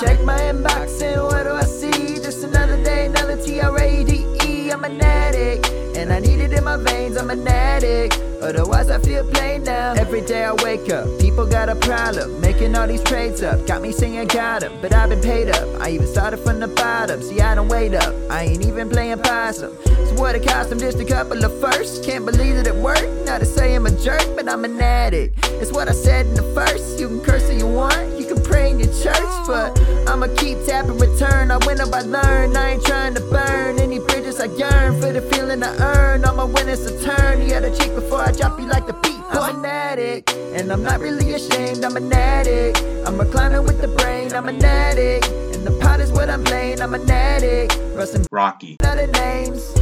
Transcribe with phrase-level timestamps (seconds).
[0.00, 2.14] Check my inbox and what do I see?
[2.14, 4.70] Just another day, another T R A D E.
[4.70, 7.18] I'm an addict, and I need it in my veins.
[7.18, 8.18] I'm an addict.
[8.40, 9.92] Otherwise, I feel plain now.
[9.92, 12.40] Every day I wake up, people got a problem.
[12.40, 15.68] Making all these trades up, got me singing got 'em, but I've been paid up.
[15.82, 18.14] I even started from the bottom, see, I don't wait up.
[18.30, 19.76] I ain't even playing possum.
[19.84, 22.04] So, what it cost them just a couple of firsts.
[22.06, 23.26] Can't believe that it worked.
[23.26, 25.46] Not to say I'm a jerk, but I'm an addict.
[25.60, 26.98] It's what I said in the first.
[26.98, 28.19] You can curse if you want,
[28.50, 29.78] you can pray in church, but
[30.08, 31.50] I'ma keep tapping return.
[31.50, 32.56] I win up, I learn.
[32.56, 36.24] I ain't trying to burn any bridges I yearn for the feeling I earn.
[36.24, 37.42] All my winners a turn.
[37.42, 39.20] You gotta cheat before I drop you like the beat.
[39.30, 41.84] I'm an addict, and I'm not really ashamed.
[41.84, 42.82] I'm an addict.
[43.06, 44.32] I'm a climber with the brain.
[44.34, 46.80] I'm an addict, and the pot is what I'm playing.
[46.80, 47.78] I'm an addict.
[47.94, 48.76] Rustin' Rocky.
[48.84, 49.72] other names.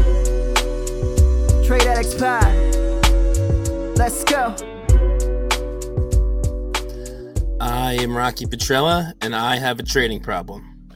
[1.67, 2.45] Trade Addicts Pod.
[3.99, 4.78] Let's go.
[7.71, 10.89] I am Rocky Petrella, and I have a trading problem.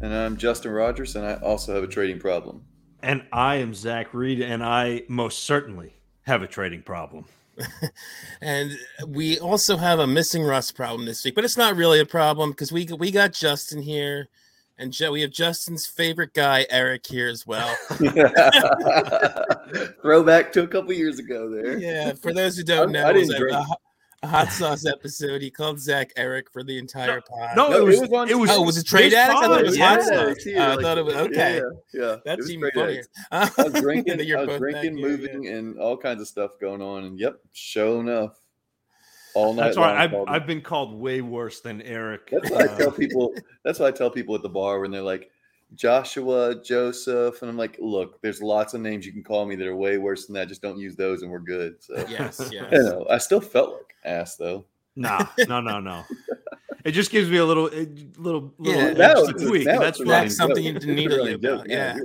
[0.00, 2.62] And I'm Justin Rogers, and I also have a trading problem.
[3.02, 7.26] And I am Zach Reed, and I most certainly have a trading problem.
[8.40, 8.72] And
[9.06, 12.50] we also have a missing Russ problem this week, but it's not really a problem
[12.50, 14.28] because we we got Justin here,
[14.76, 17.74] and Joe, we have Justin's favorite guy, Eric, here as well.
[20.02, 21.78] Throwback to a couple years ago there.
[21.78, 23.56] yeah, for those who don't I- know, I didn't drink.
[23.56, 23.80] a hot-
[24.24, 25.42] a hot sauce episode.
[25.42, 27.56] He called Zach Eric for the entire pod.
[27.56, 29.38] No, No, it it was, was on- it was Oh, was it trade addict?
[29.38, 29.88] I thought it was yeah.
[29.88, 30.28] hot sauce.
[30.30, 31.56] it's here, Oh, I thought it was- okay.
[31.56, 32.12] Yeah, yeah.
[32.14, 33.04] It That's was even funnier.
[33.30, 35.16] I was That drinking, you're I was drinking, here, yeah.
[35.16, 37.04] moving, and all kinds of stuff going on.
[37.04, 38.38] And yep, show enough,
[39.34, 39.96] all night That's long.
[39.96, 40.14] I've.
[40.28, 42.30] I've been called way worse than Eric.
[42.30, 43.34] That's what I Uh, tell people.
[43.64, 45.30] That's what I tell people at the bar when they're like
[45.74, 49.66] Joshua, Joseph, and I'm like, look, there's lots of names you can call me that
[49.66, 50.48] are way worse than that.
[50.48, 51.76] Just don't use those, and we're good.
[51.82, 52.66] So Yes, yes.
[52.72, 54.64] you know, I still felt like ass though.
[54.96, 56.04] Nah, no, no, no.
[56.84, 57.86] It just gives me a little, a
[58.18, 58.88] little, little Yeah.
[58.88, 59.64] edge Now to it's- tweak.
[59.66, 60.10] now and That's a fine.
[60.12, 60.72] running That's something joke.
[60.72, 61.68] you It's need to running joke about.
[61.68, 61.96] now.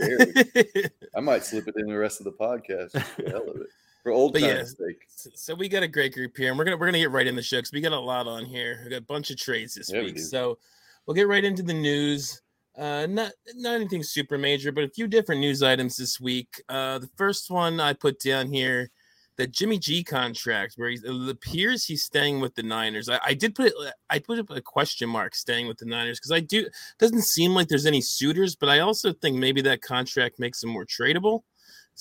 [0.73, 0.87] Yeah.
[1.15, 3.67] I might slip it in the rest of the podcast for the hell of it.
[4.03, 5.01] For old But yeah, times' sake.
[5.07, 7.27] So, so we got a great group here, and we're gonna we're gonna get right
[7.27, 8.79] in the show because we got a lot on here.
[8.85, 10.21] We got a bunch of trades this Yeah, week, do.
[10.21, 10.57] so
[11.05, 12.41] we'll get right into the news.
[12.79, 16.61] Uh, not not anything super major, but a few different news items this week.
[16.69, 18.89] Uh, the first one I put down here,
[19.35, 23.09] the Jimmy G contract, where he's, it appears he's staying with the Niners.
[23.09, 23.73] I, I did put it,
[24.09, 26.67] I put up a question mark staying with the Niners because I do
[26.99, 30.69] doesn't seem like there's any suitors, but I also think maybe that contract makes him
[30.69, 31.41] more tradable.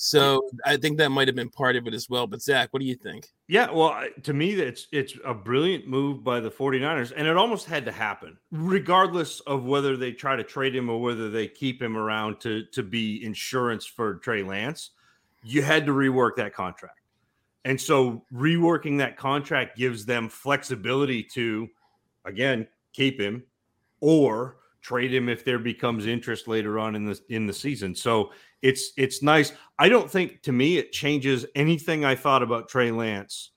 [0.01, 2.25] So I think that might have been part of it as well.
[2.25, 3.27] But Zach, what do you think?
[3.49, 7.65] Yeah, well, to me, it's it's a brilliant move by the 49ers, and it almost
[7.65, 11.81] had to happen, regardless of whether they try to trade him or whether they keep
[11.81, 14.91] him around to to be insurance for Trey Lance.
[15.43, 17.01] You had to rework that contract,
[17.65, 21.67] and so reworking that contract gives them flexibility to,
[22.23, 23.43] again, keep him
[23.99, 27.93] or trade him if there becomes interest later on in the in the season.
[27.93, 28.31] So
[28.61, 29.53] it's it's nice.
[29.77, 33.51] I don't think to me it changes anything I thought about Trey Lance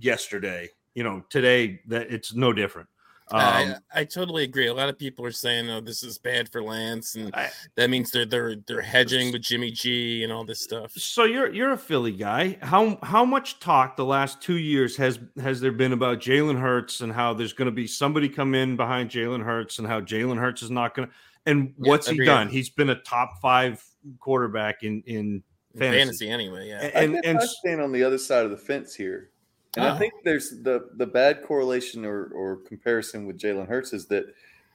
[0.00, 0.70] yesterday.
[0.94, 2.88] You know, today that it's no different.
[3.30, 4.66] Um, I, I totally agree.
[4.66, 7.88] A lot of people are saying, "Oh, this is bad for Lance," and I- that
[7.88, 10.92] means they're they're they're hedging with Jimmy G and all this stuff.
[10.92, 12.58] so you're you're a Philly guy.
[12.60, 17.00] How how much talk the last two years has has there been about Jalen Hurts
[17.00, 20.38] and how there's going to be somebody come in behind Jalen Hurts and how Jalen
[20.38, 21.14] Hurts is not going to
[21.46, 22.26] and Yeah, what's he agreed.
[22.26, 22.48] done?
[22.48, 23.82] He's been a top five
[24.20, 25.42] quarterback in in
[25.74, 25.98] In fantasy.
[25.98, 26.68] fantasy, anyway.
[26.68, 29.30] Yeah, I and and I stand on the other side of the fence here.
[29.76, 29.88] And Oh.
[29.90, 34.26] I think there's the the bad correlation or, or comparison with Jalen Hurts is that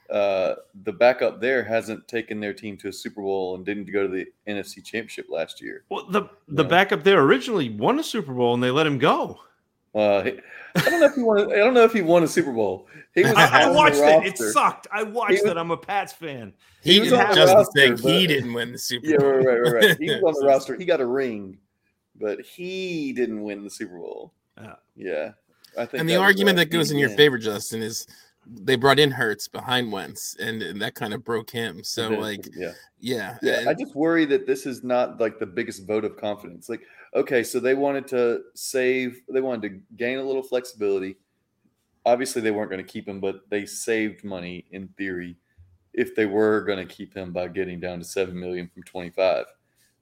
[0.10, 4.08] uh, the backup there hasn't taken their team to a Super Bowl and didn't go
[4.08, 5.84] to the NFC Championship last year.
[5.90, 6.70] well, the the Yeah.
[6.70, 9.40] backup there originally won a Super Bowl and they let him go.
[9.96, 10.30] Uh,
[10.76, 11.52] I don't know if he won.
[11.52, 12.88] I don't know if he won a Super Bowl.
[13.16, 14.26] He was I, I watched it.
[14.26, 14.88] It sucked.
[14.92, 15.58] I watched was- it.
[15.58, 16.54] I'm a Pats fan.
[16.84, 17.22] he, he was didn't.
[17.26, 19.30] on the Justin roster, saying he didn't win the Super Yeah, Bowl.
[19.32, 19.98] right, right, right, right.
[20.00, 20.76] He was on the roster.
[20.76, 21.58] He got a ring,
[22.20, 24.34] but he didn't win the Super Bowl.
[24.62, 24.76] Yeah.
[24.96, 25.32] Yeah,
[25.78, 26.02] I think.
[26.02, 28.06] And the argument a that goes in your favor, Justin, is
[28.52, 31.84] they brought in Hurts behind Wentz, and, and that kind of broke him.
[31.84, 32.72] So, Yeah, like, yeah.
[33.00, 36.18] yeah, Yeah, and- I just worry that this is not like the biggest vote of
[36.18, 36.70] confidence.
[36.70, 36.82] Like,
[37.16, 41.18] okay, so they wanted to save, they wanted to gain a little flexibility.
[42.06, 45.36] Obviously, they weren't going to keep him, but they saved money in theory
[45.94, 49.46] if they were going to keep him by getting down to seven million from twenty-five.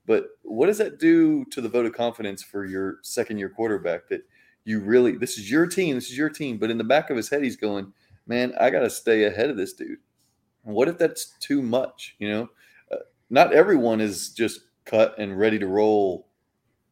[0.05, 4.07] But what does that do to the vote of confidence for your second-year quarterback?
[4.07, 4.21] That
[4.63, 7.17] you really, this is your team, this is your team, but in the back of
[7.17, 7.91] his head, he's going,
[8.27, 9.99] "Man, I got to stay ahead of this dude."
[10.63, 12.15] What if that's too much?
[12.19, 12.49] You know,
[12.91, 12.97] uh,
[13.29, 16.27] not everyone is just cut and ready to roll,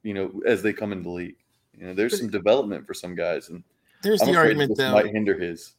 [0.03, 1.35] you know, as they come into the league.
[1.77, 3.63] You know, there's But- some development for some guys, and
[4.01, 4.93] there's I'm the argument though.
[4.93, 5.73] might hinder his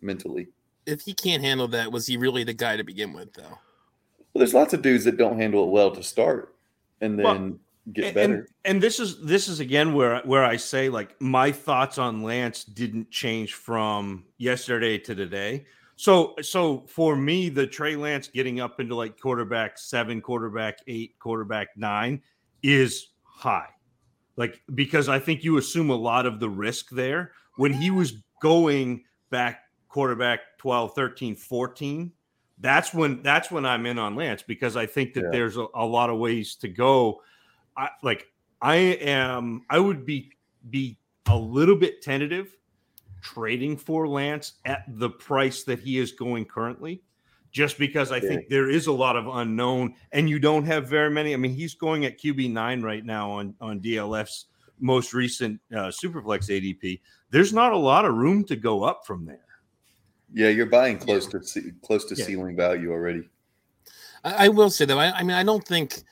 [0.00, 0.48] mentally.
[0.86, 3.42] if he can't handle that, was he really the guy to begin with, though?
[4.34, 6.56] Well, there's lots of dudes that don't handle it well to start,
[7.00, 7.58] and then Well,
[7.92, 8.34] get and, better.
[8.34, 12.22] and and this is this is again where where I say like my thoughts on
[12.22, 15.66] Lance didn't change from yesterday to today.
[15.96, 21.18] So so for me, the Trey Lance getting up into like quarterback seven, quarterback eight,
[21.18, 22.22] quarterback nine
[22.62, 23.68] is high.
[24.36, 27.32] Like because I think you assume a lot of the risk there.
[27.56, 32.12] When he was going back quarterback 12, 13, 14,
[32.58, 35.30] that's when that's when I'm in on Lance because I think that Yeah.
[35.32, 37.20] there's a, a lot of ways to go.
[37.76, 38.26] I like
[38.60, 40.32] I am I would be
[40.70, 42.56] be a little bit tentative
[43.22, 47.02] trading for Lance at the price that he is going currently
[47.52, 51.10] just because I think there is a lot of unknown and you don't have very
[51.10, 51.34] many.
[51.34, 54.46] I mean he's going at QB9 right now on on DLF's
[54.80, 59.24] most recent uh, Superflex ADP there's not a lot of room to go up from
[59.24, 59.38] there.
[60.34, 62.24] Yeah, you're buying close to ce- close to Yeah.
[62.24, 63.28] ceiling value already.
[64.24, 66.02] I, I will say though, I, I mean, I don't think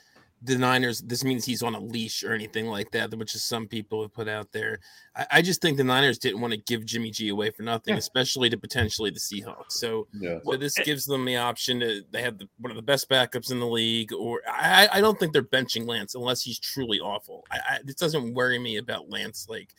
[0.43, 1.03] the Niners.
[1.03, 4.15] This means he's on a leash or anything like that, which is some people have
[4.15, 4.81] put out there.
[5.15, 7.95] I, I just think the Niners didn't want to give Jimmy G away for nothing,
[7.95, 7.99] Yeah.
[7.99, 9.73] especially to potentially the Seahawks.
[9.73, 10.39] So, Yeah.
[10.45, 13.51] so this gives them the option to they have the, one of the best backups
[13.51, 14.13] in the league.
[14.13, 17.45] Or I, I don't think they're benching Lance unless he's truly awful.
[17.51, 19.75] I, I this doesn't worry me about Lance like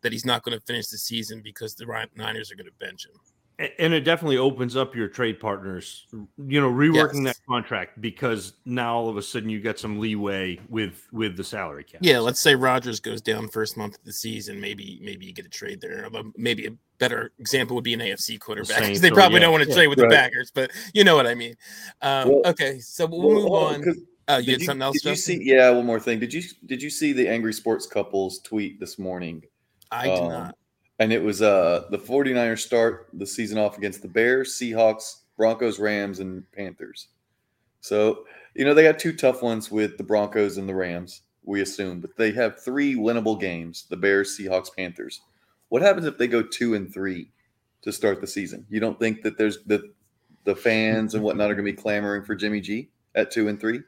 [0.00, 1.84] that he's not going to finish the season because the
[2.14, 3.18] Niners are going to bench him.
[3.58, 7.36] A- And it definitely opens up your trade partners, you know, reworking Yes.
[7.38, 11.44] that contract because now all of a sudden you got some leeway with with the
[11.44, 12.00] salary cap.
[12.02, 14.60] Yeah, let's say Rogers goes down first month of the season.
[14.60, 16.04] Maybe maybe you get a trade there.
[16.04, 18.76] Although maybe a better example would be an AFC quarterback.
[18.76, 19.74] 'cause Saints They or- probably yeah, don't want to yeah.
[19.74, 20.10] trade with Right.
[20.10, 21.54] the Packers, but you know what I mean.
[22.02, 23.82] Um, Well- okay, so we'll Well, move hold on.
[23.84, 23.98] 'cause
[24.28, 25.38] Oh, you did had something else, Did you see?
[25.40, 26.18] Yeah, one more thing.
[26.18, 29.44] Did you did you see the angry sports couples tweet this morning?
[29.92, 30.58] I did Um, not.
[30.98, 35.78] And it was uh the 49ers start the season off against the Bears, Seahawks, Broncos,
[35.78, 37.08] Rams, and Panthers.
[37.80, 41.60] So, you know, they got two tough ones with the Broncos and the Rams, we
[41.60, 45.20] assume, but they have three winnable games, the Bears, Seahawks, Panthers.
[45.68, 47.30] What happens if they go two and three
[47.82, 48.66] to start the season?
[48.68, 49.82] You don't think that there's that
[50.44, 53.82] the fans and whatnot are gonna be clamoring for Jimmy G at two and three?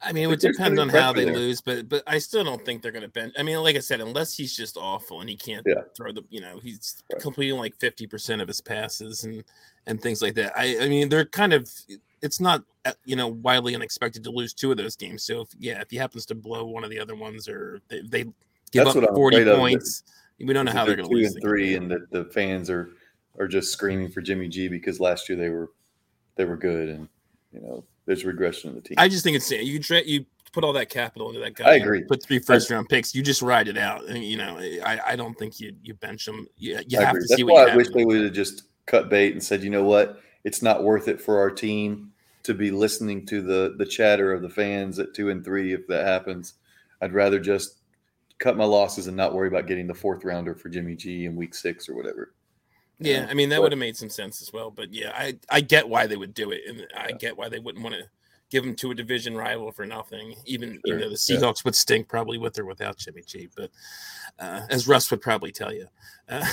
[0.00, 1.34] I mean, it would depend on how they there.
[1.34, 3.34] lose, but but I still don't think they're going to bench.
[3.38, 5.82] I mean, like I said, unless he's just awful and he can't Yeah.
[5.96, 7.20] throw the, you know, he's Right.
[7.20, 9.42] completing like fifty percent of his passes and
[9.86, 10.52] and things like that.
[10.56, 11.68] I I mean, they're kind of.
[12.20, 15.22] It's not uh, you know widely unexpected to lose two of those games.
[15.24, 18.00] So if, yeah, if he happens to blow one of the other ones or they,
[18.02, 18.22] they
[18.72, 20.02] give That's up forty points,
[20.40, 21.26] we don't know how that they're going to two lose.
[21.28, 22.90] and the three, and that the fans are
[23.38, 25.70] are just screaming for Jimmy G because last year they were
[26.36, 27.08] they were good, and
[27.52, 28.94] you know there's regression in the team.
[28.96, 31.72] I just think it's you tra- you put all that capital into that guy.
[31.72, 32.02] I agree.
[32.04, 33.14] Put three first round picks.
[33.14, 34.06] You just ride it out.
[34.06, 36.48] And, you know, I, I don't think you you bench them.
[36.56, 37.20] You, you I have agree.
[37.20, 39.62] to That's see why what I wish they would have just cut bait and said,
[39.62, 42.10] you know what, it's not worth it for our team
[42.44, 45.74] to be listening to the the chatter of the fans at two and three.
[45.74, 46.54] If that happens,
[47.02, 47.76] I'd rather just
[48.38, 51.36] cut my losses and not worry about getting the fourth rounder for Jimmy G in
[51.36, 52.32] week six or whatever.
[53.00, 54.70] Yeah, Yeah, I mean that would have made some sense as well.
[54.70, 57.16] But yeah, I I get why they would do it, and I Yeah.
[57.16, 58.02] get why they wouldn't want to
[58.50, 60.34] give him to a division rival for nothing.
[60.46, 61.38] Even Sure, you know the yeah.
[61.38, 63.48] Seahawks would stink probably with or without Jimmy G.
[63.54, 63.70] But
[64.38, 65.86] uh, as Russ would probably tell you.
[66.28, 66.44] Uh,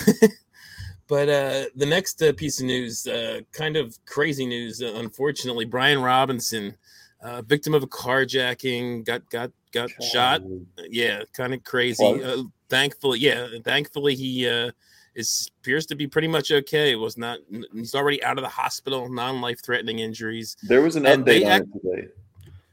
[1.07, 5.65] but uh, the next uh, piece of news, uh, kind of crazy news, uh, unfortunately,
[5.65, 6.75] Brian Robinson,
[7.21, 10.41] uh, victim of a carjacking, got got got shot
[10.89, 12.21] yeah, kind of crazy.
[12.23, 14.71] Uh, thankfully, yeah, thankfully he uh,
[15.15, 16.91] is appears to be pretty much okay.
[16.91, 17.39] It was not.
[17.73, 20.57] He's already out of the hospital, non-life threatening injuries.
[20.63, 22.07] There was an And update on act- it today.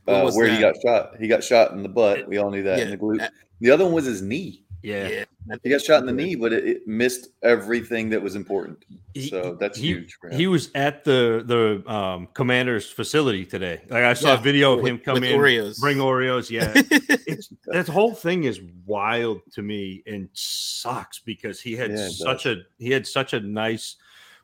[0.09, 1.13] Uh, was where he got shot.
[1.21, 2.27] He got shot in the butt.
[2.29, 3.29] We all knew that Yeah, in the glute.
[3.61, 4.65] The other one was his knee.
[4.83, 5.09] Yeah.
[5.09, 5.25] Yeah,
[5.63, 8.85] He got shot in the knee, but it, it missed everything that was important.
[9.29, 10.39] So that's he, huge for him.
[10.39, 13.81] he was at the the um, commander's facility today.
[13.89, 15.79] Like I saw Yeah, a video of with- him come in, Oreos.
[15.81, 16.49] bring Oreos.
[16.49, 16.73] Yeah,
[17.27, 22.13] it's that whole thing is wild to me and sucks because he had Yeah, it
[22.13, 23.97] such a he had such a nice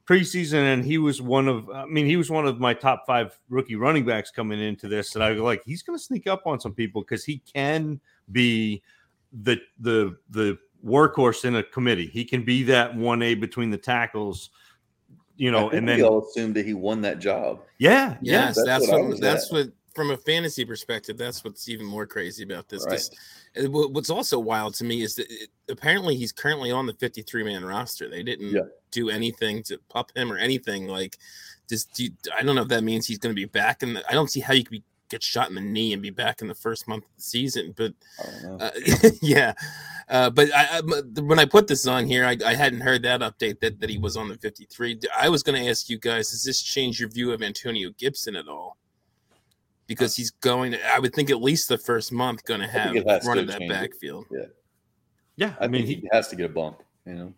[0.06, 3.38] preseason and he was one of I mean he was one of my top five
[3.50, 6.46] rookie running backs coming into this and I was like he's going to sneak up
[6.46, 8.00] on some people because he can
[8.32, 8.82] be
[9.44, 12.06] the the the workhorse in a committee.
[12.06, 14.50] He can be that one A between the tackles,
[15.36, 17.60] you know, I think and we then all assumed that he won that job.
[17.78, 19.52] yeah, yeah, that's that's, what what, that's at.
[19.52, 22.86] what from a fantasy perspective, that's what's even more crazy about this.
[22.86, 23.08] Right.
[23.64, 27.42] uh, What's also wild to me is that it, apparently he's currently on the 53
[27.42, 28.08] man roster.
[28.08, 28.60] They didn't Yeah.
[28.92, 30.86] do anything to pup him or anything.
[30.86, 31.18] Like,
[31.68, 34.00] just do you- I don't know if that means he's going to be back, and
[34.08, 36.40] I don't see how you could be get shot in the knee and be back
[36.42, 37.74] in the first month of the season.
[37.76, 37.94] But
[38.60, 38.70] Uh,
[39.22, 39.54] yeah,
[40.08, 43.20] uh, but I, I, when I put this on here, I, I hadn't heard that
[43.20, 45.00] update that, that he was on the 53.
[45.18, 48.36] I was going to ask you guys, does this change your view of Antonio Gibson
[48.36, 48.76] at all?
[49.86, 52.94] Because he's going to, I would think at least the first month going to have
[52.94, 53.74] it run of that change it.
[53.74, 54.26] backfield.
[55.36, 56.82] Yeah, I, I, mean, he, he has to get a bump.
[57.06, 57.34] You know,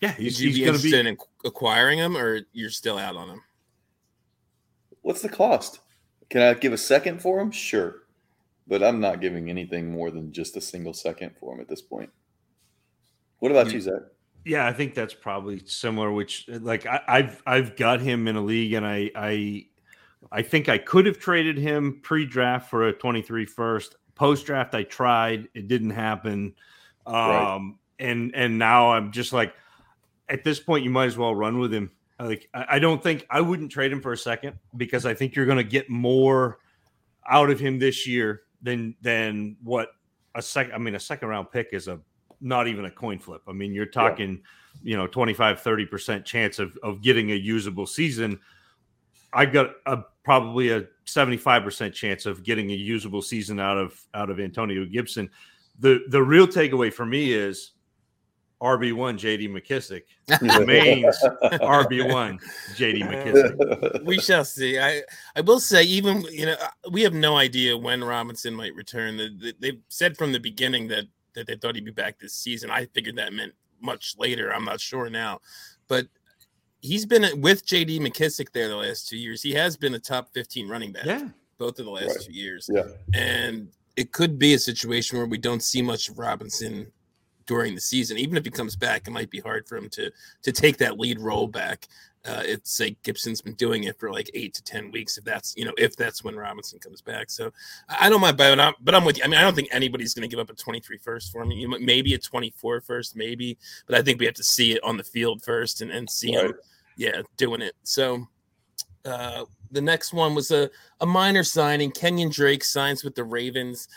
[0.00, 1.08] yeah, Would he's, you he's be going to interested be.
[1.10, 1.16] in
[1.48, 3.40] acquiring him or you're still out on him?
[5.02, 5.80] what's the cost?
[6.32, 7.50] Can I give a second for him?
[7.50, 8.04] Sure,
[8.66, 11.82] but I'm not giving anything more than just a single second for him at this
[11.82, 12.08] point.
[13.40, 14.00] What about you, Zach?
[14.46, 16.10] Yeah, I think that's probably similar.
[16.10, 19.66] Which, like, I, I've I've got him in a league, and I I
[20.32, 23.96] I think I could have traded him pre-draft for a 23 first.
[24.14, 26.54] Post-draft, I tried, it didn't happen.
[27.06, 27.72] Um, Right.
[27.98, 29.52] and and now I'm just like,
[30.30, 31.90] at this point, you might as well run with him.
[32.18, 35.46] Like, I, don't think I wouldn't trade him for a second because I think you're
[35.46, 36.58] going to get more
[37.28, 39.88] out of him this year than than what
[40.34, 40.74] a second.
[40.74, 42.00] I mean, a second round pick is a
[42.40, 43.42] not even a coin flip.
[43.48, 44.42] I mean, you're talking,
[44.82, 48.38] you know, 25, 30% chance of, of getting a usable season.
[49.32, 54.30] I've got a probably a 75% chance of getting a usable season out of out
[54.30, 55.30] of Antonio Gibson.
[55.78, 57.72] The the real takeaway for me is
[58.62, 60.02] RB1 JD McKissic
[60.40, 61.16] remains
[61.60, 62.38] RB1
[62.76, 64.04] JD McKissic.
[64.04, 64.78] we shall see.
[64.78, 65.02] I
[65.34, 69.16] I will say, even you know, uh, we have no idea when Robinson might return.
[69.16, 71.04] The- the- They've said from the beginning that
[71.34, 72.70] that they thought he'd be back this season.
[72.70, 74.52] I figured that meant much later.
[74.54, 75.40] I'm not sure now,
[75.88, 76.06] but
[76.82, 77.98] he's been with J.D.
[78.00, 79.42] McKissic there the last two years.
[79.42, 81.28] He has been a top 15 running back Yeah.
[81.58, 82.20] both of the last Right.
[82.26, 86.18] two years, yeah, and it could be a situation where we don't see much of
[86.18, 86.92] Robinson
[87.46, 88.18] during the season.
[88.18, 90.10] Even if he comes back, it might be hard for him to
[90.42, 91.88] to take that lead role back.
[92.24, 95.18] Uh, it's like Gibson's been doing it for like eight to ten weeks.
[95.18, 97.52] If that's you know if that's when Robinson comes back, so
[97.88, 99.24] I don't mind, but I'm, but I'm with you.
[99.24, 101.56] I mean, I don't think anybody's going to give up a 23 first for me.
[101.56, 104.84] You might- maybe a 24 first, maybe, but I think we have to see it
[104.84, 106.54] on the field first and and see him,
[106.96, 107.74] yeah, doing it.
[107.82, 108.26] So.
[109.04, 110.70] Uh, the next one was a,
[111.00, 111.90] a minor signing.
[111.90, 113.88] Kenyon Drake signs with the Ravens.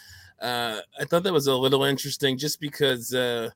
[0.41, 3.49] Uh, I thought that was a little interesting just because uh,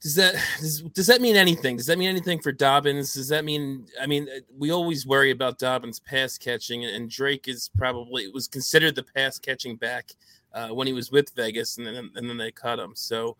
[0.00, 1.76] does that does, does that mean anything?
[1.76, 3.14] Does that mean anything for Dobbins?
[3.14, 7.48] Does that mean I mean uh, we always worry about Dobbins pass catching and Drake
[7.48, 10.10] is probably was considered the pass catching back
[10.54, 12.92] uh, when he was with Vegas and then and then they cut him.
[12.94, 13.36] So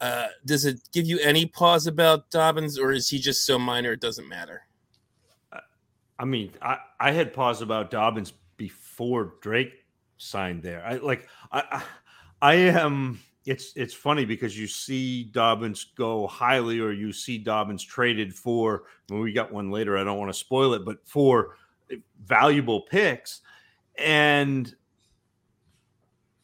[0.00, 3.92] uh, does it give you any pause about Dobbins or is he just so minor
[3.92, 4.62] it doesn't matter?
[6.18, 9.84] I mean, I, I had pause about Dobbins before Drake
[10.16, 10.84] signed there.
[10.84, 11.82] I like I I,
[12.42, 17.82] I am it's it's funny because you see Dobbins go highly or you see Dobbins
[17.84, 21.56] traded for when we got one later, I don't want to spoil it, but for
[22.24, 23.40] valuable picks.
[23.96, 24.74] And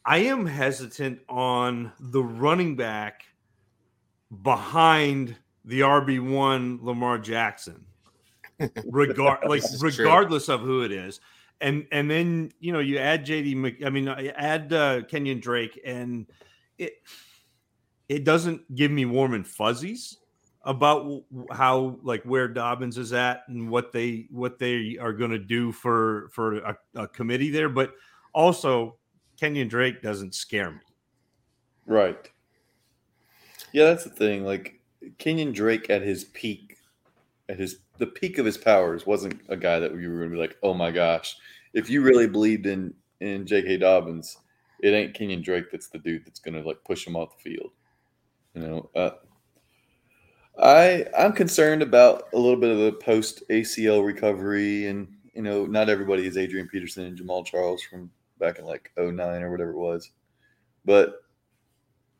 [0.05, 3.23] I am hesitant on the running back
[4.41, 7.85] behind the RB1 Lamar Jackson
[8.85, 9.89] regard like is true.
[9.89, 11.19] regardless of who it is
[11.61, 15.79] and and then you know you add jd Mc, i mean add uh kenyon drake
[15.85, 16.27] and
[16.77, 16.93] it
[18.09, 20.17] it doesn't give me warm and fuzzies
[20.65, 25.39] about how like where dobbins is at and what they what they are going to
[25.39, 27.93] do for for a, a committee there but
[28.33, 28.97] also
[29.39, 30.79] kenyon drake doesn't scare me
[31.85, 32.29] right.
[33.71, 34.45] Yeah, that's the thing.
[34.45, 34.79] Like
[35.17, 36.77] Kenyon Drake at his peak,
[37.49, 40.35] at his the peak of his powers, wasn't a guy that we were going to
[40.35, 41.35] be like, oh my gosh,
[41.73, 43.77] if you really believed in in J.K.
[43.77, 44.37] Dobbins,
[44.81, 47.51] it ain't Kenyon Drake that's the dude that's going to like push him off the
[47.51, 47.71] field.
[48.53, 49.11] You know, uh,
[50.61, 55.65] I I'm concerned about a little bit of the post ACL recovery, and you know,
[55.65, 59.71] not everybody is Adrian Peterson and Jamaal Charles from back in like 09 or whatever
[59.71, 60.11] it was,
[60.85, 61.23] but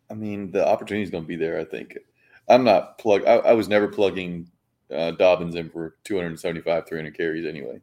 [0.10, 1.60] I mean, the opportunity is going to be there.
[1.60, 1.98] I think.
[2.50, 3.24] I'm not plug.
[3.26, 4.50] I, I was never plugging
[4.94, 7.80] uh, Dobbins in for 275, 300 carries anyway.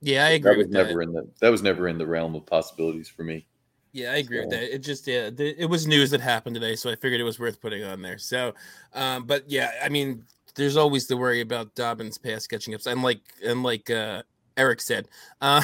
[0.00, 0.86] Yeah, I agree That was with that.
[0.86, 1.28] never in the.
[1.40, 3.46] That was never in the realm of possibilities for me.
[3.92, 4.74] Yeah, I agree with that.
[4.74, 7.38] It just yeah, the, it was news that happened today, so I figured it was
[7.38, 8.18] worth putting on there.
[8.18, 8.52] So,
[8.92, 10.24] um, but yeah, I mean,
[10.56, 14.22] there's always the worry about Dobbins pass catching ups, and like and like uh,
[14.56, 15.08] Eric said,
[15.40, 15.62] uh,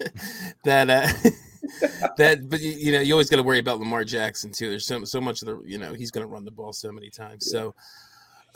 [0.64, 1.08] that uh,
[2.16, 4.70] that but you, you know you always got to worry about Lamar Jackson too.
[4.70, 6.92] There's so so much of the you know he's going to run the ball so
[6.92, 7.50] many times.
[7.50, 7.74] So,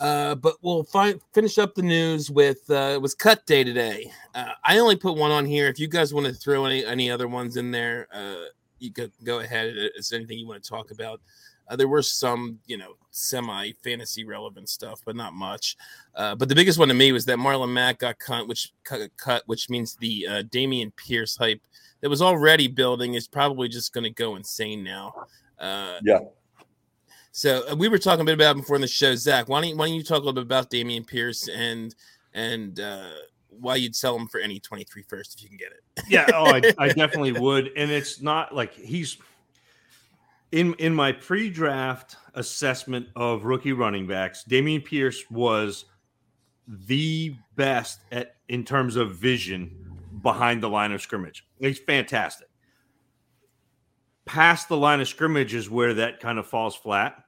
[0.00, 4.10] uh, but we'll fi- finish up the news with uh, it was cut day today.
[4.34, 5.68] Uh, I only put one on here.
[5.68, 8.46] If you guys want to throw any any other ones in there, uh,
[8.78, 9.74] you go go ahead.
[9.96, 11.20] Is there anything you want to talk about?
[11.68, 15.76] Uh, there were some, you know, semi fantasy relevant stuff, but not much.
[16.16, 19.08] Uh, but the biggest one to me was that Marlon Mack got cut, which cut,
[19.16, 21.60] cut which means the uh, Dameon Pierce hype
[22.00, 25.12] that was already building is probably just going to go insane now.
[25.60, 26.20] Uh, Yeah.
[27.32, 29.48] So uh, we were talking a bit about before in the show, Zach.
[29.48, 31.94] Why don't you, why don't you talk a little bit about Dameon Pierce and
[32.34, 33.10] and uh,
[33.48, 36.04] why you'd sell him for any 23 first if you can get it?
[36.08, 37.70] yeah, oh, I, I definitely would.
[37.76, 39.16] And it's not like he's
[40.52, 44.44] in in my pre-draft assessment of rookie running backs.
[44.48, 45.84] Dameon Pierce was
[46.66, 49.70] the best at in terms of vision
[50.22, 51.46] behind the line of scrimmage.
[51.58, 52.48] He's fantastic.
[54.30, 57.24] Past the line of scrimmage is where that kind of falls flat.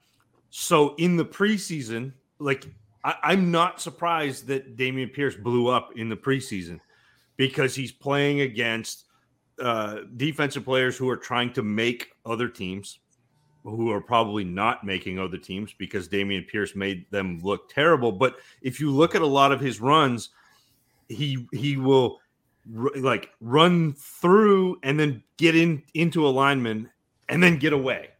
[0.50, 2.64] So in the preseason, like
[3.02, 6.78] I, I'm not surprised that Dameon Pierce blew up in the preseason
[7.37, 9.06] because he's playing against
[9.61, 13.00] uh, defensive players who are trying to make other teams,
[13.64, 18.12] who are probably not making other teams because Dameon Pierce made them look terrible.
[18.12, 20.30] But if you look at a lot of his runs,
[21.09, 22.21] he he will
[22.78, 26.88] r- like run through and then get in into a lineman
[27.33, 28.11] and then get away.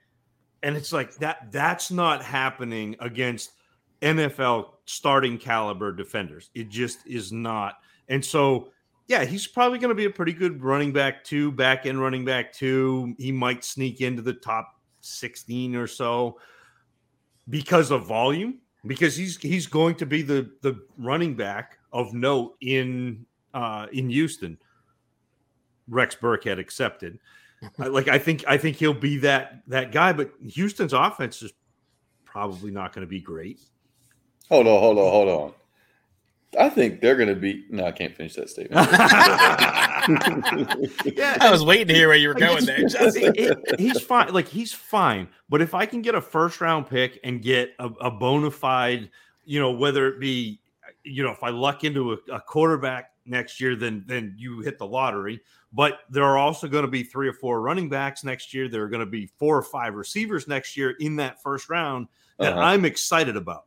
[0.62, 3.52] And it's like that that's not happening against
[4.00, 6.50] NFL starting caliber defenders.
[6.54, 7.75] It just is not.
[8.09, 8.71] And so
[9.09, 12.25] yeah, he's probably going to be a pretty good running back too, back end running
[12.25, 13.14] back too.
[13.19, 16.38] He might sneak into the top 16 or so
[17.50, 22.54] because of volume, because he's he's going to be the the running back of note
[22.62, 24.57] in uh in Houston.
[25.88, 27.19] Rex Burkhead accepted.
[27.78, 31.52] I- like I think I think he'll be that that guy, but Houston's offense is
[32.25, 33.61] probably not going to be great.
[34.49, 35.52] Hold on, hold on, hold on.
[36.61, 37.64] I think they're going to be.
[37.71, 38.87] No, I can't finish that statement.
[41.16, 42.76] yeah, I was waiting to hear where you were going there.
[42.78, 44.33] he's- it- it- he's fine.
[44.33, 45.28] Like he's fine.
[45.49, 49.11] But if I can get a first round pick and get a, a bona fide,
[49.45, 50.61] you know, whether it be,
[51.04, 54.78] you know, if I luck into a, a quarterback next year, then then you hit
[54.78, 55.40] the lottery.
[55.72, 58.68] But there are also going to be three or four running backs next year.
[58.68, 62.08] There are going to be four or five receivers next year in that first round
[62.38, 62.60] that Uh-huh.
[62.60, 63.64] I'm excited about.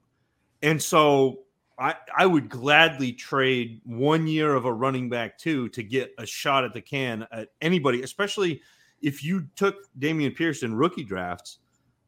[0.62, 1.40] And so
[1.80, 6.26] I, I would gladly trade one year of a running back too to get a
[6.26, 8.62] shot at the can at anybody, especially
[9.02, 11.60] if you took Dameon Pierce in rookie drafts.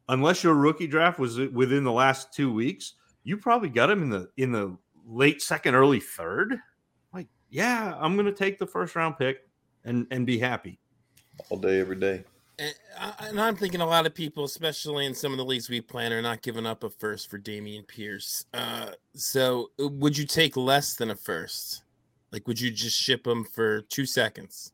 [0.10, 4.10] Unless your rookie draft was within the last two weeks, you probably got him in
[4.10, 6.57] the in the late second, early third.
[7.13, 9.46] Like, yeah, I'm going to take the first round pick
[9.88, 10.80] and and be happy.
[11.50, 12.23] All day, every day.
[12.60, 15.69] And, I- and I'm thinking a lot of people, especially in some of the leagues
[15.69, 18.45] we plan, are not giving up a first for Dameon Pierce.
[18.54, 21.84] Uh, so, uh, would you take less than a first?
[22.32, 24.73] Like, would you just ship him for two seconds?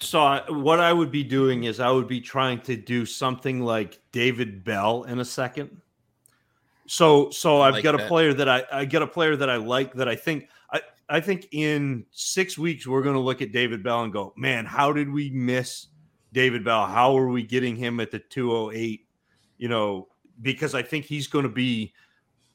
[0.00, 3.60] So I, what I would be doing is I would be trying to do something
[3.60, 5.80] like David Bell in a second.
[6.86, 9.48] So so I I've like got a player that I I get a player that
[9.48, 10.48] I like that I think
[11.08, 14.64] I think in 6 weeks we're going to look at David Bell and go, "Man,
[14.64, 15.88] how did we miss
[16.32, 16.86] David Bell?
[16.86, 19.06] How are we getting him at the 208?"
[19.58, 20.08] You know,
[20.40, 21.92] because I think he's going to be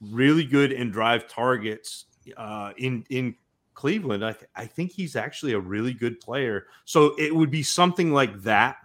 [0.02, 2.06] really good and drive targets
[2.36, 3.36] uh, in in
[3.74, 4.26] Cleveland.
[4.26, 6.66] I, th- I think he's actually a really good player.
[6.86, 8.78] So it would be something like that.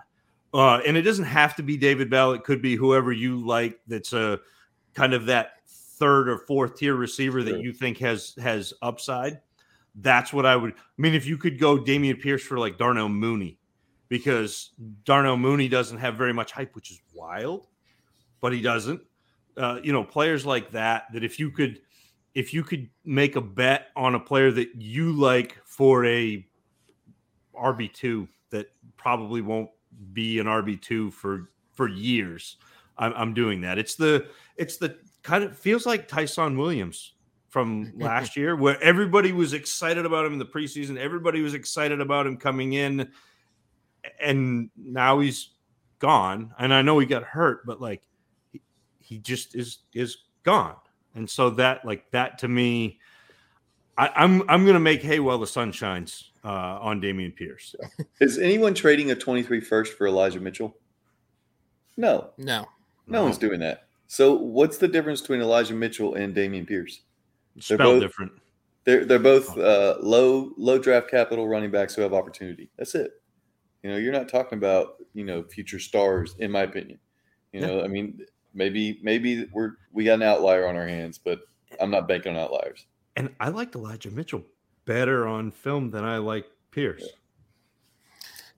[0.53, 2.33] Uh, and it doesn't have to be David Bell.
[2.33, 3.81] It could be whoever you like.
[3.87, 4.39] That's a
[4.95, 9.41] kind of that third or fourth tier receiver that you think has has upside.
[9.95, 10.73] That's what I would.
[10.73, 13.59] I mean, if you could go Dameon Pierce for like Darnell Mooney,
[14.09, 14.73] because
[15.05, 17.67] Darnell Mooney doesn't have very much hype, which is wild,
[18.41, 19.01] but he doesn't.
[19.57, 21.05] Uh, you know, players like that.
[21.13, 21.81] That if you could,
[22.35, 26.47] if you could make a bet on a player that you like for a
[27.55, 29.71] RB two that probably won't
[30.13, 32.57] be an RB two for for years,
[32.97, 33.79] I'm, I'm doing that.
[33.79, 34.27] It's the
[34.57, 37.13] it's the kind of feels like Ty'Son Williams
[37.53, 40.97] from last year, where everybody was excited about him in the preseason.
[40.97, 43.13] Everybody was excited about him coming in,
[44.19, 45.51] and now he's
[45.99, 46.53] gone.
[46.59, 48.03] And I know he got hurt, but like
[48.51, 48.63] he,
[48.99, 50.77] he just is is gone.
[51.15, 52.99] And so that like that to me,
[53.99, 56.49] I, I'm I'm gonna make hay while the sun shines uh,
[56.81, 57.77] on Dameon Pierce.
[58.21, 60.75] Is anyone trading a 23 first for Elijah Mitchell?
[61.99, 62.67] No, No.
[63.07, 63.87] no one's doing that.
[64.07, 67.03] So what's the difference between Elijah Mitchell and Dameon Pierce?
[67.59, 68.33] Spelled both- different.
[68.85, 72.69] They're they're both uh, low low draft capital running backs who have opportunity.
[72.77, 73.13] That's it.
[73.85, 76.99] You know, you're not talking about you know future stars, in my opinion.
[77.53, 77.67] You Yeah.
[77.67, 78.21] know, I mean,
[78.55, 81.43] maybe maybe we're we got an outlier on our hands, but
[81.81, 82.87] I'm not banking on outliers.
[83.17, 84.43] And I liked Elijah Mitchell
[84.85, 87.07] better on film than I like Pierce.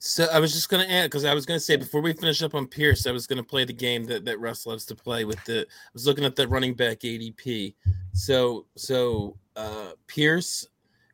[0.07, 2.55] So I was just gonna add because I was gonna say before we finish up
[2.55, 5.43] on Pierce, I was gonna play the game that, that Russ loves to play with
[5.45, 7.75] the I was looking at the running back ADP.
[8.12, 10.69] So so uh Pierce,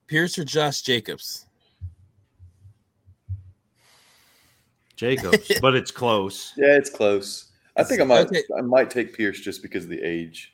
[0.08, 1.46] Pierce or Josh Jacobs?
[4.96, 6.52] Jacobs, but it's close.
[6.56, 7.52] Yeah, it's close.
[7.76, 8.42] I think I might Okay.
[8.58, 10.52] I might take Pierce just because of the age.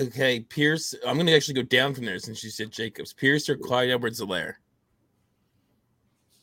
[0.00, 0.94] Okay, Pierce.
[1.04, 3.12] I'm gonna actually go down from there since you said Jacobs.
[3.12, 4.54] Pierce or Clyde Edwards-Helaire?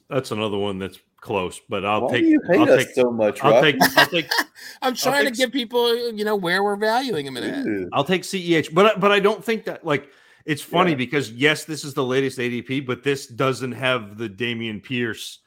[0.10, 2.22] That's another one that's close, but I'll Why take.
[2.24, 2.94] do you hate I'll us take.
[2.96, 3.64] so much, I'll Rob?
[3.64, 3.76] take.
[3.98, 4.28] I'll take.
[4.82, 7.66] I'm trying to think get people, you know, where we're valuing him at.
[7.66, 7.90] Ew.
[7.94, 10.10] I'll take CEH, but but I don't think that like
[10.46, 10.98] it's funny Yeah.
[10.98, 15.40] because yes, this is the latest ADP, but this doesn't have the Dameon Pierce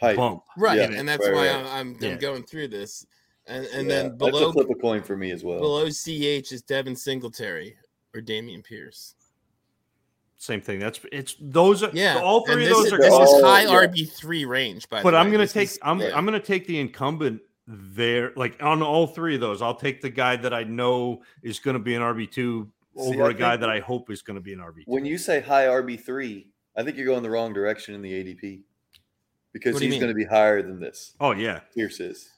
[0.00, 0.16] Hype.
[0.16, 0.44] bump.
[0.56, 1.56] Right, Yeah, and that's right, why right.
[1.56, 2.14] I'm, I'm, Yeah.
[2.16, 3.04] Going through this,
[3.46, 5.58] and and Yeah, then that's below a flip a coin for me as well.
[5.58, 7.76] below CH is Devin Singletary
[8.14, 9.16] or Dameon Pierce.
[10.36, 10.78] Same thing.
[10.78, 13.28] That's it's those are Yeah, all three of those is, are this close.
[13.34, 13.86] is high yeah.
[13.86, 14.88] RB three range.
[14.88, 16.16] By the but way, I'm gonna This take is- I'm yeah.
[16.16, 18.32] I'm gonna take the incumbent there.
[18.36, 21.78] Like on all three of those, I'll take the guy that I know is gonna
[21.78, 24.52] be an RB two See, over I a guy that I hope is gonna be
[24.52, 24.90] an RB two.
[24.90, 28.12] When you say high RB three, I think you're going the wrong direction in the
[28.12, 28.60] ADP
[29.52, 31.12] because What do you he's going to be higher than this.
[31.20, 31.60] Oh yeah.
[31.74, 32.30] Pierce is.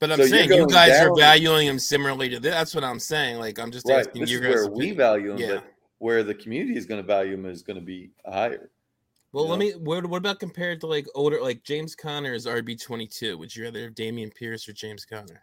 [0.00, 2.52] But I'm So saying you going guys are valuing him similarly to this.
[2.52, 3.38] That's what I'm saying.
[3.38, 4.00] Like I'm just Right.
[4.00, 4.50] asking This you guys.
[4.54, 5.60] where we value him, Yeah.
[5.98, 8.70] But where the community is going to value him is going to be higher.
[9.32, 9.64] Well, you let know?
[9.66, 9.72] me.
[9.72, 13.36] What, what about compared to like older, like James Conner is RB twenty two?
[13.38, 15.42] Would you rather have Dameon Pierce or James Conner?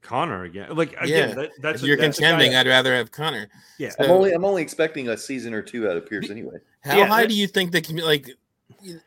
[0.00, 0.74] Connor again.
[0.74, 3.46] Like again, Yeah, that, that's if you're that's a guy- contending, I'd rather have Conner.
[3.78, 3.92] yeah.
[4.00, 6.56] I'm only I'm only expecting a season or two out of Pierce anyway.
[6.82, 8.28] How Yeah, high do you think the commu- like?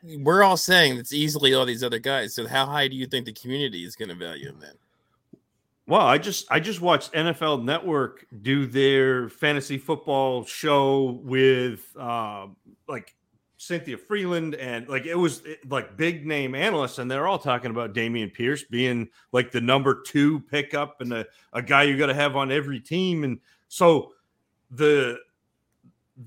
[0.04, 2.34] We're all saying it's easily all these other guys.
[2.34, 4.76] So how high do you think the community is going to value him then?
[5.88, 12.48] Well, I just I just watched NFL Network do their fantasy football show with uh,
[12.88, 13.16] like
[13.58, 17.94] Cynthia Frelund and like it was like big name analysts, and they're all talking about
[17.94, 22.16] Dameon Pierce being like the number two pickup and a, a guy you got to
[22.16, 24.14] have on every team, and so
[24.72, 25.20] the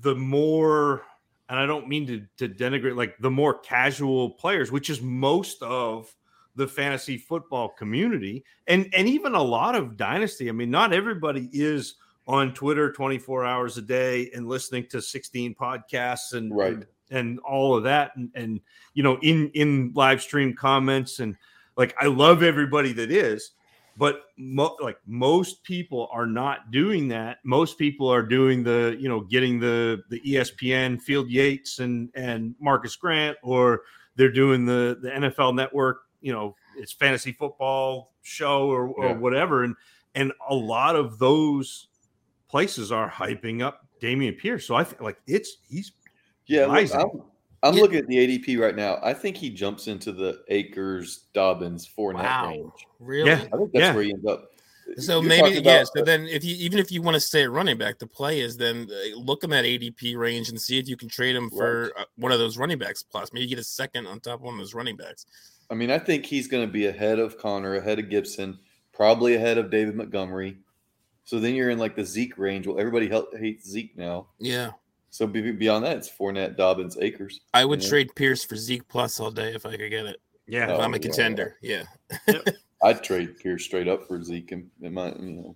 [0.01, 1.03] the more
[1.49, 5.61] and I don't mean to, to denigrate like the more casual players, which is most
[5.63, 6.15] of
[6.59, 10.49] the fantasy football community and and even a lot of dynasty.
[10.49, 11.95] I mean, not everybody is
[12.27, 16.73] on Twitter 24 hours a day and listening to 16 podcasts and Right.
[16.73, 18.59] and, and all of that and, and
[18.93, 21.35] you know in in live stream comments and
[21.77, 23.51] like I love everybody that is
[23.97, 29.09] but mo- like most people are not doing that most people are doing the you
[29.09, 33.81] know getting the the espn field yates and and marcus grant or
[34.15, 39.13] they're doing the the nfl network you know it's fantasy football show or, or Yeah.
[39.13, 39.75] whatever and
[40.15, 41.87] and a lot of those
[42.49, 45.91] places are hyping up Dameon Pierce so i think like it's he's
[46.47, 47.21] Yeah, look, I'm,
[47.61, 47.81] I'm Yeah.
[47.81, 48.97] looking at the ADP right now.
[49.03, 52.49] I think he jumps into the Akers, Dobbins, Fournette Wow.
[52.49, 52.71] range.
[52.99, 53.29] Really?
[53.29, 53.45] Yeah.
[53.53, 53.93] I think that's Yeah.
[53.93, 54.49] where he ends up.
[54.97, 55.83] So maybe talking yeah.
[55.95, 58.39] So then, if you even if you want to stay at running back, the play
[58.41, 61.49] is then uh, look in that ADP range and see if you can trade him
[61.49, 63.03] for uh, one of those running backs.
[63.03, 65.25] Plus, maybe get a second on top of one of those running backs.
[65.69, 68.57] I mean, I think he's going to be ahead of Conner, ahead of Gibson,
[68.93, 70.57] probably ahead of David Montgomery.
[71.25, 72.65] So then you're in like the Zeke range.
[72.65, 74.29] Well, everybody hates Zeke now.
[74.39, 74.71] Yeah,
[75.11, 77.41] So beyond that, it's Fournette, Dobbins, Akers.
[77.53, 77.89] I would Yeah.
[77.89, 80.19] trade Pierce for Zeke plus all day if I could get it.
[80.47, 81.01] yeah If Oh, I'm a yeah.
[81.03, 81.57] contender.
[81.61, 81.83] Yeah,
[82.81, 84.51] I'd trade Pierce straight up for Zeke.
[84.51, 85.55] And it might, you know,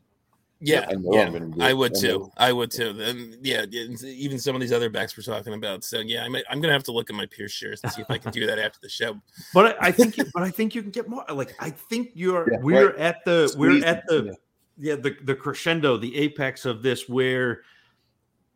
[0.60, 1.22] yeah, I know yeah.
[1.24, 2.32] I'm gonna I would I too.
[2.38, 2.94] I would too.
[2.94, 5.84] Then yeah, yeah, even some of these other backs we're talking about.
[5.84, 8.02] So yeah, I might, I'm gonna have to look at my Pierce shares and see
[8.02, 9.20] if I can do that after the show.
[9.54, 11.26] But I I think, you, but I think you can get more.
[11.30, 12.98] Like I think you're, Yeah, we're right.
[12.98, 14.38] at the, Squeeze we're at the,
[14.78, 14.94] yeah.
[14.94, 17.64] yeah, the the crescendo, the apex of this, where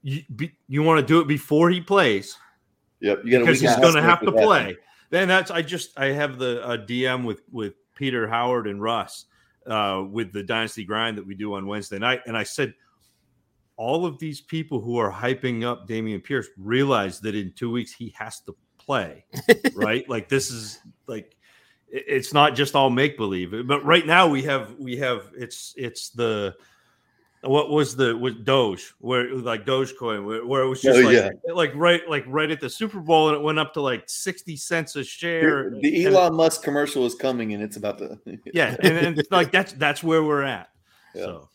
[0.02, 2.38] you be, you want to do it before he plays
[3.00, 3.22] Yep.
[3.26, 4.78] You got because he's going going to have to play.
[5.10, 9.26] Then that's I just I have the uh, DM with with Peter Howard and Russ
[9.66, 12.74] uh, with the Dynasty Grind that we do on Wednesday night, and I said
[13.76, 17.94] all of these people who are hyping up Dameon Pierce realize that in two weeks
[17.94, 19.26] he has to play,
[19.76, 20.08] right?
[20.10, 21.36] Like this is like
[21.90, 23.54] it's not just all make believe.
[23.68, 26.56] But right now we have we have it's it's the
[27.42, 30.90] what was the was Doge where it was like Dogecoin where, where it was oh,
[30.90, 31.54] just Oh, like yeah.
[31.54, 34.56] like right like right at the Super Bowl and it went up to like sixty
[34.56, 35.70] cents a share.
[35.70, 38.20] The Elon Musk commercial is coming, and it's about to.
[38.54, 40.70] yeah, and, and it's like that's that's where we're at.
[41.14, 41.24] Yeah.
[41.24, 41.50] So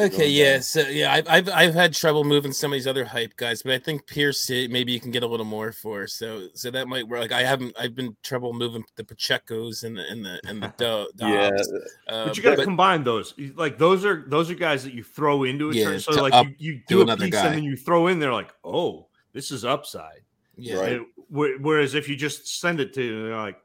[0.00, 0.62] Okay, yeah, down.
[0.62, 3.72] so yeah, I've, I've I've had trouble moving some of these other hype guys, but
[3.72, 6.06] I think Pierce eh, maybe you can get a little more for.
[6.06, 7.20] So so that might work.
[7.20, 10.72] Like I haven't I've been trouble moving the Pacheco's and the and the and the
[11.16, 11.72] Do- yeah, Doubs.
[12.06, 13.34] Uh, but you got to but- combine those.
[13.56, 16.00] Like those are those are guys that you throw into a Yeah, turn.
[16.00, 17.46] So like up you, you to do a another piece guy.
[17.46, 20.20] and then you throw in there like, oh, this is upside.
[20.56, 20.92] yeah, Right.
[20.92, 23.60] And Whereas if you just send it to you know, like,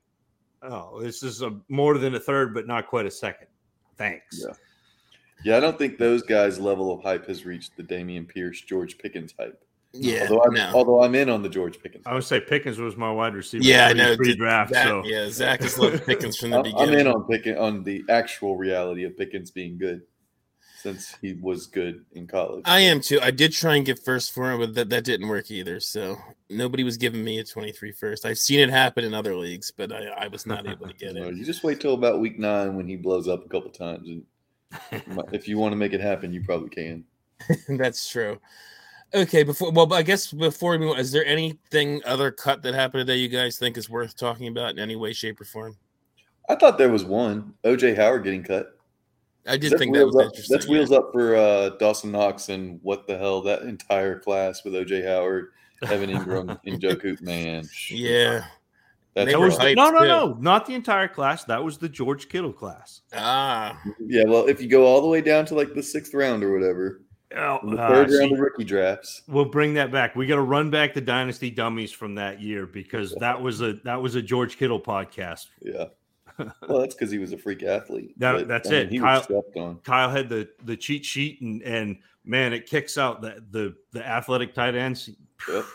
[0.63, 3.47] oh, this is a more than a third, but not quite a second.
[3.97, 4.43] Thanks.
[4.45, 4.53] Yeah.
[5.43, 8.97] Yeah, I don't think those guys' level of hype has reached the Dameon Pierce, George
[8.97, 9.59] Pickens hype.
[9.95, 10.71] Yeah, although I'm, no.
[10.73, 12.03] although I'm in on the George Pickens.
[12.07, 13.63] I would say Pickens was my wide receiver.
[13.63, 14.15] Yeah, I know.
[14.17, 16.89] Pre-draft, Zach, so Yeah, Zach has loved Pickens from the I'm, beginning.
[16.89, 20.01] I'm in on Pickens on the actual reality of Pickens being good,
[20.81, 22.63] since he was good in college.
[22.65, 23.19] I am too.
[23.21, 25.79] I did try and get first for him, but that, that didn't work either.
[25.79, 26.17] So
[26.49, 28.25] nobody was giving me a 23 first.
[28.25, 31.13] I've seen it happen in other leagues, but I, I was not able to get
[31.15, 31.35] You, it.
[31.35, 34.23] you just wait till about week nine when he blows up a couple times, and
[35.31, 37.03] if you want to make it happen, you probably can.
[37.67, 38.39] That's true.
[39.15, 42.73] Okay, before well, I guess before we move, on, is there anything other cut that
[42.73, 45.77] happened today you guys think is worth talking about in any way, shape, or form?
[46.49, 48.77] I thought there was one OJ Howard getting cut.
[49.47, 50.55] I did think that was up, interesting.
[50.55, 54.73] That's wheels up for uh, Dawson Knox and what the hell that entire class with
[54.73, 55.51] OJ Howard,
[55.83, 57.67] Evan Engram, and Joe Coop, man.
[57.89, 58.45] Yeah.
[59.15, 59.67] That's That was rough.
[59.67, 60.07] hyped no, no, too.
[60.07, 61.43] no, not the entire class.
[61.43, 63.01] That was the George Kittle class.
[63.15, 63.79] Ah.
[63.99, 64.23] yeah.
[64.25, 67.01] Well, if you go all the way down to like the sixth round or whatever,
[67.35, 70.15] Oh, in the uh, third see, round of rookie drafts, we'll bring that back.
[70.15, 73.73] We got to run back the dynasty dummies from that year because that was a
[73.85, 75.47] that was a George Kittle podcast.
[75.61, 75.85] yeah.
[76.67, 78.17] Well, that's because he was a freak athlete.
[78.19, 78.91] That- but, that's I mean, it.
[78.91, 79.77] He Kyle- was slept on.
[79.83, 84.03] Kyle had the the cheat sheet and and man, it kicks out the the the
[84.07, 85.09] athletic tight ends.
[85.47, 85.65] Yep.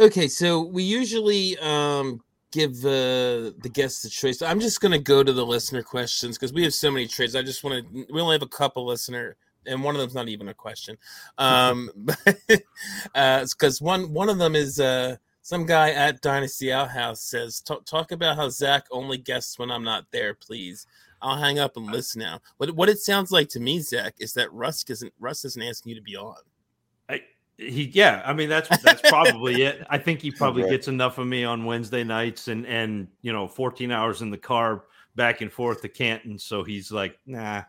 [0.00, 4.40] Okay, so we usually um give uh, the guests the choice.
[4.40, 7.36] I'm just going to go to the listener questions because we have so many trades.
[7.36, 8.06] I just want to.
[8.10, 9.36] We only have a couple listener,
[9.66, 10.96] and one of them's not even a question.
[11.36, 11.90] Um,
[13.14, 18.10] because one one of them is uh some guy at Dynasty Outhouse says talk talk
[18.10, 20.86] about how Zach only guests when I'm not there, please.
[21.20, 22.40] I'll hang up and listen now.
[22.56, 25.90] What what it sounds like to me, Zach, is that Russ isn't Russ isn't asking
[25.90, 26.36] you to be on.
[27.60, 29.86] I, he yeah, I mean that's that's probably it.
[29.90, 33.46] I think he probably gets enough of me on Wednesday nights and and you know
[33.46, 34.84] 14 hours in the car
[35.16, 37.62] back and forth to Canton, so he's like nah.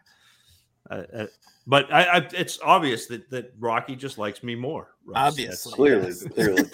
[0.90, 1.28] Uh, uh,
[1.68, 4.96] but I, I, it's obvious that that Rocky just likes me more.
[5.06, 5.32] Russ.
[5.32, 5.74] Obviously.
[5.74, 6.24] Clearly, yes.
[6.24, 6.64] clearly.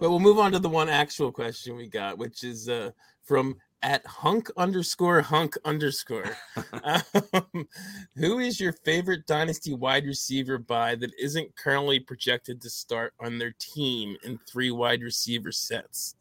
[0.00, 2.90] we'll move on to the one actual question we got, which is uh,
[3.22, 6.36] from at hunk underscore hunk underscore.
[6.84, 7.68] um,
[8.16, 13.38] who is your favorite dynasty wide receiver by that isn't currently projected to start on
[13.38, 16.14] their team in three wide receiver sets?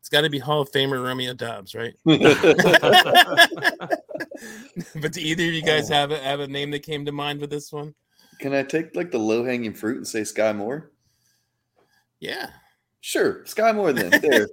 [0.00, 1.94] It's got to be Hall of Famer Romeo Doubs, right?
[2.04, 2.22] but
[5.12, 5.94] do either of you guys Oh.
[5.94, 7.94] have a, have a name that came to mind with this one?
[8.40, 10.92] Can I take like the low hanging fruit and say Skyy Moore?
[12.20, 12.50] Yeah.
[13.00, 14.10] Sure, Skyy Moore then.
[14.22, 14.48] There.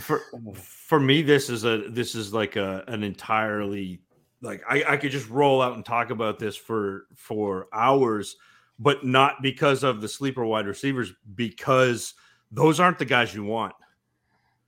[0.00, 0.22] For
[0.54, 4.00] for me this is a this is like a an entirely
[4.42, 8.36] like I, I could just roll out and talk about this for for hours
[8.78, 12.14] but not because of the sleeper wide receivers because
[12.50, 13.74] those aren't the guys you want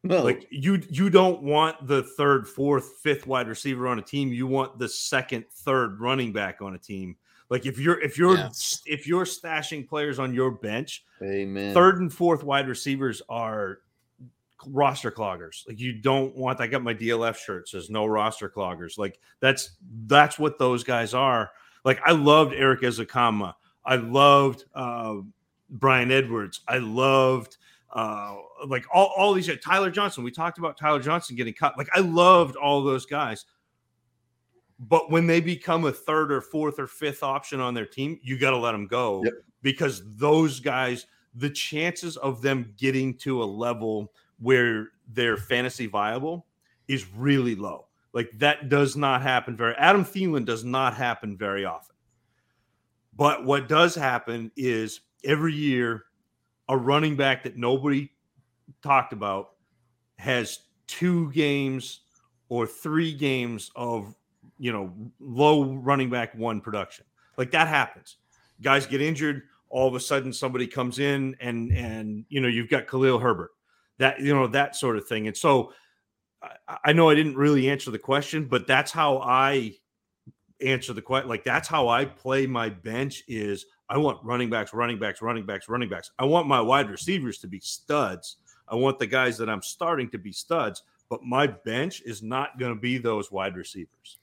[0.03, 4.33] No, like you you don't want the third fourth fifth wide receiver on a team
[4.33, 7.17] you want the second third running back on a team
[7.49, 8.51] like if you're if you're Yeah.
[8.87, 11.73] if you're stashing players on your bench amen.
[11.75, 13.79] third and fourth wide receivers are
[14.67, 15.67] roster cloggers.
[15.67, 16.61] Like you don't want.
[16.61, 18.99] I got my DLF shirt says no roster cloggers.
[18.99, 21.51] Like that's that's what those guys are.
[21.85, 23.55] Like I loved Erik Ezukanma.
[23.85, 25.17] I loved uh,
[25.71, 26.61] Bryan Edwards.
[26.69, 27.57] I loved
[27.93, 30.25] uh, like all, all these Tyler Johnson.
[30.25, 31.77] We talked about Tyler Johnson getting cut.
[31.77, 33.45] Like I loved all those guys.
[34.79, 38.39] But when they become a third or fourth or fifth option on their team, you
[38.39, 39.35] got to let them go Yep.
[39.63, 46.47] because those guys, the chances of them getting to a level where they're fantasy viable
[46.89, 47.87] is really low.
[48.13, 49.75] Like that does not happen very.
[49.77, 51.97] Adam Thielen does not happen very often.
[53.15, 56.05] But what does happen is every year,
[56.69, 58.11] a running back that nobody
[58.83, 59.51] talked about
[60.19, 62.01] has two games
[62.49, 64.15] or three games of
[64.59, 67.05] you know low running back one production.
[67.37, 68.17] Like that happens.
[68.61, 69.43] Guys get injured.
[69.71, 73.51] All of a sudden, somebody comes in and and you know you've got Khalil Herbert.
[73.99, 75.27] That you know that sort of thing.
[75.27, 75.73] And so
[76.43, 79.75] I, I know I didn't really answer the question, but that's how I
[80.61, 81.29] answer the question.
[81.29, 83.23] Like that's how I play my bench.
[83.29, 86.11] Is I want running backs, running backs, running backs, running backs.
[86.19, 88.39] I want my wide receivers to be studs.
[88.69, 90.83] I want the guys that I'm starting to be studs.
[91.11, 94.17] But my bench is not going to be those wide receivers.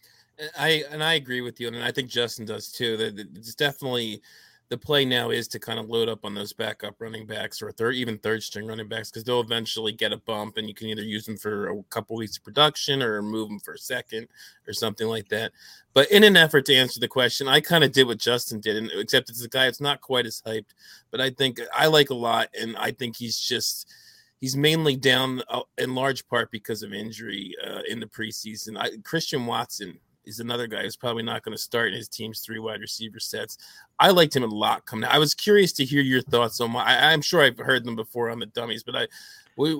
[0.57, 2.97] I and I agree with you, and I think Justin does too.
[2.97, 4.21] That that it's definitely
[4.69, 7.71] the play now is to kind of load up on those backup running backs or
[7.71, 10.87] third, even third string running backs because they'll eventually get a bump and you can
[10.87, 14.27] either use them for a couple weeks of production or move them for a second
[14.67, 15.51] or something like that.
[15.93, 18.77] But in an effort to answer the question, I kind of did what Justin did,
[18.77, 20.73] and except it's a guy that's not quite as hyped,
[21.09, 23.91] but I think I like a lot, and I think he's just
[24.39, 28.77] he's mainly down uh, in large part because of injury uh, in the preseason.
[28.77, 32.41] I, Christian Watson is another guy who's probably not going to start in his team's
[32.41, 33.57] three wide receiver sets.
[33.99, 35.13] I liked him a lot coming out.
[35.13, 36.83] I was curious to hear your thoughts on my.
[36.83, 39.07] I, am sure I've heard them before on the dummies, but I,
[39.55, 39.77] what,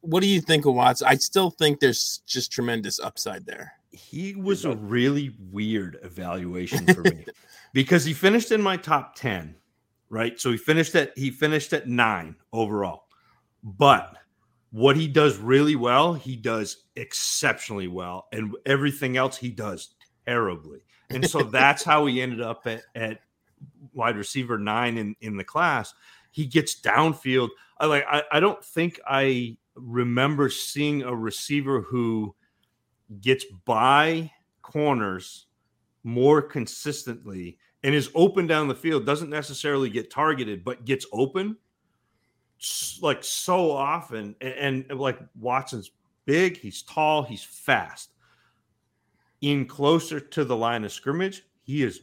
[0.00, 1.08] what do you think of Watson?
[1.08, 3.72] I still think there's just tremendous upside there.
[3.90, 7.26] He was a really weird evaluation for me
[7.72, 9.54] because he finished in my top 10,
[10.08, 10.38] right?
[10.38, 13.04] So he finished at he finished at 9 overall.
[13.62, 14.16] But
[14.70, 19.94] what he does really well, he does exceptionally well, and everything else he does
[20.26, 20.80] terribly.
[21.10, 23.20] And so that's how he ended up at, at
[23.94, 25.94] wide receiver nine in, in the class.
[26.30, 27.48] He gets downfield.
[27.78, 32.34] I like I, I don't think I remember seeing a receiver who
[33.20, 35.46] gets by corners
[36.04, 41.56] more consistently and is open down the field, doesn't necessarily get targeted, but gets open
[43.02, 44.34] like so often.
[44.40, 45.90] And, and like Watson's
[46.24, 48.10] big, he's tall, he's fast.
[49.40, 52.02] In closer to the line of scrimmage, he is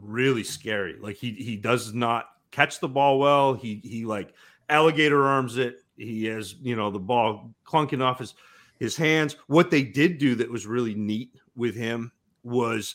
[0.00, 0.96] really scary.
[1.00, 3.54] Like he he does not catch the ball well.
[3.54, 4.32] He he like
[4.68, 5.78] alligator arms it.
[5.96, 8.34] He has you know the ball clunking off his
[8.78, 9.36] his hands.
[9.48, 12.94] What they did do that was really neat with him was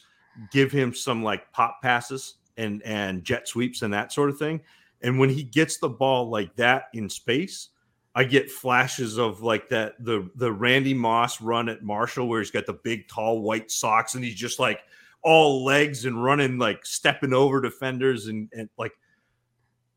[0.52, 4.62] give him some like pop passes and and jet sweeps and that sort of thing.
[5.02, 7.70] And when he gets the ball like that in space,
[8.14, 12.52] I get flashes of like that the the Randy Moss run at Marshall where he's
[12.52, 14.82] got the big tall white socks and he's just like
[15.24, 18.92] all legs and running like stepping over defenders and and like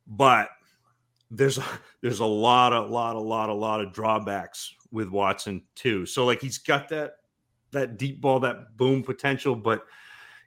[0.06, 0.48] but
[1.30, 1.64] there's a,
[2.02, 6.06] there's a lot a lot a lot a lot of drawbacks with Watson too.
[6.06, 7.14] So like he's got that
[7.72, 9.84] that deep ball that boom potential but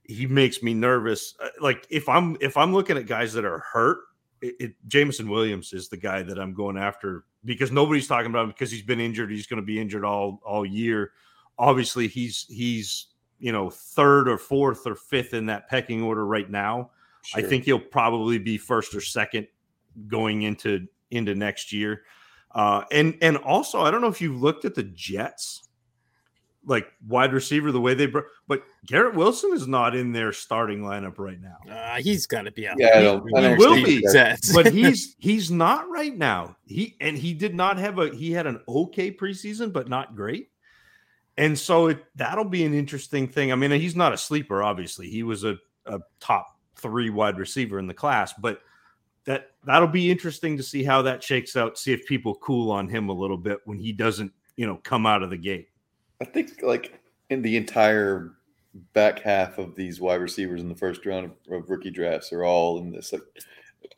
[0.03, 1.35] he makes me nervous.
[1.43, 3.99] Uh, like if I'm if I'm looking at guys that are hurt
[4.41, 8.45] it, it, Jameson Williams is the guy that I'm going after because nobody's talking about
[8.45, 9.31] him because he's been injured.
[9.31, 11.11] He's going to be injured all all year.
[11.57, 13.07] Obviously, he's he's
[13.39, 16.91] you know third or fourth or fifth in that pecking order right now.
[17.23, 17.43] Sure.
[17.43, 19.47] I think he'll probably be first or second
[20.07, 22.03] going into into next year.
[22.51, 25.66] Uh, and and also, I don't know if you've looked at the Jets
[26.67, 30.81] like wide receiver the way they brought, but Garrett Wilson is not in their starting
[30.81, 31.57] lineup right now.
[31.71, 32.75] Uh, he's got to be out.
[32.77, 34.05] Yeah, I don't, he, will be,
[34.53, 36.57] but he's he's not right now.
[36.65, 40.49] He and he did not have a he had an okay preseason, but not great.
[41.37, 43.51] And so it, that'll be an interesting thing.
[43.51, 45.07] I mean, he's not a sleeper, obviously.
[45.07, 48.61] He was a, a top three wide receiver in the class, but
[49.25, 51.77] that that'll be interesting to see how that shakes out.
[51.77, 55.05] See if people cool on him a little bit when he doesn't, you know, come
[55.05, 55.69] out of the gate.
[56.21, 56.99] I think like
[57.29, 58.33] in the entire
[58.93, 62.43] back half of these wide receivers in the first round of, of rookie drafts are
[62.43, 63.13] all in this.
[63.13, 63.21] Like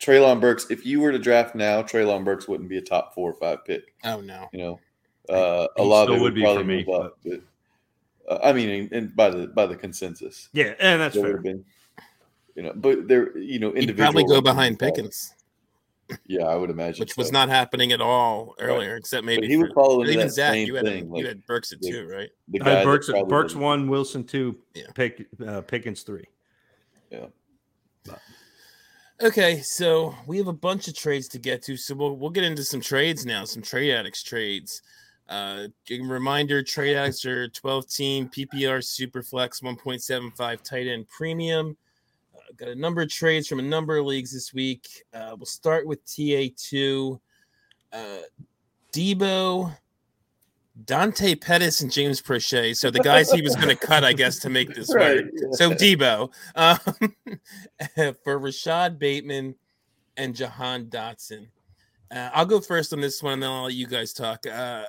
[0.00, 3.30] Treylon Burks, if you were to draft now, Treylon Burks wouldn't be a top four
[3.30, 3.94] or five pick.
[4.04, 4.80] Oh no, you know,
[5.28, 7.18] uh, a lot of it would, would probably move me, up.
[7.24, 7.40] But,
[8.28, 11.38] uh, I mean, and by the by the consensus, yeah, and that's fair.
[11.38, 11.64] Been,
[12.54, 13.86] you know, but there, you know, individual.
[13.86, 15.34] He'd probably go behind Pickens.
[16.26, 17.00] Yeah, I would imagine.
[17.00, 17.20] Which so.
[17.20, 18.98] was not happening at all earlier, right.
[18.98, 20.52] except maybe but he would follow even that Zach.
[20.52, 21.14] Same you had thing.
[21.14, 22.30] you had Burks at the, two, right?
[22.48, 24.84] The guy Burks, Burks one, Wilson two, yeah.
[24.94, 26.24] Pick, uh, Pickens three.
[27.10, 27.26] Yeah.
[29.22, 32.44] Okay, so we have a bunch of trades to get to, so we'll we'll get
[32.44, 34.82] into some trades now, some trade addicts trades.
[35.28, 41.76] Uh, reminder: trade addicts are 12 team PPR super flex 1.75 tight end premium
[42.56, 44.88] got a number of trades from a number of leagues this week.
[45.12, 47.20] Uh, we'll start with TA2.
[47.92, 48.18] Uh,
[48.92, 49.76] Deebo,
[50.84, 52.76] Dante Pettis, and James Proche.
[52.76, 55.24] So the guys he was going to cut, I guess, to make this right.
[55.24, 55.32] work.
[55.52, 59.54] So Deebo um, for Rashod Bateman
[60.16, 61.48] and Jahan Dotson.
[62.10, 64.46] Uh, I'll go first on this one, and then I'll let you guys talk.
[64.46, 64.84] Uh,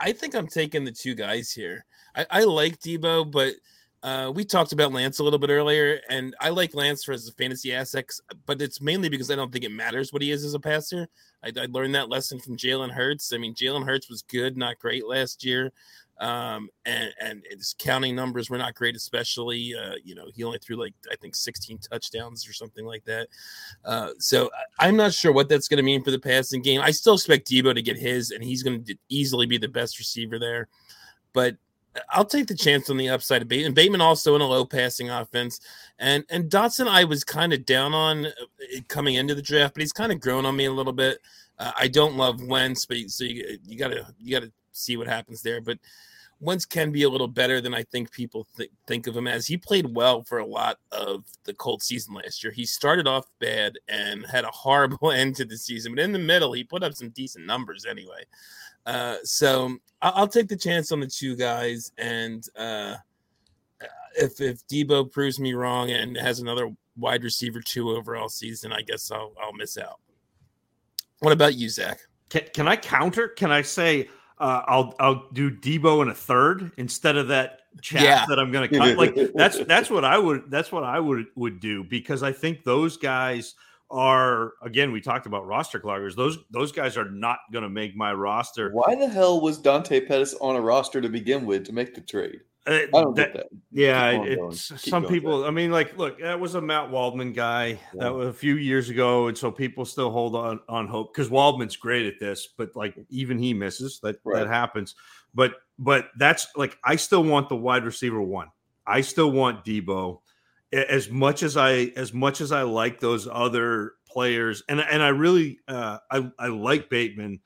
[0.00, 1.84] I think I'm taking the two guys here.
[2.14, 3.54] I, I like Deebo, but–
[4.02, 7.30] uh, we talked about Lance a little bit earlier, and I like Lance for his
[7.30, 8.08] fantasy asset,
[8.44, 11.08] but it's mainly because I don't think it matters what he is as a passer.
[11.42, 13.32] I, I learned that lesson from Jalen Hurts.
[13.32, 15.72] I mean, Jalen Hurts was good, not great last year,
[16.18, 20.58] um, and and his counting numbers were not great, especially uh, you know he only
[20.58, 23.28] threw like I think 16 touchdowns or something like that.
[23.84, 26.80] Uh, so I'm not sure what that's going to mean for the passing game.
[26.80, 29.98] I still expect Deebo to get his, and he's going to easily be the best
[29.98, 30.68] receiver there,
[31.32, 31.56] but
[32.10, 33.74] I'll take the chance on the upside of Bateman.
[33.74, 35.60] Bateman also in a low passing offense,
[35.98, 38.30] and and Dotson I was kind of down on uh,
[38.88, 41.18] coming into the draft, but he's kind of grown on me a little bit.
[41.58, 45.42] Uh, I don't love Wentz, but so you, you gotta you gotta see what happens
[45.42, 45.60] there.
[45.60, 45.78] But
[46.40, 49.46] Wentz can be a little better than I think people th- think of him as.
[49.46, 52.52] He played well for a lot of the cold season last year.
[52.52, 56.18] He started off bad and had a horrible end to the season, but in the
[56.18, 58.24] middle, he put up some decent numbers anyway.
[58.86, 62.94] Uh, so I'll, I'll, take the chance on the two guys, and uh,
[64.16, 68.82] if if Deebo proves me wrong and has another wide receiver two overall season, I
[68.82, 69.98] guess I'll I'll miss out.
[71.18, 71.98] What about you, Zach?
[72.28, 73.28] Can, can I counter?
[73.28, 74.08] Can I say
[74.38, 78.24] uh, I'll I'll do Deebo in a third instead of that chat yeah.
[78.28, 78.96] that I'm going to cut?
[78.96, 82.62] Like that's that's what I would that's what I would would do because I think
[82.62, 83.56] those guys
[83.90, 87.94] are again we talked about roster cloggers those those guys are not going to make
[87.94, 91.72] my roster why the hell was dante pettis on a roster to begin with to
[91.72, 93.46] make the trade uh, I don't that, get that.
[93.70, 95.44] Yeah, it's some people.
[95.44, 97.76] I mean, like, look, that was a Matt Waldman guy yeah.
[98.00, 101.30] that was a few years ago, and so people still hold on on hope because
[101.30, 104.00] Waldman's great at this, but like even he misses.
[104.00, 104.40] That right.
[104.40, 104.96] that happens.
[105.32, 108.48] But but that's like I still want the wide receiver one.
[108.84, 110.20] I still want Deebo
[110.76, 115.08] as much as I as much as I like those other players, and and I
[115.08, 117.40] really uh, I I like Bateman.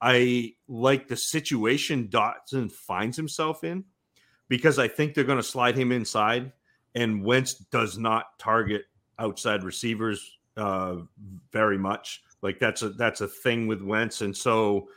[0.00, 3.84] I like the situation Dotson finds himself in
[4.48, 6.52] because I think they're going to slide him inside,
[6.94, 8.82] and Wentz does not target
[9.18, 10.96] outside receivers uh,
[11.52, 12.22] very much.
[12.42, 14.88] Like that's a that's a thing with Wentz, and so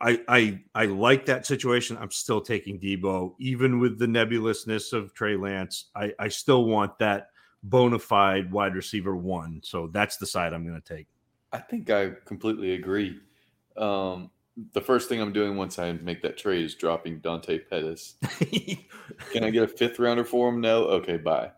[0.00, 1.98] I, I I like that situation.
[2.00, 5.90] I'm still taking Deebo, even with the nebulousness of Trey Lance.
[5.94, 7.28] I, I still want that
[7.62, 9.60] bona fide wide receiver one.
[9.62, 11.06] So that's the side I'm going to take.
[11.52, 13.20] I think I completely agree.
[13.76, 14.30] Um,
[14.72, 18.16] the first thing I'm doing once I make that trade is dropping Dante Pettis.
[19.32, 20.60] Can I get a fifth rounder for him?
[20.60, 20.84] No.
[20.84, 21.50] Okay, bye.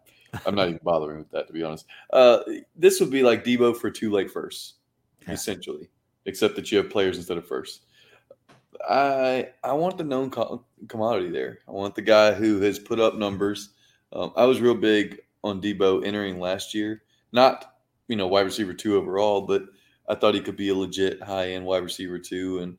[0.46, 1.86] I'm not even bothering with that to be honest.
[2.12, 2.40] Uh,
[2.74, 4.74] this would be like Deebo for two late firsts,
[5.26, 5.34] yeah.
[5.34, 5.90] essentially,
[6.24, 7.84] except that you have players instead of first.
[8.88, 11.58] I I want the known co- commodity there.
[11.68, 13.70] I want the guy who has put up numbers.
[14.12, 17.02] Um, I was real big on Deebo entering last year.
[17.32, 17.74] Not
[18.08, 19.64] you know wide receiver two overall, but
[20.08, 22.76] I thought he could be a legit high end wide receiver two, and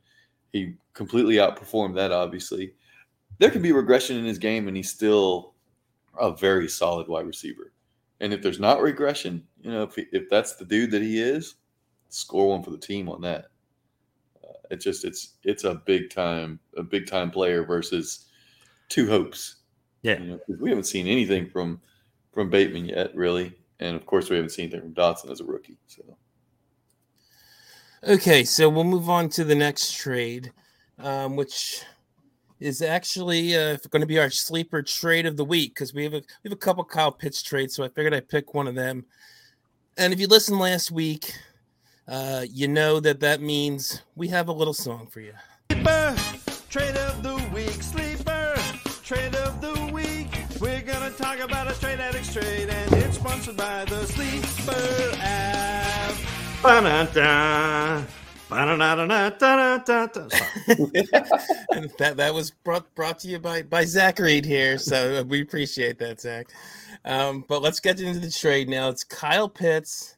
[0.51, 2.11] he completely outperformed that.
[2.11, 2.73] Obviously,
[3.39, 5.53] there can be regression in his game, and he's still
[6.19, 7.73] a very solid wide receiver.
[8.19, 11.19] And if there's not regression, you know, if, he, if that's the dude that he
[11.19, 11.55] is,
[12.09, 13.47] score one for the team on that.
[14.73, 18.25] It's just it's it's a big time a big time player versus
[18.89, 19.57] two hopes.
[20.01, 21.79] Yeah, you know, we haven't seen anything from
[22.33, 25.45] from Bateman yet, really, and of course we haven't seen anything from Dotson as a
[25.45, 25.77] rookie.
[25.87, 26.01] So.
[28.05, 30.51] Okay, so we'll move on to the next trade,
[30.99, 31.83] um, which
[32.59, 36.13] is actually uh, going to be our sleeper trade of the week because we have
[36.13, 38.75] a we have a couple Kyle Pitts trades, so I figured I'd pick one of
[38.75, 39.05] them.
[39.97, 41.33] And if you listened last week,
[42.07, 45.33] uh, you know that that means we have a little song for you.
[45.71, 46.15] Sleeper,
[46.69, 48.55] trade of the week, sleeper,
[49.03, 50.27] trade of the week.
[50.59, 56.15] We're gonna talk about a trade addicts trade, and it's sponsored by the Sleeper app.
[56.61, 58.03] Ba-da-da.
[61.71, 65.41] and that that was brought brought to you by by Zach Reed here, so we
[65.41, 66.47] appreciate that, Zach.
[67.03, 68.89] Um, but let's get into the trade now.
[68.89, 70.17] It's Kyle Pitts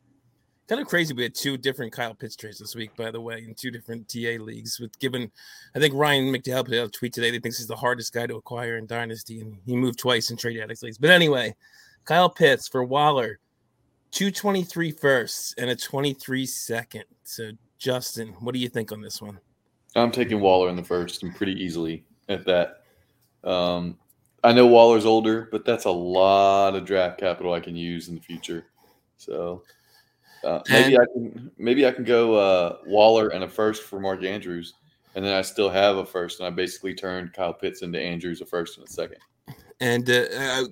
[0.67, 1.13] kind of crazy.
[1.13, 4.09] We had two different Kyle Pitts trades this week, by the way, in two different
[4.09, 4.79] TA leagues.
[4.79, 5.31] With given,
[5.75, 7.29] I think Ryan McDowell put out a tweet today.
[7.29, 10.31] That he thinks he's the hardest guy to acquire in Dynasty, and he moved twice
[10.31, 10.97] in trade addicts leagues.
[10.97, 11.55] But anyway,
[12.05, 13.39] Kyle Pitts for Waller,
[14.11, 17.05] 223 firsts and a 23 second.
[17.23, 19.39] So, Justin, what do you think on this one?
[19.95, 22.83] I'm taking Waller in the first and pretty easily at that.
[23.43, 23.97] Um,
[24.43, 28.15] I know Waller's older, but that's a lot of draft capital I can use in
[28.15, 28.65] the future.
[29.17, 29.63] So
[30.45, 33.99] uh, maybe and, I can maybe I can go uh, Waller and a first for
[33.99, 34.75] Mark Andrews,
[35.15, 38.41] and then I still have a first, and I basically turned Kyle Pitts into Andrews
[38.41, 39.17] a first and a second.
[39.79, 40.65] And uh, I,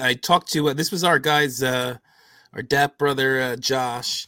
[0.00, 1.96] I, talked to uh, this was our guys, uh,
[2.54, 4.26] our DAP brother uh, Josh,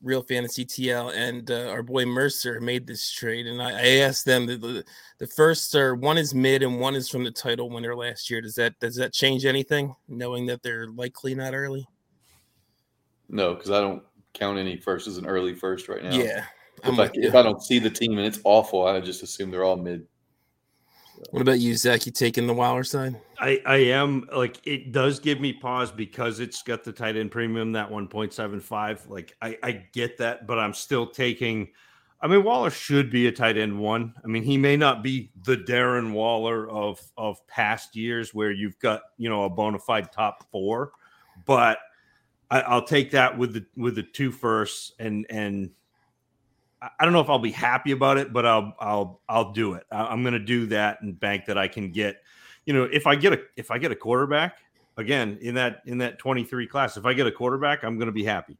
[0.00, 4.46] Real Fantasy TL, and our boy Mercer made this trade, and I, I asked them
[4.46, 4.84] the, the
[5.18, 8.40] the first are one is mid and one is from the title winner last year.
[8.40, 11.88] Does that does that change anything, knowing that they're likely not early?
[13.28, 14.02] No, because I don't
[14.34, 16.14] count any first as an early first right now.
[16.14, 16.44] Yeah.
[16.84, 19.64] If I, if I, don't see the team and it's awful, I just assume they're
[19.64, 20.06] all mid.
[21.16, 21.22] So.
[21.30, 22.04] What about you, Zach?
[22.04, 23.16] You taking the Waller side?
[23.38, 27.30] I, I am like it does give me pause because it's got the tight end
[27.30, 29.08] premium that 1.75.
[29.08, 31.68] Like I, I get that, but I'm still taking
[32.20, 34.14] I mean, Waller should be a tight end one.
[34.24, 38.78] I mean, he may not be the Darren Waller of of past years where you've
[38.78, 40.92] got you know a bona fide top four,
[41.44, 41.78] but
[42.50, 45.70] I, will take that with the with the two firsts and and
[46.82, 49.84] I don't know if I'll be happy about it, but I'll I'll I'll do it.
[49.90, 52.22] I'm going to do that and bank that I can get.
[52.66, 54.58] You know, if I get a if I get a quarterback
[54.96, 58.12] again in that in that 23 class, if I get a quarterback, I'm going to
[58.12, 58.58] be happy.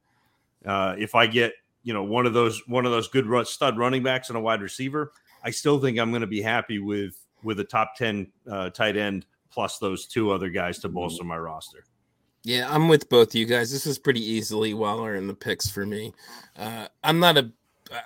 [0.64, 3.78] Uh, if I get you know one of those one of those good run, stud
[3.78, 5.12] running backs and a wide receiver,
[5.45, 8.97] I still think I'm going to be happy with with a top ten uh, tight
[8.97, 11.84] end plus those two other guys to bolster my roster.
[12.47, 13.72] Yeah, I'm with both of you guys.
[13.72, 16.12] This is pretty easily Waller in the picks for me.
[16.57, 17.51] Uh, I'm not a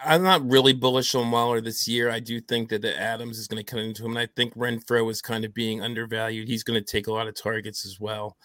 [0.02, 2.10] I'm not really bullish on Waller this year.
[2.10, 4.54] I do think that the Adams is going to cut into him, and I think
[4.54, 6.48] Renfrow is kind of being undervalued.
[6.48, 8.36] He's going to take a lot of targets as well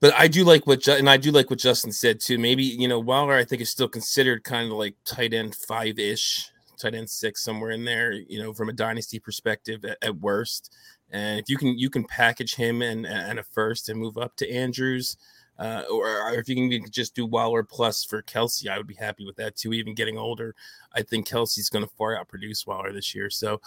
[0.00, 2.38] but I do like what and I do like what Justin said too.
[2.38, 5.98] Maybe you know Waller I think is still considered kind of like tight end five
[5.98, 8.12] ish, tight end six somewhere in there.
[8.12, 10.74] You know, from a dynasty perspective at, at worst.
[11.10, 14.36] And if you can you can package him and and a first and move up
[14.36, 15.16] to Andrews,
[15.58, 19.24] uh, or, if you can just do Waller plus for Kelce, I would be happy
[19.24, 19.72] with that too.
[19.72, 20.54] Even getting older,
[20.92, 23.28] I think Kelce's going to far out produce Waller this year.
[23.28, 23.60] So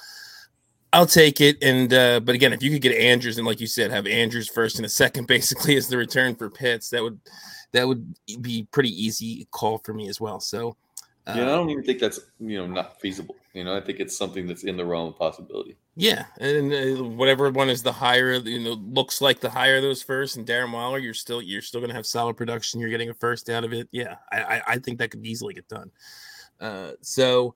[0.93, 1.57] I'll take it.
[1.61, 4.47] And uh, but again, if you could get Andrews and like you said, have Andrews
[4.47, 7.19] first and a second, basically as the return for Pitts, that would
[7.73, 10.39] that would be pretty easy call for me as well.
[10.39, 10.77] So
[11.27, 13.35] uh, yeah, I don't even think that's you know not feasible.
[13.53, 15.75] You know, I think it's something that's in the realm of possibility.
[15.95, 20.01] Yeah, and uh, whatever one is the higher, you know, looks like the higher those
[20.01, 22.79] first, and Darren Waller, you're still you're still going to have solid production.
[22.79, 23.89] You're getting a first out of it.
[23.91, 25.91] Yeah, I I, I think that could easily get done.
[26.61, 27.55] Uh, so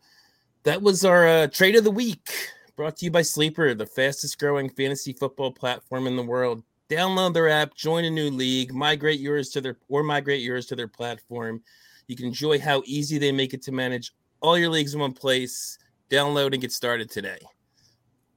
[0.64, 2.30] that was our uh, trade of the week.
[2.76, 6.62] Brought to you by Sleeper, the fastest growing fantasy football platform in the world.
[6.90, 10.76] Download their app, join a new league, migrate yours to their or migrate yours to
[10.76, 11.64] their platform.
[12.08, 14.12] You can enjoy how easy they make it to manage
[14.42, 15.78] all your leagues in one place.
[16.10, 17.40] Download and get started today.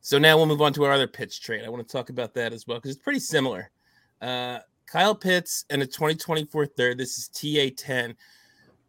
[0.09, 1.67] So now we'll move on to our other Pitts trade.
[1.67, 3.71] I want to talk about that as well because it's pretty similar.
[4.23, 6.97] Uh, Kyle Pitts and a 2024 third.
[6.97, 8.15] This is TA10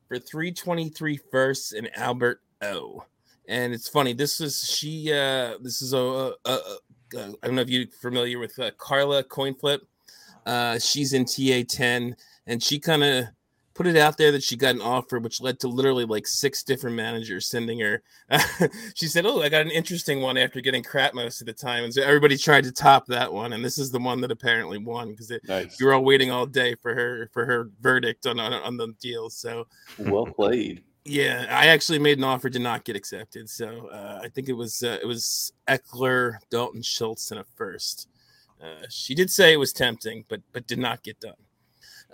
[0.07, 3.03] for 323 firsts and Albert O
[3.49, 4.13] and it's funny.
[4.13, 5.11] This is she.
[5.11, 8.71] Uh, this is a, a, a, a I don't know if you're familiar with uh,
[8.77, 9.79] Carla Coinflip.
[10.45, 12.15] Uh, she's in TA ten,
[12.47, 13.25] and she kind of
[13.79, 16.63] put it out there that she got an offer, which led to literally like six
[16.63, 18.03] different managers sending her.
[18.93, 21.85] she said, "Oh, I got an interesting one after getting crap most of the time,"
[21.85, 24.79] and so everybody tried to top that one, and this is the one that apparently
[24.79, 25.79] won because nice.
[25.79, 29.29] you're all waiting all day for her for her verdict on on, on the deal.
[29.29, 29.65] So
[29.97, 30.83] well played.
[31.05, 33.49] Yeah, I actually made an offer to not get accepted.
[33.49, 38.09] So uh, I think it was uh, it was Ekeler, Dalton Schultz, and a first.
[38.61, 41.35] Uh, she did say it was tempting, but but did not get done.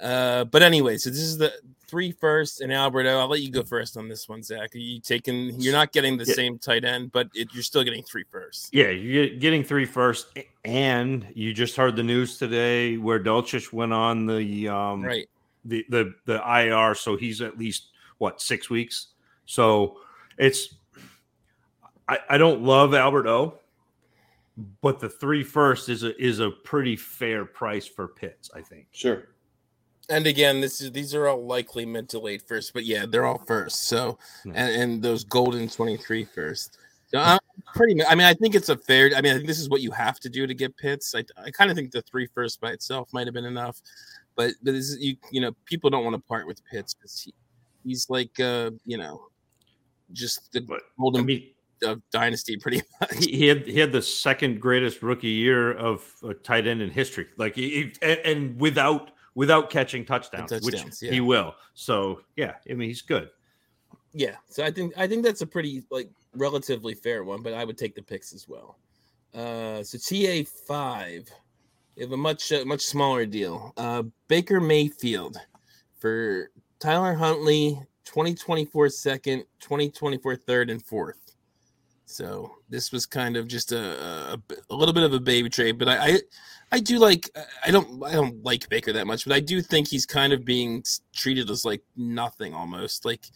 [0.02, 1.54] Uh, but anyway, so this is the
[1.88, 3.20] three first and Albert O.
[3.20, 4.76] I'll let you go first on this one, Zach.
[4.76, 5.60] Are you taking?
[5.60, 6.34] You're not getting the yeah.
[6.34, 8.74] same tight end, but it, you're still getting three first.
[8.74, 10.28] Yeah, you're getting three first,
[10.66, 15.28] and you just heard the news today where Dulcich went on the um right
[15.66, 19.08] the the the IR, so he's at least what six weeks.
[19.46, 19.98] So
[20.38, 20.76] it's
[22.08, 23.60] I, I don't love Albert O,
[24.82, 28.88] but the three first is a is a pretty fair price for Pitts, I think.
[28.92, 29.28] Sure.
[30.10, 33.26] And again, this is these are all likely mid to late first, but yeah, they're
[33.26, 33.84] all first.
[33.84, 36.78] So and, and those golden 23 first.
[37.08, 37.40] So I'm
[37.74, 39.82] pretty I mean, I think it's a fair I mean, I think this is what
[39.82, 41.16] you have to do to get Pitts.
[41.16, 43.82] I, I kind of think the three first by itself might have been enough.
[44.36, 47.22] But, but this is, you you know, people don't want to part with Pitts because
[47.22, 47.34] he
[47.84, 49.28] he's like uh, you know,
[50.12, 51.44] just the but, golden I mean,
[51.84, 53.26] of dynasty pretty much.
[53.26, 57.28] He had he had the second greatest rookie year of a tight end in history.
[57.38, 61.12] Like he, and, and without without catching touchdowns, touchdowns which yeah.
[61.12, 61.56] he will.
[61.74, 63.30] So yeah, I mean he's good.
[64.14, 67.66] Yeah, so I think I think that's a pretty like relatively fair one, but I
[67.66, 68.80] would take the picks as well.
[69.34, 71.30] Uh, so TA five,
[71.96, 73.74] we have a much uh, much smaller deal.
[73.78, 75.38] Uh, Baker Mayfield
[76.00, 81.26] for Tyler Huntley, 2024 second, 2024 third, and fourth.
[82.06, 85.80] So this was kind of just a, a, a, little bit of a baby trade,
[85.80, 86.20] but I, I,
[86.76, 87.30] I do like
[87.66, 90.44] I don't I don't like Baker that much, but I do think he's kind of
[90.44, 93.06] being treated as like nothing almost.
[93.06, 93.28] Like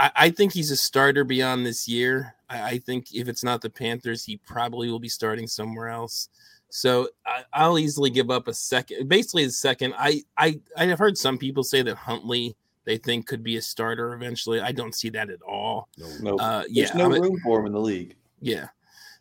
[0.00, 2.34] I, I think he's a starter beyond this year.
[2.50, 6.28] I, I, think if it's not the Panthers, he probably will be starting somewhere else.
[6.68, 7.08] So
[7.54, 9.94] I, will easily give up a second, basically a second.
[9.96, 13.62] I I I have heard some people say that Huntley they think could be a
[13.62, 14.60] starter eventually.
[14.60, 15.88] I don't see that at all.
[15.98, 16.36] No, no.
[16.36, 18.16] Uh, yeah, There's no I'm room a, for him in the league.
[18.40, 18.66] Yeah.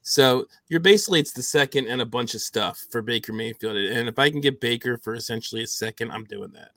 [0.07, 3.75] So you're basically it's the second and a bunch of stuff for Baker Mayfield.
[3.75, 6.69] And if I can get Baker for essentially a second, I'm doing that.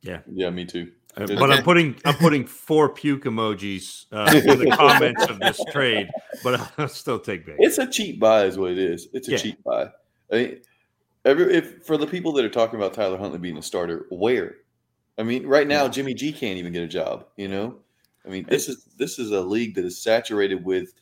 [0.00, 0.20] Yeah.
[0.32, 0.92] Yeah, me too.
[1.16, 1.34] Uh, Okay.
[1.34, 6.08] But I'm putting I'm putting four puke emojis uh, in the comments of this trade,
[6.44, 7.58] but I'll still take Baker.
[7.60, 9.08] It's a cheap buy, is what it is.
[9.12, 9.36] It's a Yeah.
[9.38, 9.90] cheap buy.
[10.30, 10.60] I mean,
[11.24, 14.54] every if for the people that are talking about Tyler Huntley being a starter, where?
[15.18, 17.26] I mean, right now Jimmy G can't even get a job.
[17.36, 17.80] You know,
[18.24, 20.94] I mean, this is this is a league that is saturated with.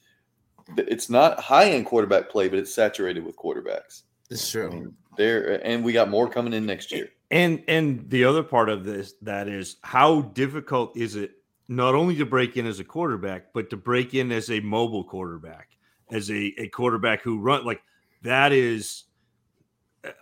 [0.76, 4.02] It's not high end quarterback play, but it's saturated with quarterbacks.
[4.30, 4.70] It's I true.
[4.70, 7.08] mean, there and we got more coming in next year.
[7.30, 11.32] And and the other part of this that is how difficult is it
[11.68, 15.04] not only to break in as a quarterback, but to break in as a mobile
[15.04, 15.68] quarterback,
[16.10, 17.82] as a, a quarterback who run like
[18.22, 19.04] that is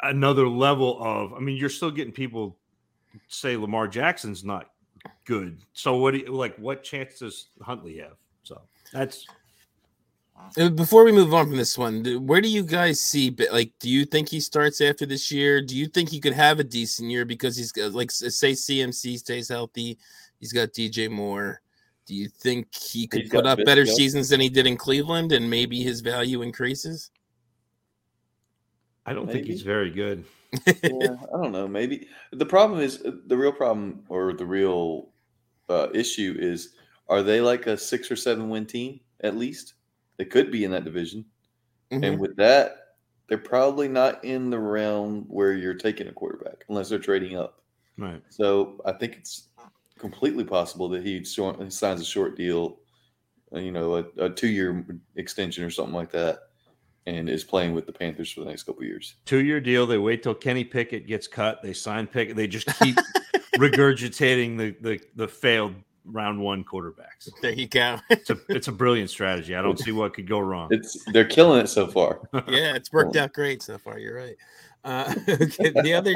[0.03, 2.59] another level of I mean, you're still getting people
[3.29, 4.71] say Lamar Jackson's not
[5.25, 5.63] good.
[5.73, 8.17] So what do you like what chance does Huntley have?
[8.43, 8.61] So
[8.93, 9.27] that's
[10.75, 13.35] Before we move on from this one, where do you guys see?
[13.53, 15.61] Like, do you think he starts after this year?
[15.61, 19.19] Do you think he could have a decent year because he's got, like, say CMC
[19.19, 19.99] stays healthy,
[20.41, 21.61] he's got DJ Moore.
[22.07, 23.97] Do you think he could He's put up better Bisco.
[23.97, 27.11] seasons than he did in Cleveland, and maybe his value increases?
[29.05, 30.25] I don't think he's very good.
[30.67, 31.69] yeah, I don't know.
[31.69, 35.11] Maybe the problem is uh, the real problem or the real
[35.69, 36.75] uh, issue is
[37.09, 39.75] are they like a six or seven win team at least?
[40.19, 41.25] They could be in that division,
[41.91, 42.05] Mhm.
[42.05, 42.97] and with that,
[43.29, 47.63] they're probably not in the realm where you're taking a quarterback unless they're trading up.
[47.97, 48.23] Right.
[48.31, 49.49] So I think it's
[49.99, 52.81] completely possible that he signs a short deal,
[53.55, 54.85] uh, you know, a, a two year
[55.17, 56.51] extension or something like that,
[57.07, 59.17] and is playing with the Panthers for the next couple of years.
[59.25, 59.87] Two year deal.
[59.87, 61.63] They wait till Kenny Pickett gets cut.
[61.63, 62.37] They sign Pickett.
[62.37, 62.97] They just keep
[63.57, 65.75] regurgitating the, the the failed
[66.11, 67.31] round one quarterbacks.
[67.43, 67.99] There you go.
[68.11, 69.55] It's a it's a brilliant strategy.
[69.55, 70.69] I don't see what could go wrong.
[70.71, 72.21] It's they're killing it so far.
[72.49, 73.99] yeah, it's worked out great so far.
[73.99, 74.37] You're right.
[74.85, 76.15] Uh, okay, the other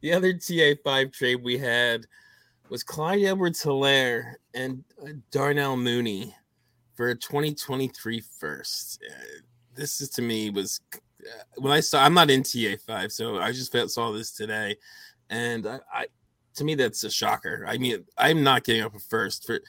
[0.00, 2.06] the other TA five trade we had
[2.68, 6.34] was Clyde Edwards Helaire and uh, Darnell Mooney
[6.94, 9.02] for a 2023 first.
[9.08, 9.40] Uh,
[9.74, 13.38] this is to me was uh, when I saw I'm not in TA five, so
[13.38, 14.76] I just felt, saw this today,
[15.30, 16.06] and I, I
[16.56, 17.64] to me that's a shocker.
[17.68, 19.60] I mean, I'm not giving up a first for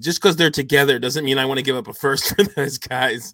[0.00, 2.76] just because they're together doesn't mean I want to give up a first for those
[2.78, 3.32] guys.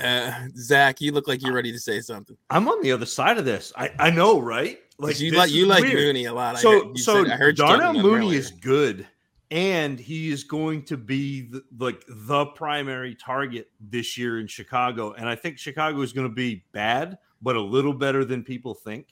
[0.00, 2.36] Uh, Zach, you look like you're ready to say something.
[2.50, 3.72] I'm on the other side of this.
[3.76, 4.78] I, I know, right?
[4.98, 5.94] Like you like you like weird.
[5.96, 6.56] Mooney a lot.
[6.56, 8.38] I So heard, so said- I heard Darnell Mooney earlier.
[8.38, 9.06] is good,
[9.50, 15.12] and he is going to be the, like the primary target this year in Chicago.
[15.14, 18.74] And I think Chicago is going to be bad, but a little better than people
[18.74, 19.08] think.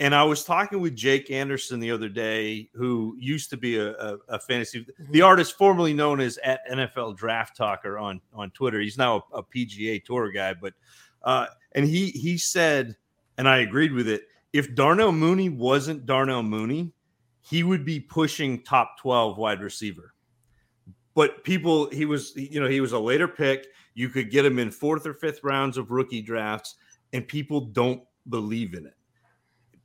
[0.00, 3.90] And I was talking with Jake Anderson the other day, who used to be a,
[3.92, 8.80] a, a fantasy, the artist formerly known as at NFL Draft Talker on on Twitter.
[8.80, 10.72] He's now a, a PGA Tour guy, but
[11.22, 12.96] uh, and he he said,
[13.36, 14.22] and I agreed with it.
[14.54, 16.94] If Darnell Mooney wasn't Darnell Mooney,
[17.42, 20.14] he would be pushing top twelve wide receiver.
[21.14, 23.66] But people, he was, you know, he was a later pick.
[23.92, 26.76] You could get him in fourth or fifth rounds of rookie drafts,
[27.12, 28.94] and people don't believe in it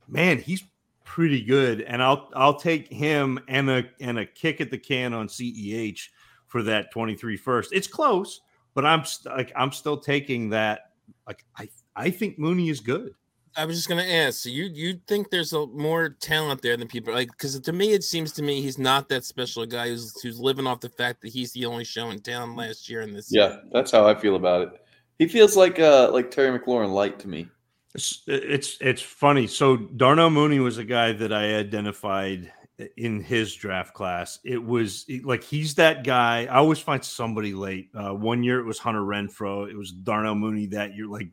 [0.08, 0.62] man, he's
[1.04, 5.14] pretty good, and I'll I'll take him and a and a kick at the can
[5.14, 6.08] on CEH
[6.46, 7.72] for that 23 first.
[7.72, 8.40] It's close,
[8.74, 10.92] but I'm st- like I'm still taking that.
[11.26, 13.14] Like I I think Mooney is good.
[13.56, 14.40] I was just gonna ask.
[14.40, 17.30] So you you think there's a more talent there than people like?
[17.30, 20.38] Because to me, it seems to me he's not that special a guy who's who's
[20.38, 23.28] living off the fact that he's the only show in town last year in this.
[23.30, 24.80] Yeah, that's how I feel about it.
[25.18, 27.48] He feels like uh like Terry McLaurin light to me.
[27.96, 29.46] It's it's funny.
[29.46, 32.52] So Darnell Mooney was a guy that I identified
[32.96, 34.38] in his draft class.
[34.44, 36.44] It was like he's that guy.
[36.44, 37.90] I always find somebody late.
[37.94, 39.70] Uh, one year it was Hunter Renfrow.
[39.70, 41.06] It was Darnell Mooney that year.
[41.06, 41.28] Like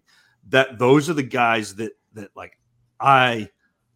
[0.50, 0.80] that.
[0.80, 2.58] Those are the guys that that like
[3.00, 3.50] I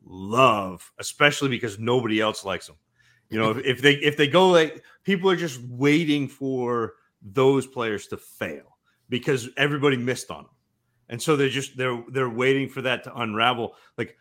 [0.03, 2.77] love, especially because nobody else likes them.
[3.29, 7.65] You know, if, if they if they go like people are just waiting for those
[7.65, 8.77] players to fail
[9.09, 10.53] because everybody missed on them
[11.09, 13.75] and so they're just they're they're waiting for that to unravel.
[13.97, 14.17] Like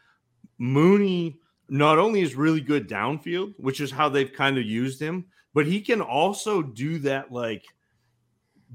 [0.59, 5.25] mooney not only is really good downfield which is how they've kind of used him
[5.53, 7.65] but he can also do that like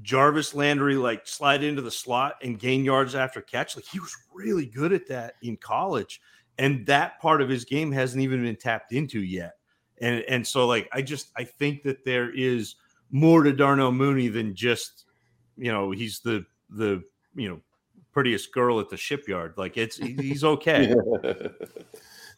[0.00, 3.76] jarvis landry like slide into the slot and gain yards after catch.
[3.76, 6.20] Like he was really good at that in college
[6.58, 9.54] and that part of his game hasn't even been tapped into yet.
[10.00, 12.76] And and so like i just i think that there is
[13.10, 15.04] more to darnell mooney than just
[15.56, 17.04] you know he's the the
[17.36, 17.60] you know
[18.12, 19.54] prettiest girl at the shipyard.
[19.56, 20.94] Like it's he's okay.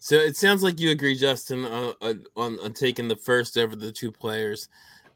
[0.04, 3.74] So it sounds like you agree, Justin, uh, uh, on on taking the first over
[3.74, 4.68] the two players.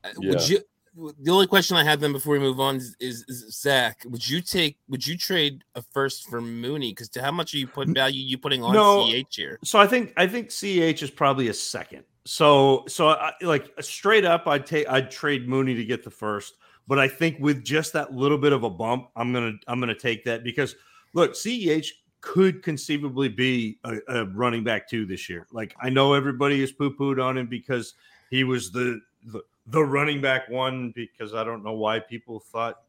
[0.02, 0.60] Uh, Would you?
[0.96, 4.00] The only question I have then before we move on is, is, is Zach.
[4.06, 4.78] Would you take?
[4.88, 6.92] Would you trade a first for Mooney?
[6.92, 9.06] Because to how much are you putting value you putting on No.
[9.06, 9.58] CH here?
[9.62, 12.04] So I think I think CH is probably a second.
[12.24, 16.56] So so I, like straight up, I'd take I'd trade Mooney to get the first,
[16.88, 19.94] but I think with just that little bit of a bump, I'm gonna I'm gonna
[19.94, 20.74] take that because
[21.12, 21.86] look, Ceh
[22.20, 25.46] could conceivably be a, a running back two this year.
[25.52, 27.94] Like I know everybody is poo pooed on him because
[28.30, 32.80] he was the, the the running back one because I don't know why people thought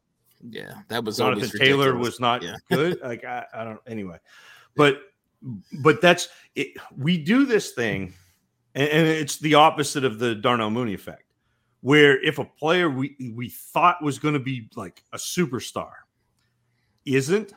[0.48, 2.12] Yeah, that was Jonathan Taylor ridiculous.
[2.12, 2.56] was not Yeah.
[2.70, 3.00] good.
[3.04, 4.16] Like I, I don't anyway,
[4.74, 5.02] but
[5.82, 6.68] but that's it.
[6.96, 8.14] We do this thing,
[8.74, 11.24] and, and it's the opposite of the Darnell Mooney effect,
[11.80, 15.92] where if a player we we thought was going to be like a superstar
[17.04, 17.52] isn't,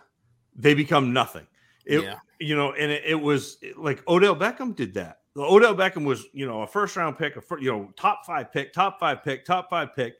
[0.55, 1.47] they become nothing.
[1.86, 5.19] It, yeah, you know, and it, it was like Odell Beckham did that.
[5.36, 8.51] Odell Beckham was, you know, a first round pick, a fir- you know, top five
[8.51, 10.15] pick, top five pick, top five pick.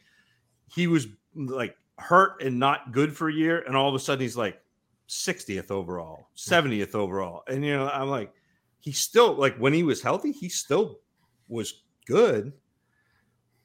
[0.68, 4.22] He was like hurt and not good for a year, and all of a sudden
[4.22, 4.60] he's like
[5.08, 6.50] 60th overall, mm.
[6.50, 8.34] 70th overall, and you know, I'm like,
[8.80, 11.00] he's still like when he was healthy, he still
[11.48, 12.54] was good,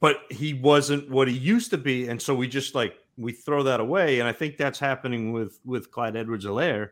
[0.00, 3.62] but he wasn't what he used to be, and so we just like we throw
[3.64, 6.90] that away, and I think that's happening with with Clyde Edwards-Helaire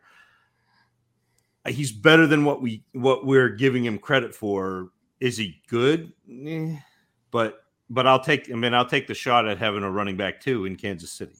[1.68, 4.90] he's better than what we what we're giving him credit for.
[5.20, 6.12] Is he good?
[6.30, 6.76] Eh,
[7.30, 8.50] but but I'll take.
[8.50, 11.36] I mean, I'll take the shot at having a running back too in Kansas City.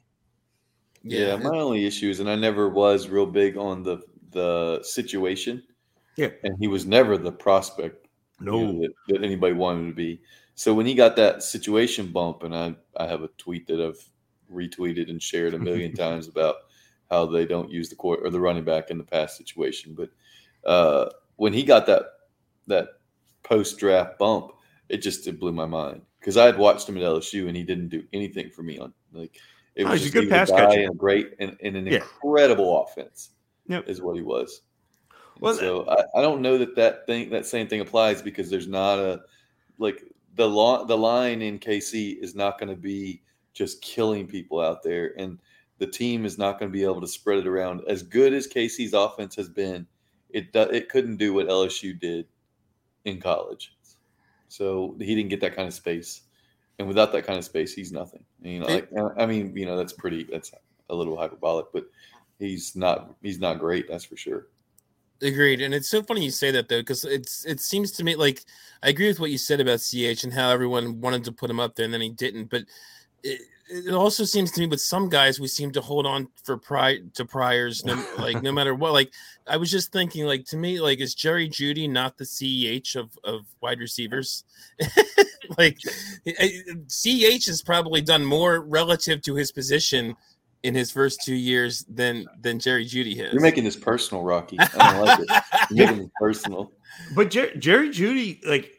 [1.03, 3.99] Yeah, my only issue is, and I never was real big on the
[4.31, 5.63] the situation.
[6.17, 6.31] Yeah.
[6.45, 8.09] and he was never the prospect
[8.41, 10.23] you know, that, that anybody wanted to be.
[10.57, 14.03] So when he got that situation bump, and I I have a tweet that I've
[14.53, 16.57] retweeted and shared a million times about
[17.11, 20.11] how they don't use the court or the running back in the pass situation, but
[20.69, 22.03] uh, when he got that
[22.67, 22.89] that
[23.45, 24.53] post draft bump,
[24.89, 27.63] it just it blew my mind because I had watched him at LSU and he
[27.63, 29.39] didn't do anything for me on like
[29.77, 30.81] it Oh, was a good was pass catcher.
[30.81, 31.97] and great and, and an Yeah.
[31.97, 33.31] incredible offense.
[33.69, 33.89] Yep.
[33.89, 34.63] is what he was.
[35.41, 38.69] Well, so I, I don't know that that thing that same thing applies because there's
[38.69, 39.21] not a
[39.79, 40.03] like
[40.37, 43.23] the law the line in KC is not going to be
[43.53, 45.39] just killing people out there and
[45.79, 47.83] the team is not going to be able to spread it around.
[47.87, 49.87] As good as KC's offense has been
[50.31, 52.27] it do, it couldn't do what LSU did
[53.05, 53.75] in college.
[54.49, 56.23] So he didn't get that kind of space
[56.79, 58.25] and without that kind of space he's nothing.
[58.43, 60.53] And, you know like I mean you know that's pretty that's
[60.91, 61.87] a little hyperbolic but
[62.39, 64.47] he's not he's not great that's for sure
[65.23, 68.17] Agreed, and it's so funny you say that though, because it's it seems to me
[68.17, 68.45] like
[68.83, 71.59] I agree with what you said about Ch and how everyone wanted to put him
[71.59, 72.51] up there and then he didn't.
[72.51, 72.65] But
[73.23, 76.57] it, it also seems to me with some guys we seem to hold on for
[76.57, 78.93] pride to priors, no, like no matter what.
[78.93, 79.13] Like
[79.47, 83.19] I was just thinking, like to me, like is Jerry Jeudy not the Ceh of
[83.25, 84.45] of wide receivers?
[85.59, 90.15] like Ch has probably done more relative to his position
[90.63, 93.33] in his first two years than than Jerry Jeudy has.
[93.33, 94.59] You're making this personal, Rocky.
[94.61, 95.43] I don't like it.
[95.71, 96.73] You're making this personal.
[97.15, 98.73] but Jer- Jerry Jeudy like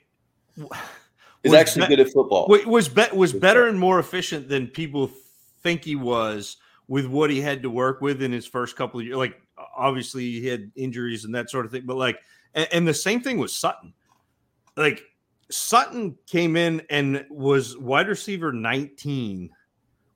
[0.56, 2.48] He's was actually be- good at football.
[2.48, 3.70] was be- was Good better stuff.
[3.72, 5.10] and more efficient than people
[5.62, 6.58] think he was
[6.88, 9.18] with what he had to work with in his first couple of years.
[9.18, 9.40] Like
[9.76, 12.20] obviously he had injuries and that sort of thing, but like
[12.54, 13.94] and, and the same thing with Sutton.
[14.76, 15.04] Like
[15.50, 19.50] Sutton came in and was wide receiver 19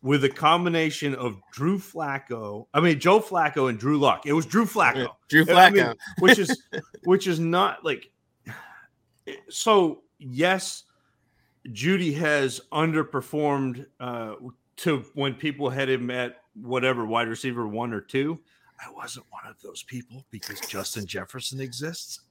[0.01, 4.25] with a combination of Drew Flacco, I mean Joe Flacco and Drew Luck.
[4.25, 5.09] It was Drew Flacco.
[5.29, 5.73] Drew I Flacco.
[5.87, 6.63] mean, which is
[7.03, 8.11] which is not like
[9.49, 10.83] so yes
[11.67, 14.33] jeudy has underperformed uh
[14.77, 18.39] to when people had him at whatever wide receiver one or two
[18.83, 22.21] i wasn't one of those people because justin jefferson exists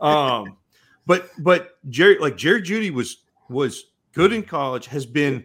[0.00, 0.56] um
[1.04, 3.18] but but jerry like jerry jeudy was
[3.48, 5.44] was good in college has been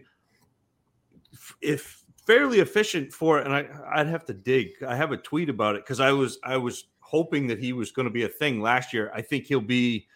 [1.64, 5.50] if fairly efficient for it and i i'd have to dig i have a tweet
[5.50, 8.30] about it because i was i was hoping that he was going to be a
[8.30, 10.08] thing last year i think he'll be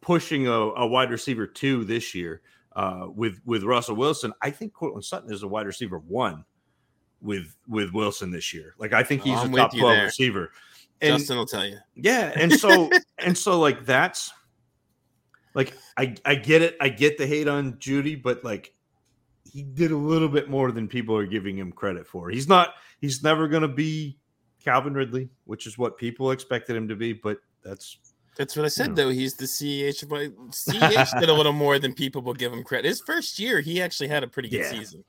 [0.00, 2.42] pushing a, a wide receiver two this year
[2.76, 6.44] uh, with with russell wilson i think Courtland sutton is a wide receiver one
[7.20, 10.04] with with wilson this year like i think Oh, he's I'm a top 12 there.
[10.06, 10.50] receiver
[11.02, 11.78] and Justin will tell you.
[11.94, 14.30] yeah, and so and so like that's
[15.54, 16.76] like I I get it.
[16.78, 18.74] I get the hate on Jeudy, but like
[19.52, 22.30] he did a little bit more than people are giving him credit for.
[22.30, 24.16] He's not he's never going to be
[24.64, 27.98] Calvin Ridley, which is what people expected him to be, but that's
[28.36, 29.10] That's what I said, though.
[29.10, 30.08] He's the CEH.
[30.08, 32.88] But CEH did a little more than people will give him credit.
[32.88, 34.70] His first year, he actually had a pretty good Yeah.
[34.70, 35.04] season.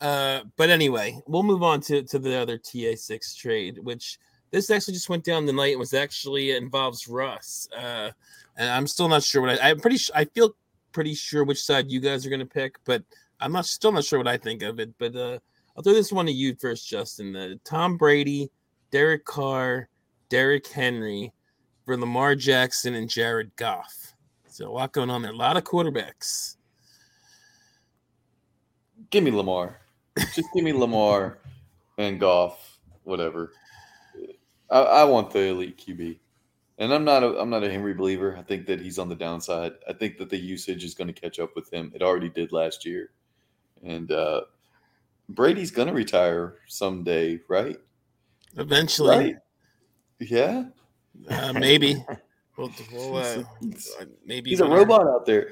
[0.00, 4.18] Uh, but anyway, we'll move on to, to the other TA6 trade, which
[4.50, 5.72] this actually just went down the night.
[5.72, 7.68] It was actually it involves Russ.
[7.76, 8.10] Uh,
[8.56, 9.98] and I'm still not sure what I, I'm pretty.
[10.14, 10.54] I feel
[10.92, 13.02] pretty sure which side you guys are going to pick, but
[13.40, 14.94] I'm not still not sure what I think of it.
[14.98, 15.38] But uh,
[15.76, 17.36] I'll throw this one to you first, Justin.
[17.36, 18.50] Uh, Tom Brady,
[18.90, 19.88] Derek Carr,
[20.28, 21.32] Derrick Henry
[21.84, 24.14] for Lamar Jackson and Jared Goff.
[24.48, 25.32] So a lot going on there.
[25.32, 26.56] A lot of quarterbacks.
[29.10, 29.80] Give me Lamar.
[30.34, 31.38] Just give me Lamar
[31.98, 33.52] and Goff, whatever.
[34.70, 36.18] I, I want the elite QB.
[36.78, 38.36] And I'm not a I'm not a Henry believer.
[38.36, 39.72] I think that he's on the downside.
[39.88, 41.90] I think that the usage is going to catch up with him.
[41.94, 43.10] It already did last year.
[43.86, 44.42] And uh,
[45.28, 47.78] Brady's going to retire someday, right?
[48.56, 49.16] Eventually.
[49.16, 49.36] Right.
[50.20, 50.64] Yeah.
[51.30, 52.04] Uh, maybe.
[52.58, 53.42] We'll, we'll, uh,
[54.24, 55.50] maybe He's a when our- robot out there.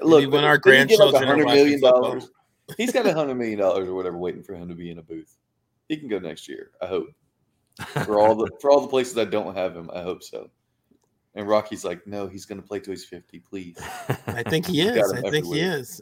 [0.00, 2.22] Look, when our didn't get like grandchildren are $100 million.
[2.78, 5.02] He's got a hundred million dollars or whatever waiting for him to be in a
[5.02, 5.36] booth.
[5.88, 6.70] He can go next year.
[6.80, 7.08] I hope.
[8.06, 10.48] For all the for all the places I don't have him, I hope so.
[11.34, 13.76] And Rocky's like, no, he's going to play till he's fifty, please.
[14.26, 15.12] I think he is.
[15.12, 16.00] I think he is.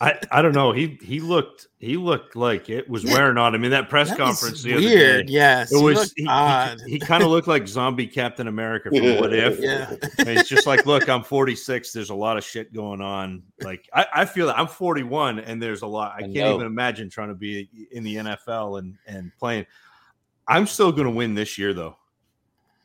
[0.00, 0.72] I, I don't know.
[0.72, 3.14] He he looked he looked like it was Yeah.
[3.14, 4.84] wearing on him in that press That conference the weird.
[4.84, 5.32] other day.
[5.32, 5.72] Yes.
[5.72, 6.80] It he was looked he, odd.
[6.86, 9.58] he, kind of looked like zombie Captain America from What If.
[9.60, 9.90] yeah.
[10.18, 11.92] And it's just like, look, I'm 46.
[11.92, 13.42] There's a lot of shit going on.
[13.62, 16.12] Like, I, I feel that I'm 41, and there's a lot.
[16.12, 16.54] I I can't know.
[16.56, 19.66] even imagine trying to be in the NFL and and playing.
[20.48, 21.96] I'm still going to win this year, though.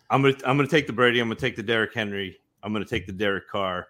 [0.09, 1.19] I'm gonna I'm gonna take the Brady.
[1.21, 2.39] I'm gonna take the Derrick Henry.
[2.63, 3.87] I'm gonna take the Derek Carr.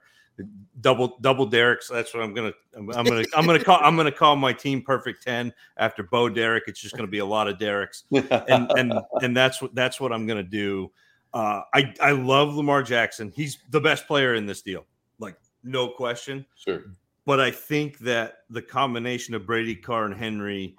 [0.80, 1.88] Double double Derricks.
[1.88, 2.54] That's what I'm gonna.
[2.76, 3.24] I'm, I'm gonna.
[3.36, 3.80] I'm gonna call.
[3.82, 6.64] I'm gonna call my team perfect ten after Bo Derek.
[6.68, 10.12] It's just gonna be a lot of Derricks and and and that's what that's what
[10.12, 10.92] I'm gonna do.
[11.34, 13.32] Uh, I I love Lamar Jackson.
[13.36, 14.86] He's the best player in this deal,
[15.20, 16.46] like no question.
[16.56, 16.84] sure.
[17.26, 20.76] But I think that the combination of Brady, Carr, and Henry,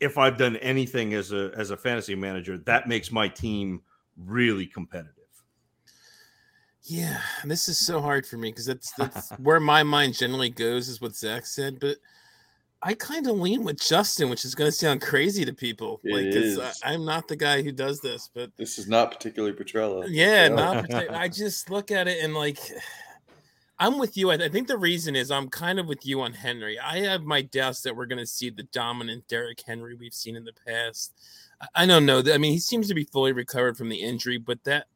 [0.00, 3.82] if I've done anything as a as a fantasy manager, that makes my team
[4.16, 5.17] really competitive.
[6.88, 10.88] Yeah, this is so hard for me because that's that's where my mind generally goes,
[10.88, 11.78] is what Zach said.
[11.80, 11.98] But
[12.82, 16.14] I kind of lean with Justin, which is going to sound crazy to people, It
[16.14, 16.58] like 'cause is.
[16.84, 18.30] I, I'm not the guy who does this.
[18.32, 20.06] But This is not particularly Petrella.
[20.08, 20.48] yeah, Yeah.
[20.48, 22.58] not partic- I just look at it and like,
[23.80, 24.30] I'm with you.
[24.30, 26.78] I, I think the reason is I'm kind of with you on Henry.
[26.78, 30.36] I have my doubts that we're going to see the dominant Derrick Henry we've seen
[30.36, 31.12] in the past.
[31.60, 32.22] I, I don't know.
[32.32, 34.86] I mean, he seems to be fully recovered from the injury, but that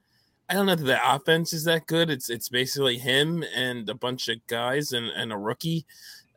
[0.49, 2.11] I don't know that the offense is that good.
[2.11, 5.86] It's it's basically him and a bunch of guys and, and a rookie.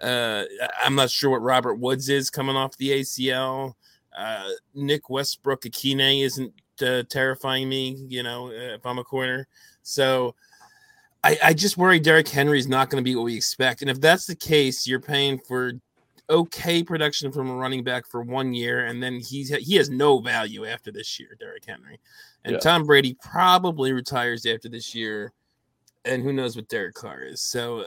[0.02, 0.44] Uh,
[0.84, 3.74] I'm not sure what Robert Woods is coming off the ACL.
[4.18, 9.48] Uh, Nick Westbrook Ikhine isn't uh, terrifying me, you know, if I'm a corner.
[9.84, 10.36] So
[11.24, 13.82] I, I just worry Derrick Henry is not going to be what we expect.
[13.82, 15.74] And if that's the case, you're paying for
[16.30, 20.20] okay production from a running back for one year, and then he's he has no
[20.20, 22.00] value after this year, Derrick Henry.
[22.44, 22.60] And Yeah.
[22.60, 25.34] Tom Brady probably retires after this year,
[26.04, 27.42] and who knows what Derek Carr is.
[27.42, 27.86] So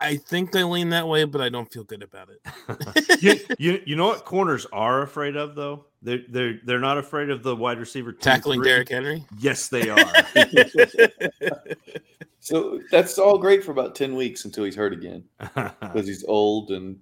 [0.00, 3.22] I think I lean that way, but I don't feel good about it.
[3.22, 5.86] you, you you know what corners are afraid of though?
[6.02, 8.68] They're they're they're not afraid of the wide receiver two, Tackling three.
[8.68, 9.24] Derrick Henry.
[9.38, 10.04] Yes, they are.
[12.40, 16.70] So that's all great for about ten weeks until he's hurt again because he's old
[16.70, 16.98] and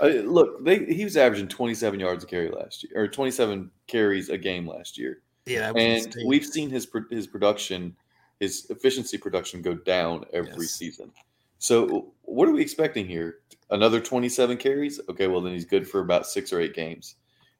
[0.00, 3.30] uh, look, they he was averaging twenty seven yards a carry last year or twenty
[3.30, 7.96] seven carries a game last year, yeah, and we've seen his his production,
[8.40, 10.72] his efficiency production go down every Yes.
[10.72, 11.12] season.
[11.58, 13.36] So what are we expecting here?
[13.70, 15.00] Another twenty seven carries?
[15.08, 17.16] Okay, well then he's good for about six or eight games.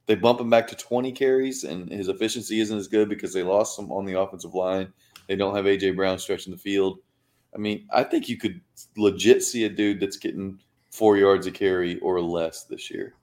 [0.06, 3.44] They bump him back to 20 carries, and his efficiency isn't as good because they
[3.44, 4.92] lost him on the offensive line.
[5.28, 6.98] They don't have AJ Brown stretching the field.
[7.54, 8.60] I mean, I think you could
[8.96, 10.58] legit see a dude that's getting
[10.92, 13.14] four yards a carry or less this year.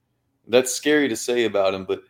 [0.48, 2.04] That's scary to say about him, but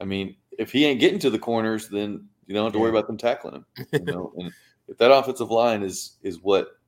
[0.00, 2.90] I mean, if he ain't getting to the corners, then you don't have to worry
[2.90, 3.66] about them tackling him.
[3.92, 4.52] You know, and
[4.88, 6.78] if that offensive line is is what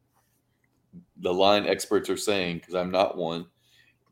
[1.16, 3.46] the line experts are saying, because I'm not one,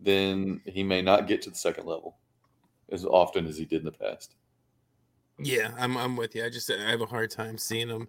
[0.01, 2.17] then he may not get to the second level
[2.91, 4.35] as often as he did in the past.
[5.39, 6.45] Yeah, I'm I'm with you.
[6.45, 8.09] I just I have a hard time seeing him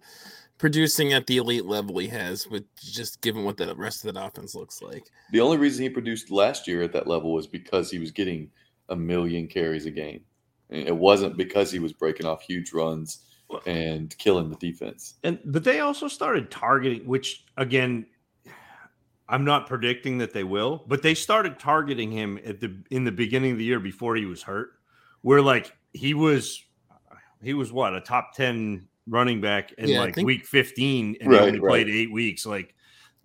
[0.58, 4.22] producing at the elite level he has, with just given what the rest of that
[4.22, 5.04] offense looks like.
[5.32, 8.50] The only reason he produced last year at that level was because he was getting
[8.88, 10.20] a million carries a game.
[10.70, 13.24] And It wasn't because he was breaking off huge runs
[13.66, 15.14] and killing the defense.
[15.24, 18.04] and but they also started targeting, which again,
[19.30, 23.12] I'm not predicting that they will, but they started targeting him at the in the
[23.12, 24.72] beginning of the year before he was hurt,
[25.22, 26.62] where like he was
[27.42, 31.30] he was what a top 10 running back in Yeah, like think- week 15 and
[31.30, 31.70] Right, he only right.
[31.70, 32.44] played eight weeks.
[32.46, 32.74] Like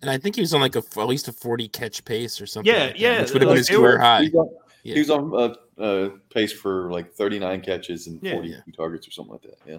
[0.02, 2.46] And I think he was on like a at least a 40 catch pace or
[2.46, 2.72] something.
[2.72, 4.22] Yeah, like that, yeah, which would have been his career were- high.
[4.24, 4.48] He was on,
[4.82, 4.94] Yeah.
[4.94, 5.34] he was on
[5.78, 8.72] uh, uh, pace for like 39 catches and Yeah, 42 yeah.
[8.76, 9.58] targets or something like that.
[9.66, 9.78] Yeah.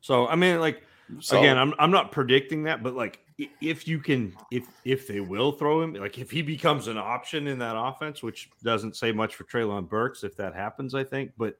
[0.00, 0.82] so, I mean, like
[1.20, 1.42] Solid.
[1.42, 3.20] again, I'm I'm not predicting that, but like
[3.60, 7.46] if you can, if if they will throw him, like if he becomes an option
[7.48, 11.32] in that offense, which doesn't say much for Treylon Burks if that happens, I think,
[11.36, 11.58] but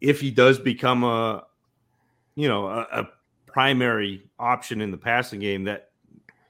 [0.00, 1.44] if he does become a,
[2.40, 3.08] you know, a, a
[3.46, 5.90] primary option in the passing game, that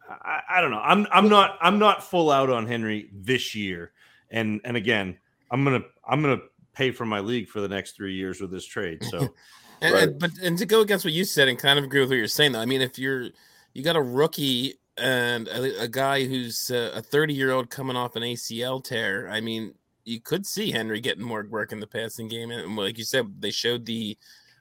[0.09, 0.81] I, I don't know.
[0.81, 3.93] I'm I'm not I'm not full out on Henry this year.
[4.31, 5.19] And and again,
[5.51, 8.65] I'm gonna I'm gonna pay for my league for the next three years with this
[8.65, 9.03] trade.
[9.05, 9.35] So
[9.83, 10.03] And, Right.
[10.09, 12.17] and- but and to go against what you said and kind of agree with what
[12.19, 13.31] you're saying, though, I mean, if you're
[13.73, 17.97] you got a rookie and a, a guy who's uh, a 30 year old coming
[17.97, 19.75] off an ACL tear, I mean,
[20.05, 23.41] you could see Henry getting more work in the passing game, and like you said,
[23.41, 24.19] they showed the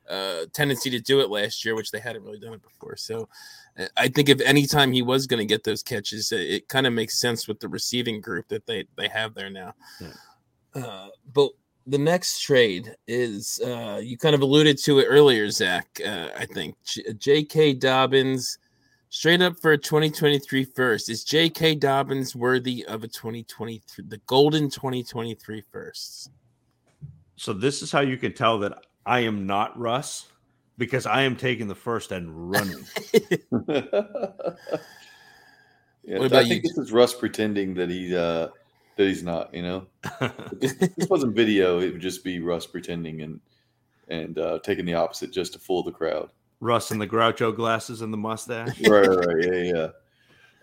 [0.10, 2.96] uh, tendency to do it last year, which they hadn't really done it before.
[2.96, 3.30] So,
[3.78, 6.68] uh, I think if any time he was going to get those catches, it, it
[6.68, 9.74] kind of makes sense with the receiving group that they they have there now.
[10.74, 11.52] Uh, but
[11.88, 15.88] the next trade is uh, you kind of alluded to it earlier, Zach.
[16.06, 17.74] Uh, I think J- J.K.
[17.74, 18.58] Dobbins
[19.10, 21.10] straight up for a 2023 first.
[21.10, 21.76] Is J.K.
[21.76, 26.32] Dobbins worthy of a 2023, the golden 2023 first?
[27.40, 30.28] so this is how you can tell that I am not Russ
[30.78, 32.86] because I am taking the first and running.
[36.04, 36.70] yeah, What about I think you?
[36.70, 38.48] this is Russ pretending that he uh,
[38.96, 39.54] that he's not.
[39.54, 39.88] You know,
[40.54, 43.40] this, this wasn't video, it would just be Russ pretending and
[44.08, 46.32] and uh, taking the opposite just to fool the crowd.
[46.62, 48.82] Russ and the Groucho glasses and the mustache.
[48.88, 49.88] right, right, right, yeah, yeah,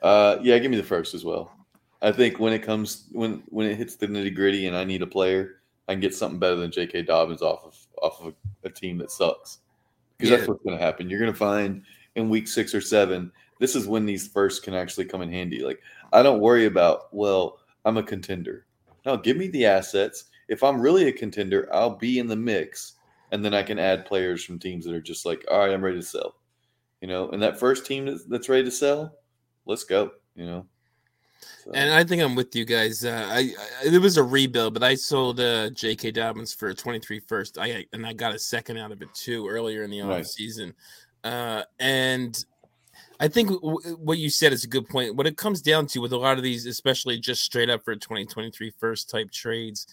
[0.03, 0.59] uh, yeah.
[0.59, 1.53] Give me the first as well.
[2.03, 5.03] I think when it comes when when it hits the nitty gritty and I need
[5.03, 7.03] a player, I can get something better than J.K.
[7.03, 9.59] Dobbins off of off of a, a team that sucks.
[10.16, 11.11] Because that's what's going to happen.
[11.11, 11.82] You're going to find
[12.14, 13.30] in week six or seven.
[13.61, 15.62] This is when these first can actually come in handy.
[15.62, 15.80] Like
[16.12, 17.12] I don't worry about.
[17.14, 18.66] Well, I'm a contender.
[19.05, 20.24] No, give me the assets.
[20.49, 22.94] If I'm really a contender, I'll be in the mix,
[23.30, 25.84] and then I can add players from teams that are just like, all right, I'm
[25.84, 26.36] ready to sell
[27.01, 29.14] you know, and that first team that's ready to sell,
[29.66, 30.66] let's go, you know.
[31.64, 33.05] So, And I think I'm with you guys.
[33.05, 33.39] Uh, I,
[33.84, 36.12] I it was a rebuild, but I sold uh, J.K.
[36.12, 37.59] Dobbins for a 23 first.
[37.59, 40.26] I and I got a second out of it too earlier in the off Right.
[40.26, 40.74] season.
[41.24, 42.45] Uh, and
[43.18, 45.16] I think w- what you said is a good point.
[45.16, 47.95] What it comes down to with a lot of these, especially just straight up for
[47.97, 49.87] 2023 first type trades,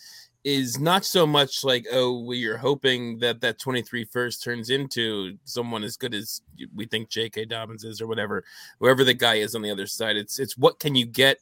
[0.44, 5.38] is not so much like oh we are hoping that that 23 first turns into
[5.46, 6.42] someone as good as
[6.76, 7.46] we think J.K.
[7.46, 8.44] Dobbins is or whatever,
[8.80, 10.18] whoever the guy is on the other side.
[10.18, 11.38] It's it's what can you get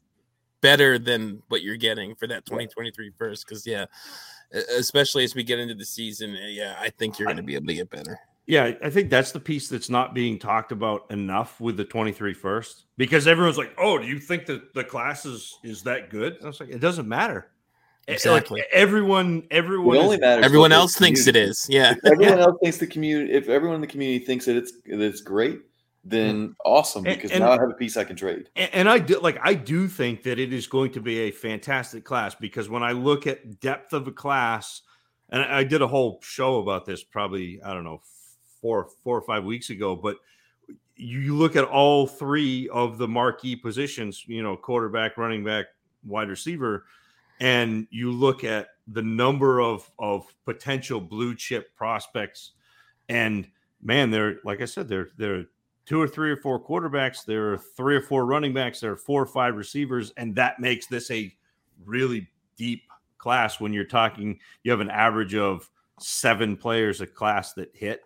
[0.62, 3.86] better than what you're getting for that 2023 first because yeah
[4.78, 7.56] especially as we get into the season uh, yeah i think you're going to be
[7.56, 11.10] able to get better Yeah, I think that's the piece that's not being talked about
[11.12, 15.26] enough with the 23 first because everyone's like, "Oh, do you think that the class
[15.26, 17.51] is is that good?" And I was like, "It doesn't matter."
[18.08, 18.64] Eh, like, Exactly.
[18.72, 20.45] everyone, everyone, it only is- matters.
[20.45, 23.76] everyone else thinks it community- is yeah If everyone else thinks the community, if everyone
[23.76, 25.62] in the community thinks that it's that it's great,
[26.04, 28.49] then awesome And- because and- now I have a piece I can trade.
[28.56, 31.32] And, and I do like I do think that it is going to be a
[31.32, 34.82] fantastic class because when I look at depth of a class,
[35.30, 38.02] and I I did a whole show about this probably I don't know
[38.62, 40.18] four four or five weeks ago, but
[40.95, 45.66] you look at all three of the marquee positions, you know, quarterback, running back,
[46.04, 46.86] wide receiver,
[47.42, 52.52] and you look at the number of of potential blue chip prospects,
[53.10, 53.50] and
[53.82, 55.46] man, they're like I said, they're they're
[55.86, 58.98] two or three or four quarterbacks, there are three or four running backs, there are
[58.98, 61.36] four or five receivers, and that makes this a
[61.84, 62.84] really deep
[63.18, 65.70] class when you're talking you have an average of
[66.00, 68.02] seven players a class that hit.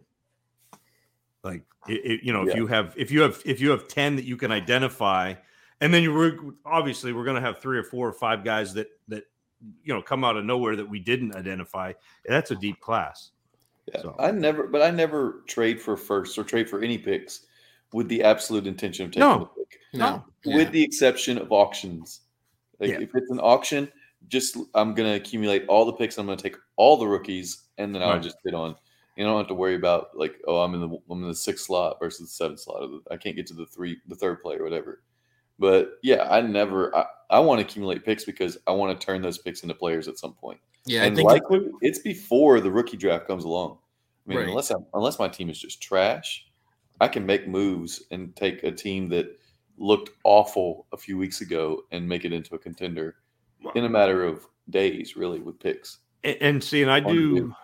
[1.44, 4.16] Like it, it- you know if you have if you have if you have 10
[4.16, 5.34] that you can identify
[5.82, 8.74] and then you were obviously we're going to have three or four or five guys
[8.74, 9.24] that that
[9.84, 11.92] you know come out of nowhere that we didn't identify
[12.26, 13.32] that's a deep class
[13.94, 17.46] Yeah, So- I never, but I never trade for first or trade for any picks
[17.94, 19.40] with the absolute intention of taking No.
[19.56, 22.22] the pick, no with the exception of auctions.
[22.80, 23.00] Like Yeah.
[23.00, 23.92] if it's an auction,
[24.28, 26.18] just I'm gonna accumulate all the picks.
[26.18, 28.22] I'm gonna take all the rookies, and then I'll Right.
[28.24, 28.76] just hit on.
[29.16, 31.66] You don't have to worry about like, oh, I'm in the I'm in the sixth
[31.68, 32.82] slot versus the seventh slot.
[32.82, 35.04] The, I can't get to the three, the third player, whatever.
[35.60, 36.96] But yeah, I never.
[36.96, 40.08] I, I want to accumulate picks because I want to turn those picks into players
[40.08, 40.60] at some point.
[40.86, 43.78] yeah i and think likely it's before the rookie draft comes along.
[44.28, 44.48] I mean, Right.
[44.50, 46.46] unless I'm, unless my team is just trash,
[47.02, 49.28] I can make moves and take a team that
[49.78, 53.16] looked awful a few weeks ago and make it into a contender
[53.76, 56.00] in a matter of days, really, with picks.
[56.24, 57.56] and, and see and i do do.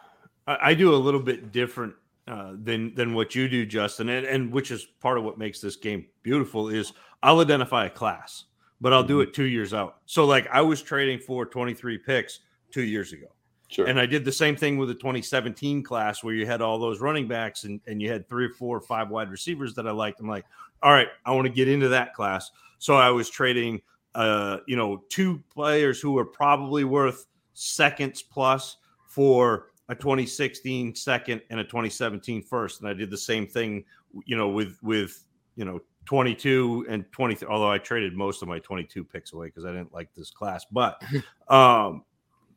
[0.47, 1.93] I, I do a little bit different
[2.27, 5.59] uh, than than what you do justin and, and which is part of what makes
[5.61, 6.93] this game beautiful is
[7.23, 8.45] i'll identify a class
[8.79, 9.29] but i'll do Mm-hmm.
[9.29, 9.97] it two years out.
[10.05, 12.39] So like i was trading for 23 picks
[12.71, 13.27] two years ago.
[13.67, 13.85] Sure.
[13.87, 16.99] and i did the same thing with the 2017 class where you had all those
[16.99, 19.91] running backs and, and you had three or four or five wide receivers that i
[19.91, 20.19] liked.
[20.19, 20.45] I'm like
[20.83, 22.51] all right i want to get into that class.
[22.79, 23.81] So i was trading
[24.15, 31.41] uh you know two players who were probably worth seconds plus for a 2016 second
[31.49, 32.81] and a 2017 first.
[32.81, 33.85] And i did the same thing
[34.25, 35.23] you know with with
[35.55, 39.65] you know 22 and 23 although i traded most of my 22 picks away because
[39.65, 41.01] i didn't like this class but
[41.47, 42.03] um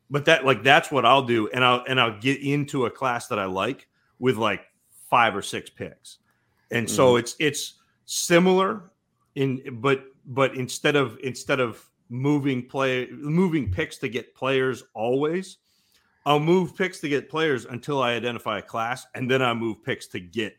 [0.09, 3.27] but that like that's what i'll do and i'll and i'll get into a class
[3.27, 3.87] that i like
[4.19, 4.65] with like
[5.09, 6.17] five or six picks
[6.71, 7.19] and so Mhm.
[7.19, 7.73] it's it's
[8.05, 8.91] similar
[9.35, 15.57] in but but instead of instead of moving play moving picks to get players always
[16.25, 19.83] i'll move picks to get players until i identify a class and then i move
[19.83, 20.55] picks to get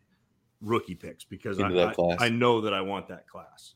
[0.61, 2.17] rookie picks because I, that I- class.
[2.21, 3.75] I know that i want that class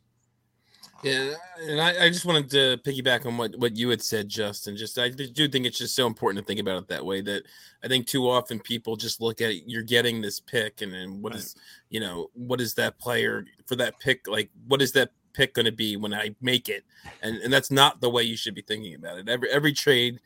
[1.03, 1.33] Yeah,
[1.67, 4.77] and I, I just wanted to piggyback on what, what you had said, Justin.
[4.77, 7.23] Just I do think it's just so important to think about it that way.
[7.23, 7.45] That
[7.83, 11.23] I think too often people just look at it, you're getting this pick, and then
[11.23, 11.41] what Right.
[11.41, 11.55] is
[11.89, 14.51] you know what is that player for that pick like?
[14.69, 16.85] What is that pick going to be when I make it?
[17.23, 19.27] And and that's not the way you should be thinking about it.
[19.29, 20.21] Every every trade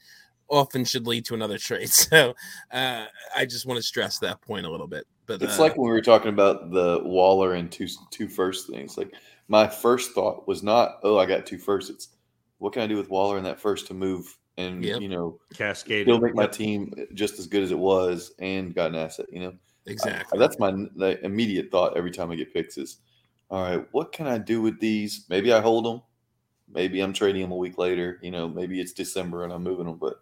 [0.48, 1.90] often should lead to another trade.
[1.90, 2.34] So
[2.72, 5.06] uh, I just want to stress that point a little bit.
[5.26, 8.68] But It's uh, like when we were talking about the Waller and two two first
[8.68, 8.98] things.
[8.98, 9.12] Like
[9.48, 11.90] my first thought was not, oh, I got two first.
[11.90, 12.08] It's
[12.58, 15.00] what can I do with Waller in that first to move and Yep.
[15.00, 18.90] you know cascade still make my team just as good as it was and got
[18.90, 19.26] an asset.
[19.32, 19.48] You know,
[19.86, 20.38] I- exactly.
[20.38, 22.98] that's my the immediate thought every time I get picks is,
[23.50, 25.26] all right, what can I do with these?
[25.28, 26.02] Maybe I hold them.
[26.72, 28.18] Maybe I'm trading them a week later.
[28.22, 29.96] You know, maybe it's December and I'm moving them.
[29.98, 30.20] But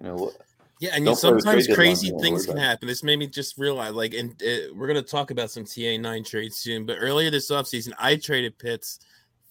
[0.00, 0.36] you know what?
[0.78, 2.86] Yeah, and Don't sometimes crazy things can happen.
[2.86, 6.22] This made me just realize, like, and uh, we're gonna talk about some TA nine
[6.22, 6.84] trades soon.
[6.84, 8.98] But earlier this offseason, I traded Pitts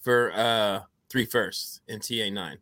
[0.02, 2.58] for uh three firsts in TA 9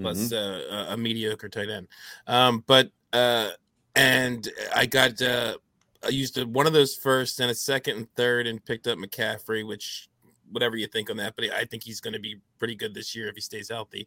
[0.00, 0.32] plus Mhm.
[0.72, 1.88] uh, a- mediocre tight end.
[2.26, 3.50] Um, but uh,
[3.96, 5.56] and I got uh,
[6.04, 9.66] I used one of those first and a second and third, and picked up McCaffrey,
[9.66, 10.08] which
[10.50, 13.14] whatever you think on that, but I think he's going to be pretty good this
[13.16, 14.06] year if he stays healthy.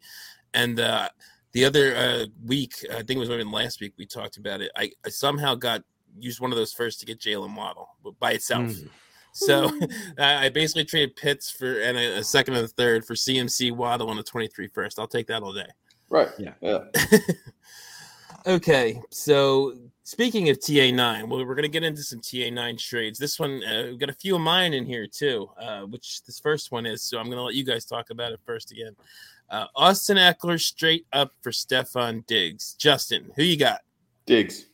[0.53, 1.09] And uh,
[1.57, 4.69] the other uh, week, I think it was even last week, we talked about it.
[4.75, 5.81] I, I somehow got
[6.19, 8.67] used one of those first to get Jalen Waddle but by itself.
[8.67, 8.89] Mm.
[9.33, 9.71] So
[10.19, 13.75] I I basically traded Pitts for and a, a second and a third for CMC
[13.75, 14.99] Waddle and a 23 first.
[14.99, 15.65] I'll take that all day.
[16.09, 16.29] Right.
[16.37, 16.53] Yeah.
[16.61, 16.83] Yeah.
[18.47, 23.17] okay, so speaking of TA9, well, we're going to get into some TA9 trades.
[23.17, 26.39] This one, uh, we've got a few of mine in here too, uh, which this
[26.39, 27.01] first one is.
[27.01, 28.95] So I'm going to let you guys talk about it first again.
[29.49, 32.73] Uh, Austin Ekeler straight up for Stefon Diggs.
[32.73, 33.81] Justin, who you got?
[34.25, 34.65] Diggs.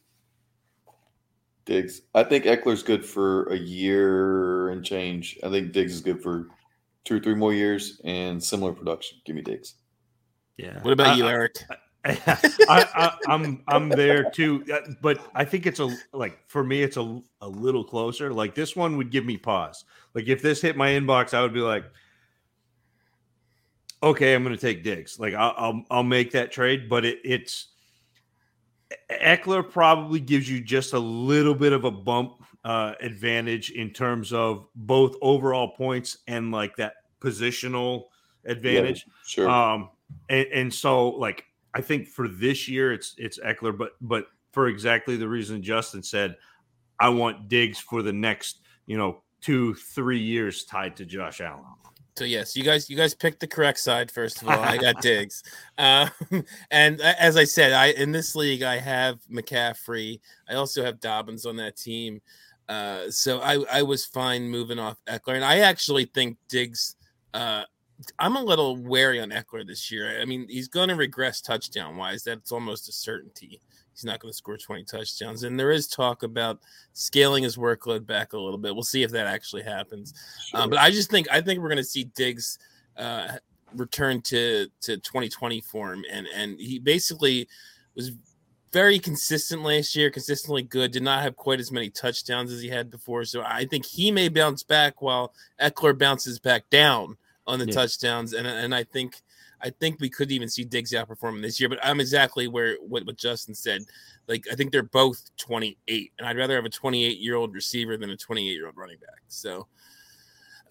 [1.66, 2.02] Diggs.
[2.14, 5.38] I think Ekeler's good for a year and change.
[5.44, 6.48] I think Diggs is good for
[7.06, 9.20] two or three more years and similar production.
[9.26, 9.76] Give me Diggs.
[10.58, 11.56] yeah What about I- you, Eric?
[12.06, 12.18] I,
[12.68, 16.98] I, I'm I'm there too, uh, but I think it's a like for me it's
[16.98, 18.34] a a little closer.
[18.34, 19.86] Like this one would give me pause.
[20.14, 21.86] Like if this hit my inbox, I would be like,
[24.04, 25.20] okay, I'm going to take Diggs.
[25.20, 27.70] Like I'll, I'll I'll make that trade, but it, it's
[29.10, 34.32] Ekeler probably gives you just a little bit of a bump uh, advantage in terms
[34.32, 38.06] of both overall points and like that positional
[38.46, 39.06] advantage.
[39.26, 39.50] Sure.
[39.50, 39.90] Um,
[40.30, 44.68] and, and so like I think for this year it's it's Ekeler, but but for
[44.68, 46.36] exactly the reason Justin said,
[47.00, 51.64] I want Diggs for the next you know two three years tied to Josh Allen.
[52.16, 54.12] So yes, you guys, you guys picked the correct side.
[54.12, 55.44] First of all, I got Diggs,
[55.80, 56.12] um,
[56.72, 60.20] and as I said, I in this league I have McCaffrey.
[60.48, 62.22] I also have Dobbins on that team,
[62.70, 66.96] uh, so I I was fine moving off Ekeler, and I actually think Diggs.
[67.34, 67.64] Uh,
[68.20, 70.22] I'm a little wary on Ekeler this year.
[70.22, 72.24] I mean, he's going to regress touchdown wise.
[72.24, 73.62] That's almost a certainty.
[73.94, 76.60] He's not going to score 20 touchdowns, and there is talk about
[76.94, 78.74] scaling his workload back a little bit.
[78.74, 80.14] We'll see if that actually happens.
[80.48, 80.62] Sure.
[80.62, 82.58] Um, but I just think I think we're going to see Diggs
[82.98, 83.34] uh,
[83.76, 87.48] return to to 2020 form, and and he basically
[87.96, 88.12] was
[88.72, 90.92] very consistent last year, consistently good.
[90.92, 94.10] Did not have quite as many touchdowns as he had before, so I think he
[94.10, 97.16] may bounce back while Ekeler bounces back down
[97.46, 97.74] on the Yeah.
[97.74, 99.22] touchdowns, and and I think.
[99.64, 102.76] I think we could even see Diggs outperform him this year, but I'm exactly where
[102.78, 103.84] what, what Justin said.
[104.28, 107.98] Like I think they're both 28, and I'd rather have a 28 year old receiver
[107.98, 109.22] than a 28 year old running back.
[109.30, 109.68] So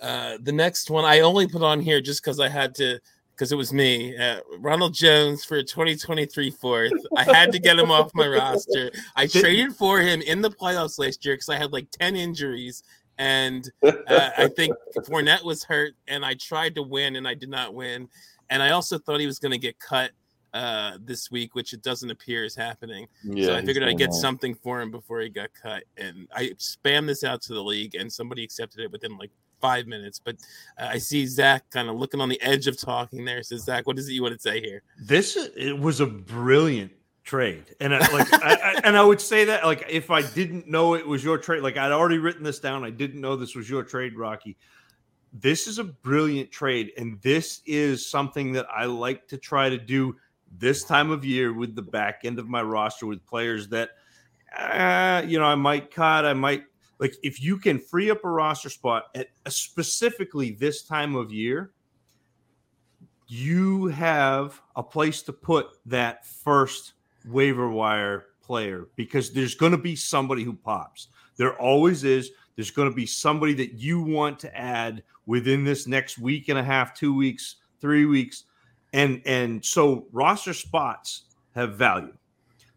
[0.01, 2.99] uh, the next one I only put on here just because I had to,
[3.35, 6.93] because it was me, uh, Ronald Jones for a 2023 fourth.
[7.17, 8.91] I had to get him off my roster.
[9.17, 12.83] I traded for him in the playoffs last year because I had like 10 injuries.
[13.19, 17.51] And uh, I think Fournette was hurt, and I tried to win, and I did
[17.51, 18.09] not win.
[18.53, 20.11] And I also thought he was going to get cut
[20.53, 23.09] uh, this week, which it doesn't appear is happening.
[23.25, 24.15] yeah, so I figured I'd get on.
[24.15, 25.85] something for him before he got cut.
[25.97, 29.31] And I spammed this out to the league, and somebody accepted it within like
[29.63, 30.21] five minutes.
[30.23, 30.37] But
[30.79, 33.43] uh, I see Zach kind of looking on the edge of talking there.
[33.43, 34.83] So Zach, what is it you want to say here?
[35.01, 36.93] This it was a brilliant
[37.25, 40.69] trade, and I, like I, I, and I would say that like if I didn't
[40.69, 42.85] know it was your trade, like I'd already written this down.
[42.85, 44.59] I didn't know this was your trade, Rocky.
[45.33, 49.79] This is a brilliant trade, and this is something that I like to try to
[49.79, 50.17] do
[50.59, 53.91] this time of year with the back end of my roster with players that,
[54.57, 56.65] uh, you know, I might cut, I might
[56.99, 61.73] like if you can free up a roster spot at specifically this time of year,
[63.27, 66.93] you have a place to put that first
[67.27, 71.09] waiver wire player because there's going to be somebody who pops.
[71.37, 72.31] There always is.
[72.57, 76.59] There's going to be somebody that you want to add within this next week and
[76.59, 78.45] a half, two weeks, three weeks.
[78.93, 81.23] And and so roster spots
[81.55, 82.13] have value.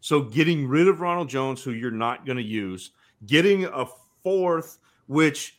[0.00, 2.92] So getting rid of Ronald Jones, who you're not going to use,
[3.26, 3.86] getting a
[4.22, 4.78] fourth,
[5.08, 5.58] which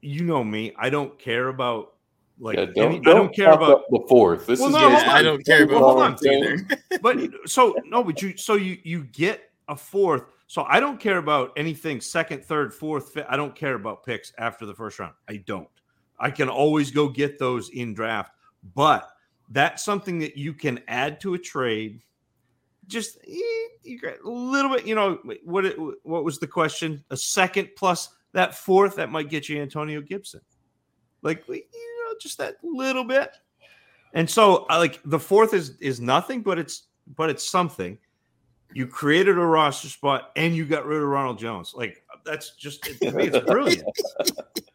[0.00, 1.94] you know me, I don't care about
[2.38, 4.46] like Yeah, don't, any- I don't care about the fourth.
[4.46, 6.68] This Well, is no, just- I don't care about Hold on.
[7.00, 10.24] But so no, but you so you you get a fourth.
[10.46, 13.26] So I don't care about anything second, third, fourth, fifth.
[13.28, 15.14] I don't care about picks after the first round.
[15.28, 15.68] I don't.
[16.18, 18.32] I can always go get those in draft,
[18.74, 19.10] but
[19.50, 22.00] that's something that you can add to a trade.
[22.86, 25.18] Just eh, a little bit, you know.
[25.44, 27.04] What it, what was the question?
[27.10, 30.40] A second plus that fourth that might get you Antonio Gibson,
[31.22, 33.36] like you know, just that little bit.
[34.14, 36.84] And so, like the fourth is is nothing, but it's
[37.16, 37.98] but it's something.
[38.74, 41.72] You created a roster spot and you got rid of Ronald Jones.
[41.74, 43.84] Like that's just to me, it's brilliant.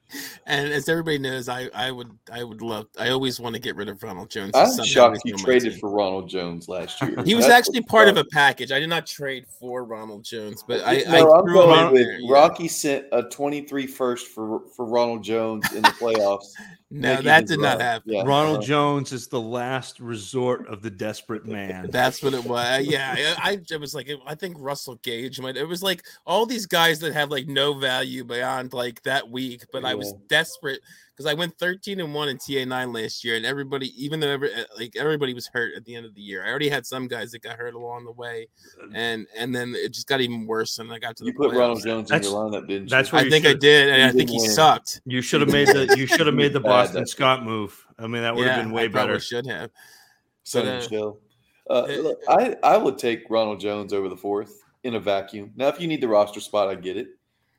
[0.46, 3.76] And as everybody knows, I, I would I would love I always want to get
[3.76, 4.52] rid of Ronald Jones.
[4.56, 7.24] I'm shocked you traded for Ronald Jones last year.
[7.24, 8.72] He was That's actually part of a package.
[8.72, 11.94] I did not trade for Ronald Jones, but I, I no, I'm threw going out
[11.94, 12.34] with there, yeah.
[12.34, 16.48] Rocky sent a 23 first for for Ronald Jones in the playoffs.
[16.94, 18.12] No, making that his did not happen.
[18.14, 21.90] Yeah, Ronald uh, Jones is the last resort of the desperate man.
[21.90, 22.86] That's what it was.
[22.86, 25.56] Yeah, I, I it was like I think Russell Gage might.
[25.56, 29.64] It was like all these guys that have like no value beyond like that week.
[29.72, 30.82] But I was desperate
[31.22, 34.30] because I went thirteen and one in TA nine last year, and everybody, even though
[34.30, 36.86] every, uh, like everybody was hurt at the end of the year, I already had
[36.86, 38.48] some guys that got hurt along the way,
[38.94, 40.80] and and then it just got even worse.
[40.80, 41.60] And I got to the You put playoffs.
[41.60, 42.90] Ronald Jones in That's- your lineup, didn't you?
[42.90, 44.50] that's where I you think I did, and you I think he win.
[44.52, 45.02] sucked.
[45.06, 47.86] You should have made the you should have made the Bad Boston that- Scott move.
[48.00, 49.20] I mean, that would have Yeah, been way probably better.
[49.20, 49.70] Should have.
[50.46, 51.20] Sony uh, Michel.
[51.70, 55.52] Uh, uh, look, I I would take Ronald Jones over the fourth in a vacuum.
[55.56, 57.10] Now, if you need the roster spot, I get it,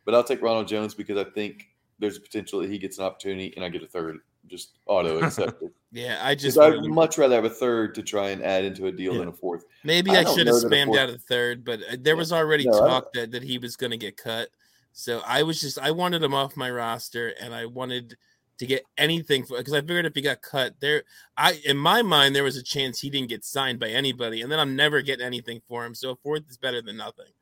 [0.05, 1.69] but I'll take Ronald Jones because I think
[2.03, 4.19] there's a potential that he gets an opportunity and I get a third,
[4.49, 5.71] just auto accepted.
[5.95, 8.87] Yeah, I just I'd to- much rather have a third to try and add into
[8.87, 9.65] a deal than a fourth.
[9.85, 12.81] Maybe I I, should have spammed out a third, but uh, there was already No,
[12.81, 14.49] talk that, that he was going to get cut.
[14.95, 18.17] So I was just I wanted him off my roster, and I wanted
[18.57, 21.03] to get anything for because I figured if he got cut, there
[21.37, 24.51] I in my mind there was a chance he didn't get signed by anybody, and
[24.51, 25.95] then I'm never getting anything for him.
[25.95, 27.33] So a fourth is better than nothing.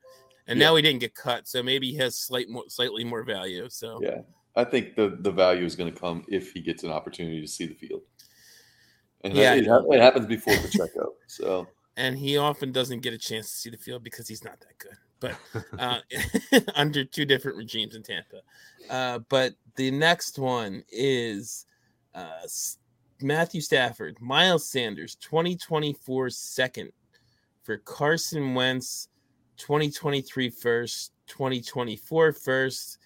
[0.48, 0.66] And Yeah.
[0.70, 3.68] now he didn't get cut, so maybe he has slight more, slightly more value.
[3.70, 4.22] So Yeah,
[4.60, 7.48] I think the the value is going to come if he gets an opportunity to
[7.48, 8.02] see the field.
[9.22, 11.14] And Yeah, it, it happens before Pacheco.
[11.26, 11.66] So
[11.96, 14.78] and he often doesn't get a chance to see the field because he's not that
[14.78, 14.96] good.
[15.20, 15.36] But
[15.78, 18.42] uh, under two different regimes in Tampa.
[18.88, 21.66] Uh, but the next one is
[22.14, 22.46] uh,
[23.20, 26.90] Matthew Stafford, Miles Sanders, 2024 second
[27.62, 29.08] for Carson Wentz,
[29.58, 32.98] 2023 first, 2024 first,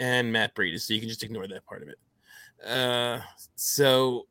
[0.00, 0.78] and Matt Brady.
[0.78, 1.98] So you can just ignore that part of it.
[2.66, 3.20] Uh,
[3.54, 4.26] so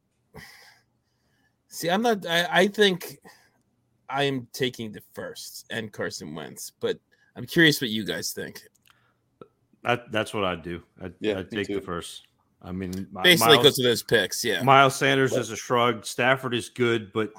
[1.70, 3.20] see, I'm not, I, I think.
[4.10, 6.98] I am taking the first and Carson Wentz, but
[7.36, 8.64] I'm curious what you guys think.
[9.84, 10.82] That, that's what I'd do.
[11.00, 12.24] I'd, Yeah, I'd me take the first.
[12.62, 14.44] I mean, Basically, Miles- goes to those picks.
[14.44, 14.64] Yeah.
[14.64, 16.06] Miles Sanders is a shrug.
[16.06, 17.32] Stafford is good, but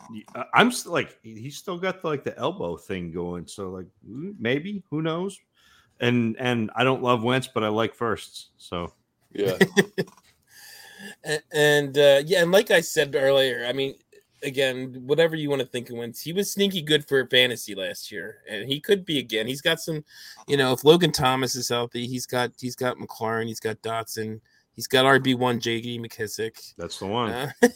[0.55, 3.47] I'm still like he's still got the, like the elbow thing going.
[3.49, 5.39] So like maybe who knows?
[6.01, 8.49] And and I don't love Wentz, but I like firsts.
[8.59, 8.93] So
[9.33, 9.57] yeah,
[11.25, 13.95] A- and uh, yeah, and like I said earlier, I mean,
[14.43, 18.11] again, whatever you want to think of Wentz, he was sneaky good for fantasy last
[18.11, 19.47] year, and he could be again.
[19.47, 20.05] He's got some,
[20.49, 24.41] you know, if Logan Thomas is healthy, he's got he's got McLaurin, he's got Dotson,
[24.75, 25.99] he's got RB one J.D.
[25.99, 26.75] McKissic.
[26.77, 27.31] that's the one.
[27.31, 27.51] Uh,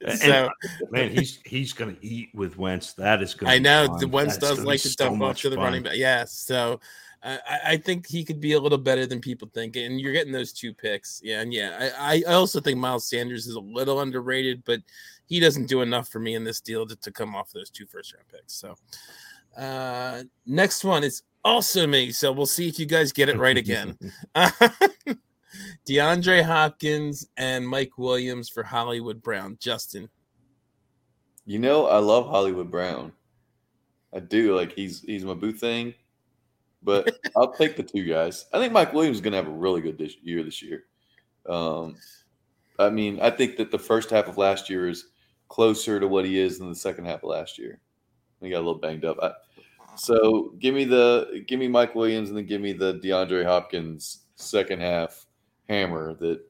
[0.00, 0.48] And- so
[0.90, 2.94] Man, he's he's gonna eat with Wentz.
[2.94, 3.52] That is gonna.
[3.52, 5.92] I know the Wentz does like to dump off to the running back.
[5.92, 5.98] back.
[5.98, 6.76] Yeah, so uh,
[7.22, 10.32] I, I think he could be a little better than people think, and you're getting
[10.32, 11.20] those two picks.
[11.24, 14.80] Yeah, and yeah, I, I also think Miles Sanders is a little underrated, but
[15.26, 17.86] he doesn't do enough for me in this deal to, to come off those two
[17.86, 18.54] first round picks.
[18.54, 18.76] So
[19.60, 22.12] uh, next one is also me.
[22.12, 23.98] So we'll see if you guys get it right again.
[25.86, 29.56] DeAndre Hopkins and Mike Williams for Hollywood Brown.
[29.60, 30.08] Justin.
[31.46, 33.12] you know I love Hollywood Brown.
[34.14, 35.94] I do like he's he's my boo thing,
[36.82, 38.46] but I'll take the two guys.
[38.52, 40.84] I think Mike Williams is going to have a really good this year this year.
[41.48, 41.96] Um,
[42.78, 45.06] I mean, I think that the first half of last year is
[45.48, 47.80] closer to what he is than the second half of last year.
[48.40, 49.18] He got a little banged up.
[49.20, 49.32] I,
[49.96, 54.20] so give me the give me Mike Williams and then give me the DeAndre Hopkins
[54.36, 55.26] second half
[55.68, 56.14] hammer.
[56.14, 56.40] That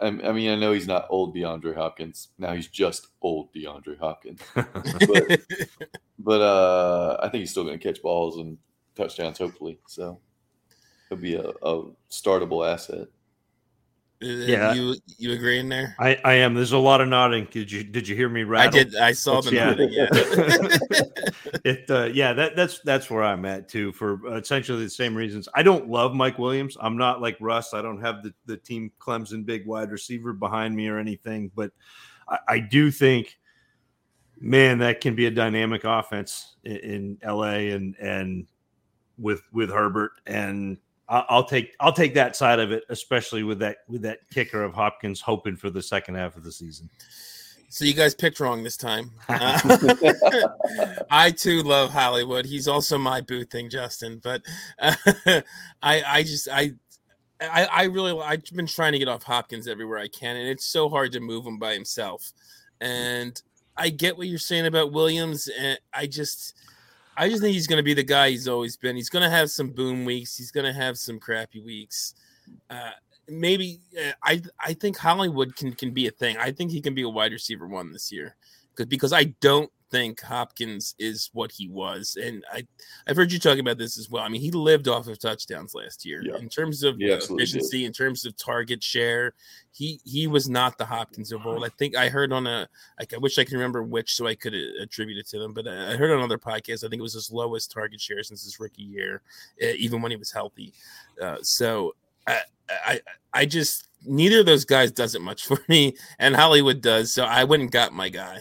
[0.00, 2.28] I, I mean, I know he's not old DeAndre Hopkins.
[2.38, 4.40] Now he's just old DeAndre Hopkins.
[4.54, 5.40] but,
[6.18, 8.58] but uh, I think he's still going to catch balls and
[8.98, 9.78] touchdowns, hopefully.
[9.86, 10.20] So
[11.08, 13.08] he'll be a, a startable asset.
[14.20, 15.94] Yeah, you you agree in there?
[16.00, 16.54] I, I am.
[16.54, 17.46] There's a lot of nodding.
[17.52, 18.80] Did you did you hear me rattle?
[18.80, 18.96] I did.
[18.96, 19.64] I saw the yeah.
[19.66, 19.92] nodding.
[19.92, 20.08] Yeah.
[21.64, 25.48] it uh, yeah that that's that's where I'm at too for essentially the same reasons.
[25.54, 26.76] I don't love Mike Williams.
[26.80, 27.74] I'm not like Russ.
[27.74, 31.70] I don't have the the team Clemson big wide receiver behind me or anything, but
[32.28, 33.38] I, I do think,
[34.40, 38.46] man, that can be a dynamic offense in, in LA and and
[39.18, 40.78] with with Herbert and
[41.08, 44.74] I'll take I'll take that side of it, especially with that with that kicker of
[44.74, 46.90] Hopkins hoping for the second half of the season.
[47.70, 49.12] So you guys picked wrong this time.
[49.28, 50.48] Uh,
[51.10, 52.46] I too love Hollywood.
[52.46, 54.20] He's also my boo thing, Justin.
[54.22, 54.42] But
[54.78, 54.94] uh,
[55.82, 56.72] I I just I.
[57.40, 60.64] I, I really I've been trying to get off Hopkins everywhere I can, and it's
[60.64, 62.32] so hard to move him by himself.
[62.80, 63.40] And
[63.76, 66.54] I get what you're saying about Williams, and I just
[67.18, 68.94] I just think he's going to be the guy he's always been.
[68.94, 70.36] He's going to have some boom weeks.
[70.36, 72.14] He's going to have some crappy weeks.
[72.70, 72.92] Uh,
[73.28, 76.36] maybe uh, I I think Hollywood can can be a thing.
[76.38, 78.36] I think he can be a wide receiver one this year
[78.86, 82.66] because I don't think Hopkins is what he was, and I
[83.06, 84.22] I've heard you talking about this as well.
[84.22, 86.36] I mean, he lived off of touchdowns last year Yeah.
[86.36, 87.48] in terms of uh, absolutely did.
[87.54, 89.32] efficiency, in terms of target share.
[89.72, 91.64] He he was not the Hopkins of old.
[91.64, 92.68] I think I heard on a
[92.98, 95.68] like I wish I could remember which so I could attribute it to them, but
[95.68, 96.84] I heard on another podcast.
[96.84, 99.22] I think it was his lowest target share since his rookie year,
[99.60, 100.72] even when he was healthy.
[101.22, 101.94] Uh, so
[102.26, 103.00] I, I
[103.32, 107.12] I just neither of those guys does it much for me, and Hollywood does.
[107.14, 108.40] So I went and got my guy.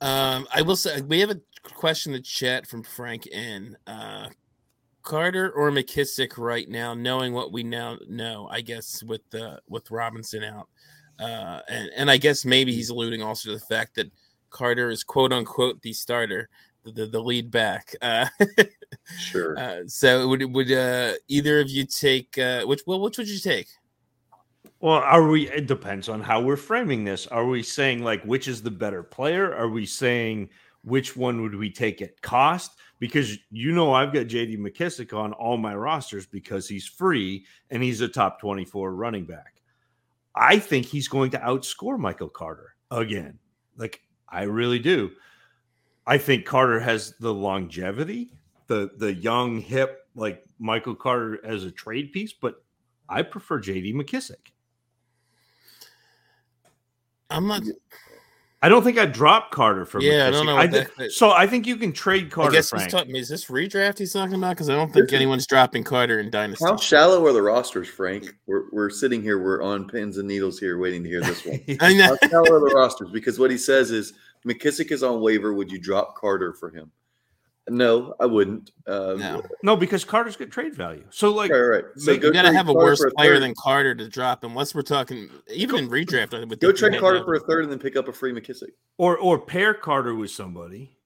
[0.00, 1.40] Um, I will say we have a
[1.74, 3.76] question in the chat from Frank N.
[3.86, 4.28] Uh,
[5.02, 9.90] Carter or McKissic right now, knowing what we now know, I guess with uh, with
[9.90, 10.68] Robinson out,
[11.18, 14.10] uh, and and I guess maybe he's alluding also to the fact that
[14.50, 16.48] Carter is quote unquote the starter,
[16.84, 17.94] the the, lead back.
[18.02, 18.26] Uh,
[19.18, 19.58] Sure.
[19.58, 22.82] uh, so would would uh, either of you take uh, which?
[22.86, 23.68] Well, which would you take?
[24.80, 25.48] Well, are we?
[25.50, 27.26] It depends on how we're framing this.
[27.26, 29.54] Are we saying like which is the better player?
[29.54, 30.48] Are we saying
[30.84, 32.78] which one would we take at cost?
[32.98, 34.56] Because you know I've got J.D.
[34.56, 39.60] McKissic on all my rosters because he's free and he's a top twenty-four running back.
[40.34, 43.38] I think he's going to outscore Michael Carter again.
[43.76, 44.00] Like
[44.30, 45.10] I really do.
[46.06, 48.32] I think Carter has the longevity,
[48.66, 52.64] the the young hip like Michael Carter as a trade piece, but
[53.10, 53.92] I prefer J.D.
[53.92, 54.52] McKissic.
[57.30, 57.62] I'm not.
[58.62, 61.12] I don't think I'd drop Carter for Yeah, I don't know what thi- that- that-
[61.12, 62.50] so I think you can trade Carter.
[62.50, 62.56] I Carter.
[62.58, 62.90] guess he's Frank.
[62.90, 63.16] talking.
[63.16, 64.50] Is this redraft he's talking about?
[64.50, 66.62] Because I don't think anyone's dropping Carter in Dynasty.
[66.66, 68.34] How shallow are the rosters, Frank?
[68.46, 71.60] We're, we're sitting here, we're on pins and needles here, waiting to hear this one.
[71.80, 72.16] I know.
[72.20, 73.08] How shallow are the rosters?
[73.10, 74.12] Because what he says is
[74.46, 75.54] McKissic is on waiver.
[75.54, 76.90] Would you drop Carter for him?
[77.68, 78.72] No, I wouldn't.
[78.86, 79.42] Um, No.
[79.62, 81.04] no, because Carter's got trade value.
[81.10, 81.84] So like, Right, right.
[81.96, 83.42] So Make- go You gotta have a Carter worse for player third.
[83.42, 84.50] than Carter to drop him.
[84.52, 86.34] unless we're talking even in redraft.
[86.34, 88.70] I would Go trade Carter for a third and then pick up a free McKissic.
[88.98, 90.96] or or pair Carter with somebody,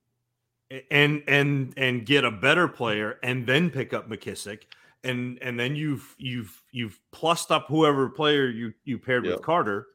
[0.91, 4.63] and and and get a better player, and then pick up McKissic,
[5.03, 9.35] and and then you've you've you've plussed up whoever player you you paired Yep.
[9.35, 9.89] with Carter,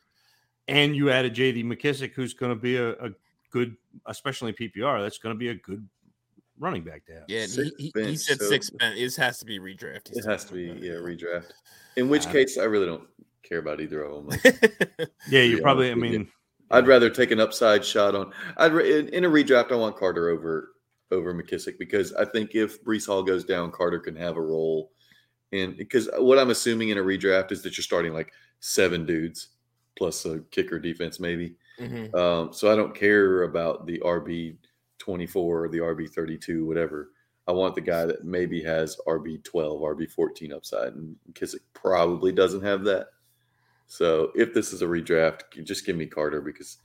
[0.68, 1.64] and you added J.D.
[1.64, 3.10] McKissick, who's going to be a, a
[3.50, 3.76] good,
[4.06, 5.88] especially in PPR, that's going to be a good
[6.60, 7.24] running back to have.
[7.28, 8.98] Yeah, and Six he, he, he said so- six bench.
[8.98, 10.12] It has to be redraft.
[10.16, 11.52] It has to be yeah redraft.
[11.96, 13.08] In which Uh, case, I really don't
[13.44, 14.28] care about either of them.
[14.28, 14.44] Like,
[15.30, 15.92] Yeah, you Yeah, probably.
[15.92, 16.30] I mean,
[16.72, 18.32] I'd rather take an upside shot on.
[18.58, 19.72] I'd in, in a redraft.
[19.72, 20.74] I want Carter over
[21.12, 24.92] over McKissic because I think if Breece Hall goes down, Carter can have a role.
[25.52, 29.48] And because what I'm assuming in a redraft is that you're starting like seven dudes
[29.98, 31.56] plus a kicker defense maybe.
[31.80, 32.14] Mhm.
[32.14, 34.58] Um, so I don't care about the RB
[35.00, 37.12] 24 or the RB 32, whatever.
[37.48, 42.32] I want the guy that maybe has RB 12, RB 14 upside, and Kissick probably
[42.32, 43.08] doesn't have that.
[43.88, 46.78] So if this is a redraft, just give me Carter because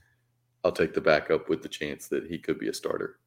[0.63, 3.19] I'll take the backup with the chance that he could be a starter.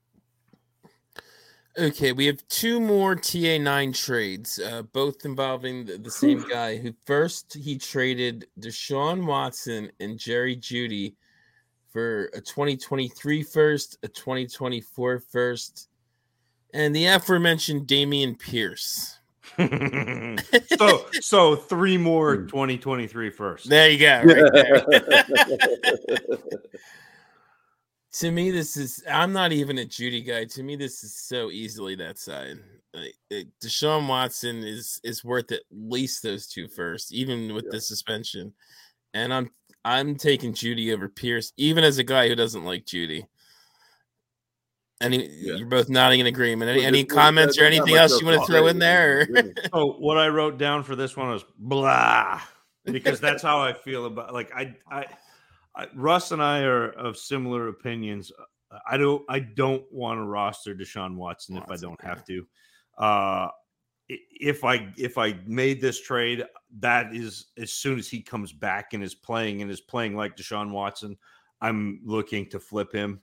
[1.79, 6.77] Okay, we have two more TA9 trades, uh, both involving the, the same guy.
[6.77, 11.15] Who first he traded Deshaun Watson and Jerry Jeudy
[11.99, 15.89] for a 2023 first, a 2024 first,
[16.73, 19.19] and the aforementioned Dameon Pierce.
[20.79, 22.47] so so three more Hmm.
[22.47, 23.69] 2023 first.
[23.69, 24.23] There you go.
[24.23, 24.87] Right there.
[28.13, 29.03] to me, this is.
[29.11, 30.45] I'm not even a Jeudy guy.
[30.45, 32.59] To me, this is so easily that side.
[32.95, 37.81] Like, it, Deshaun Watson is is worth at least those two first, even with the
[37.81, 38.53] suspension.
[39.15, 39.51] And I'm
[39.89, 43.27] I'm taking Jeudy over Pierce, even as a guy who doesn't like Jeudy.
[45.01, 45.55] Any, Yeah.
[45.55, 46.71] you're both nodding in agreement.
[46.71, 49.21] Any, any comments or anything else else you want to to throw in there?
[49.23, 49.55] or- Really.
[49.73, 52.41] So what I wrote down for this one was blah
[52.85, 55.07] because that's how I feel about like I I,
[55.77, 58.33] I Russ and I are of similar opinions.
[58.91, 62.47] I don't I don't want to roster Deshaun Watson if I don't have to.
[62.99, 63.51] Uh i-
[64.09, 66.45] if I if I made this trade,
[66.81, 70.37] that is as soon as he comes back and is playing and is playing like
[70.37, 71.17] Deshaun Watson,
[71.61, 73.21] I'm looking to flip him.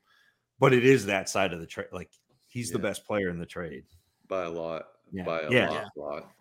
[0.60, 1.88] But it is that side of the trade.
[1.92, 2.12] Like
[2.48, 3.84] he's the best player in the trade.
[4.28, 4.88] by a lot.
[5.12, 5.24] Yeah.
[5.24, 5.70] By a Yeah.
[5.70, 6.32] lot, lot.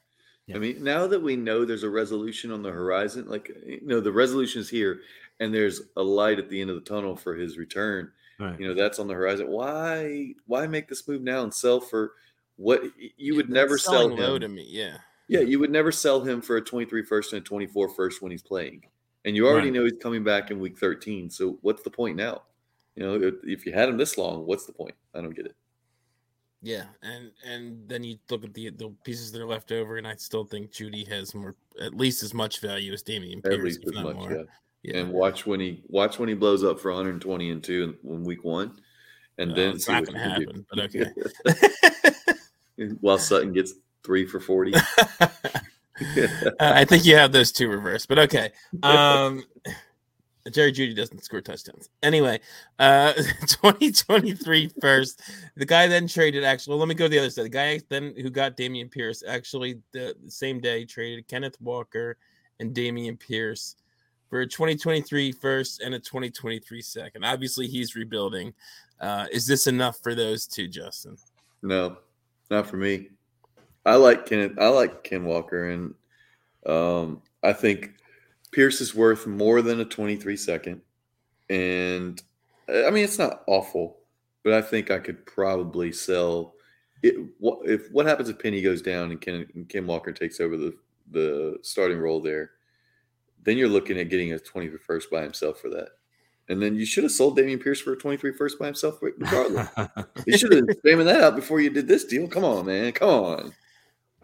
[0.47, 0.57] Yeah.
[0.57, 4.01] I mean, now that we know there's a resolution on the horizon, like you know,
[4.01, 5.01] the resolution is here,
[5.41, 8.11] and there's a light at the end of the tunnel for his return.
[8.39, 8.59] Right.
[8.61, 9.49] You know, that's on the horizon.
[9.49, 12.13] Why, why make this move now and sell for
[12.57, 12.83] what
[13.17, 14.41] you would never sell selling low him?
[14.43, 14.67] to me.
[14.69, 14.99] Yeah.
[15.29, 18.31] Yeah, you would never sell him for a 23 first and a 24 first when
[18.31, 18.83] he's playing.
[19.25, 19.75] And you already Right.
[19.79, 21.31] know he's coming back in week 13.
[21.31, 22.43] So what's the point now?
[22.95, 24.95] You know, if, if you had him this long, what's the point?
[25.15, 25.57] I don't get it.
[26.63, 30.07] Yeah, and and then you look at the the pieces that are left over, and
[30.07, 33.63] I still think Jeudy has more, at least as much value as Dameon Pierce, At
[33.65, 34.33] least as much, more.
[34.33, 34.43] yeah.
[34.83, 38.11] Yeah, And watch when he watch when he blows up for 120 and two in,
[38.13, 38.79] in week one,
[39.37, 40.67] and Uh, then it's see not what gonna happen, do.
[40.71, 41.11] but okay.
[43.01, 44.75] While Sutton gets three for 40.
[45.97, 48.51] Uh, I think you have those two reversed, but okay.
[48.83, 49.45] Um,
[50.51, 51.89] Jerry Jeudy doesn't score touchdowns.
[52.03, 52.41] Anyway,
[52.79, 55.23] uh, 2023 first.
[55.57, 56.73] The guy then traded actually.
[56.73, 57.45] Well, let me go to the other side.
[57.45, 62.17] The guy then who got Dameon Pierce actually the, the same day traded Kenneth Walker
[62.61, 63.77] and Dameon Pierce
[64.29, 67.25] for a 2023 first and a 2023 second.
[67.25, 68.53] Obviously, he's rebuilding.
[69.01, 71.17] Uh, is this enough for those two, Justin?
[71.63, 71.97] No,
[72.51, 73.09] not for me.
[73.87, 74.57] I like Ken.
[74.59, 75.95] I like Ken Walker, and
[76.67, 77.93] um, I think
[78.53, 80.81] Pierce is worth more than a 23 second.
[81.51, 82.23] And
[82.69, 83.99] I mean, it's not awful,
[84.43, 86.55] but I think I could probably sell
[87.03, 87.15] it.
[87.39, 90.57] wha- If what happens if Penny goes down and Ken, and Ken Walker takes over
[90.57, 90.75] the
[91.11, 92.53] the starting role there,
[93.43, 95.89] then you're looking at getting a 23 first by himself for that.
[96.49, 99.69] And then you should have sold Dameon Pierce for a 23 first by himself, regardless.
[100.27, 102.29] You should have spamming that out before you did this deal.
[102.29, 102.93] Come on, man.
[102.93, 103.53] Come on.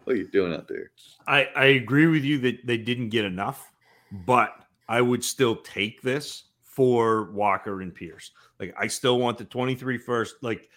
[0.03, 0.91] What are you doing out there?
[1.27, 3.71] I, I agree with you that they didn't get enough,
[4.11, 4.53] but
[4.87, 8.31] I would still take this for Walker and Pierce.
[8.59, 10.35] Like I still want the 23 first.
[10.41, 10.69] Like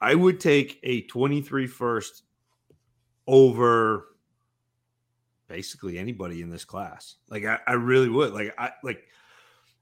[0.00, 2.22] I would take a 23 first
[3.26, 4.08] over
[5.48, 7.16] basically anybody in this class.
[7.28, 8.32] Like I, I really would.
[8.32, 9.04] Like I like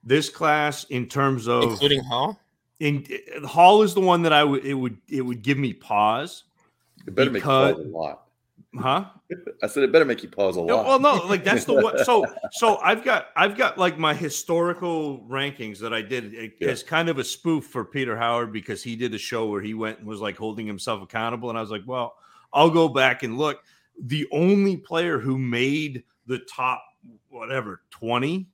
[0.05, 2.39] this class in terms of Including Hall?
[2.79, 3.07] in
[3.45, 6.45] Hall is the one that I would it would it would give me pause.
[7.07, 8.23] It better make you pause a lot.
[8.79, 9.07] Huh?
[9.65, 10.87] I said it better make you pause a No, lot.
[10.87, 11.99] well, no, like that's the one.
[12.05, 16.69] So, so I've got I've got like my historical rankings that I did it- Yeah.
[16.69, 19.75] as kind of a spoof for Peter Howard because he did a show where he
[19.75, 22.15] went and was like holding himself accountable, and I was like, well,
[22.53, 23.61] I'll go back and look.
[24.03, 26.85] The only player who made the top
[27.29, 28.47] whatever twenty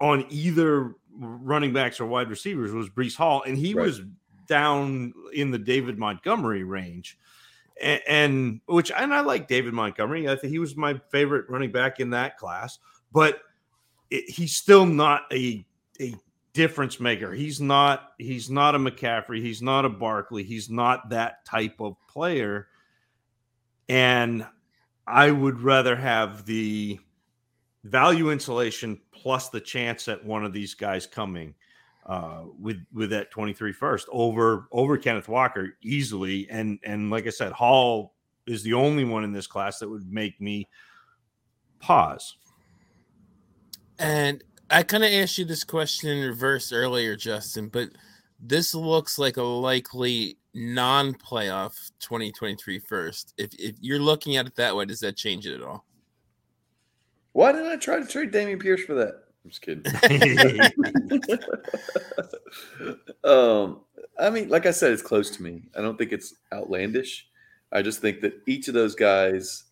[0.00, 3.86] on either running backs or wide receivers was Breece Hall, and he Right.
[3.86, 4.02] was
[4.46, 7.18] down in the David Montgomery range
[7.80, 10.28] and, and which and I like David Montgomery.
[10.28, 12.78] I think he was my favorite running back in that class,
[13.12, 13.40] but
[14.10, 15.64] it, he's still not a
[16.00, 16.14] a
[16.52, 17.32] difference maker.
[17.32, 19.42] He's not he's not a McCaffrey.
[19.42, 20.42] He's not a Barkley.
[20.42, 22.68] He's not that type of player.
[23.88, 24.46] And
[25.06, 26.98] I would rather have the
[27.86, 31.54] value insulation plus the chance at one of these guys coming
[32.06, 36.48] uh, with with that 23 first over over Kenneth Walker easily.
[36.50, 38.14] And and like I said, Hall
[38.46, 40.68] is the only one in this class that would make me
[41.80, 42.36] pause.
[43.98, 47.88] And I kind of asked you this question in reverse earlier, Justin, but
[48.38, 53.34] this looks like a likely non-playoff 2023 first.
[53.36, 55.84] If if you're looking at it that way, does that change it at all?
[57.36, 59.24] Why didn't I try to trade Dameon Pierce for that?
[59.44, 59.84] I'm just kidding.
[63.24, 63.80] um,
[64.18, 65.64] I mean, like I said, it's close to me.
[65.76, 67.28] I don't think it's outlandish.
[67.72, 69.64] I just think that each of those guys,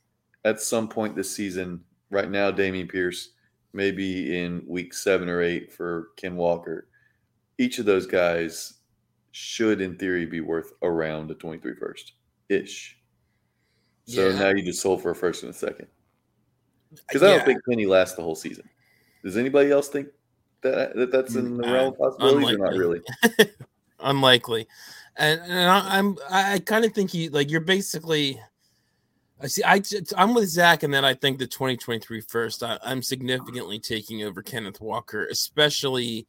[0.44, 1.80] at some point this season,
[2.10, 3.30] right now, Dameon Pierce,
[3.72, 6.88] maybe in week seven or eight for Ken Walker,
[7.56, 8.74] each of those guys
[9.30, 12.12] should, in theory, be worth around a 23 first
[12.50, 12.98] ish.
[14.04, 14.38] So Yeah.
[14.38, 15.86] now you just sold for a first and a second.
[17.08, 18.68] Because I don't think Penny lasts the whole season.
[19.22, 20.08] Does anybody else think
[20.62, 23.00] that, that that's in the realm of possibilities or not really?
[24.00, 24.68] unlikely
[25.16, 28.40] and, and I, i'm i, I kind of think you like you're basically
[29.40, 29.80] i see i
[30.16, 34.42] i'm with zach and then i think the 2023 first I, i'm significantly taking over
[34.42, 36.26] kenneth walker especially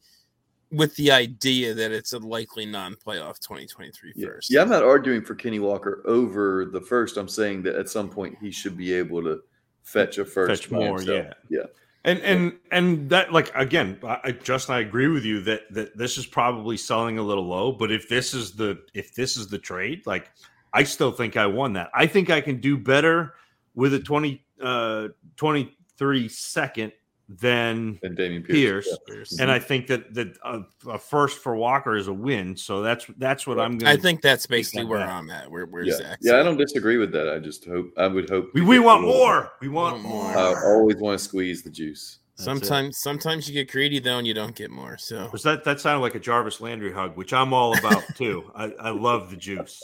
[0.72, 4.28] with the idea that it's a likely non-playoff 2023 Yeah.
[4.28, 7.18] first yeah, I'm not arguing for Kenny Walker over the first.
[7.18, 9.42] I'm saying that at some point he should be able to
[9.86, 10.64] fetch a first.
[10.64, 11.26] Fetch more, himself.
[11.50, 11.60] yeah.
[11.60, 11.66] Yeah.
[12.04, 16.18] And and and that like again, I, Justin, I agree with you that that this
[16.20, 17.72] is probably selling a little low.
[17.72, 20.30] But if this is the if this is the trade, like
[20.72, 21.90] I still think I won that.
[21.96, 23.34] I think I can do better
[23.74, 26.92] with a 20 uh 23 second
[27.28, 28.86] than And Dameon Pierce.
[28.88, 28.98] Pierce.
[29.08, 29.34] Pierce.
[29.34, 29.42] Mm-hmm.
[29.42, 32.56] and I think that that a, a first for Walker is a win.
[32.56, 33.80] So that's that's what I'm going.
[33.80, 35.10] to i think that's basically where that.
[35.10, 35.96] i'm at where, where Yeah.
[35.98, 37.28] zach Yeah, I don't disagree with that.
[37.34, 39.54] I just hope I would hope we, we want more.
[39.60, 40.34] We want Want more.
[40.34, 40.38] more.
[40.38, 42.20] I always want to squeeze the juice.
[42.38, 42.46] That's it.
[42.46, 45.80] sometimes sometimes you get greedy though and you don't get more so Was that that
[45.80, 48.52] sounded like a Jarvis Landry hug, which I'm all about too.
[48.56, 49.82] I, I love the juice.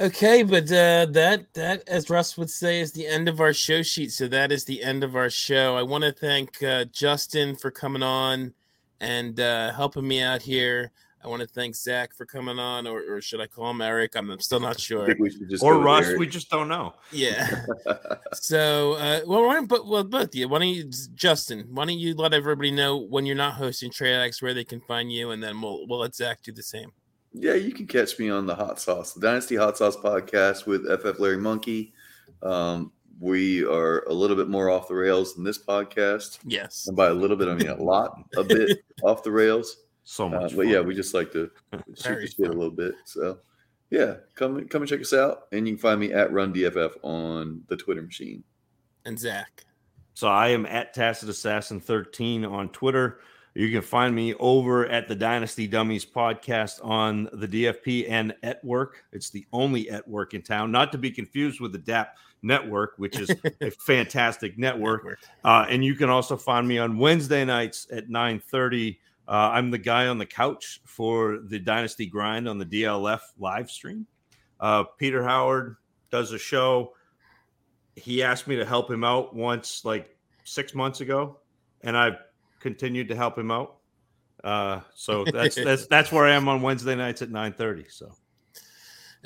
[0.00, 3.82] Okay, but uh, that that, as Russ would say, is the end of our show
[3.82, 4.10] sheet.
[4.12, 5.76] So that is the end of our show.
[5.76, 8.54] I want to thank uh, Justin for coming on
[9.00, 10.90] and uh, helping me out here.
[11.24, 14.14] I want to thank Zach for coming on, or, or should I call him Eric?
[14.14, 15.06] I'm, I'm still not sure.
[15.06, 16.18] think we should just Or Russ, Eric.
[16.18, 16.94] we just don't know.
[17.12, 17.64] Yeah.
[18.34, 20.48] So, uh, well, why don't but well, both of you?
[20.48, 21.66] Why don't you, Justin?
[21.70, 24.80] Why don't you let everybody know when you're not hosting Trade Addicts where they can
[24.80, 26.90] find you, and then we'll we'll let Zach do the same.
[27.36, 30.86] Yeah, you can catch me on the Hot Sauce, the Dynasty Hot Sauce podcast with
[30.86, 31.92] FF Larry Monkey.
[32.42, 36.38] Um, we are a little bit more off the rails than this podcast.
[36.44, 36.86] Yes.
[36.86, 39.78] And by a little bit, I mean a lot, a bit off the rails.
[40.04, 40.56] So Uh, much.
[40.56, 42.94] but yeah, we just like to shoot the shit a little bit.
[43.04, 43.38] So
[43.90, 45.44] yeah, come come and check us out.
[45.52, 48.44] And you can find me at Run DFF on the Twitter machine.
[49.04, 49.64] And Zach.
[50.14, 53.18] So I am at Tacit Assassin 13 on Twitter.
[53.54, 58.64] You can find me over at the Dynasty Dummies podcast on the DFP and at
[58.64, 59.04] work.
[59.12, 62.94] It's the only at work in town, not to be confused with the DAP network,
[62.96, 65.20] which is a fantastic network.
[65.44, 68.98] Uh, and you can also find me on Wednesday nights at 9:30.
[69.26, 73.70] Uh, I'm the guy on the couch for the Dynasty Grind on the DLF live
[73.70, 74.04] stream.
[74.58, 75.76] Uh, Peter Howard
[76.10, 76.94] does a show.
[77.94, 81.38] He asked me to help him out once, like six months ago,
[81.82, 82.16] and I've
[82.64, 83.76] continued to help him out.
[84.42, 87.92] Uh, so that's that's that's where I am on Wednesday nights at 9:30.
[87.92, 88.10] So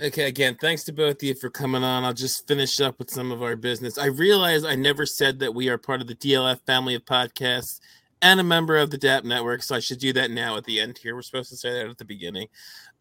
[0.00, 2.04] Okay, again, thanks to both of you for coming on.
[2.04, 3.98] I'll just finish up with some of our business.
[3.98, 7.80] I realize I never said that we are part of the DLF family of podcasts
[8.22, 10.78] and a member of the DAP network, so I should do that now at the
[10.78, 11.16] end here.
[11.16, 12.46] We're supposed to say that at the beginning.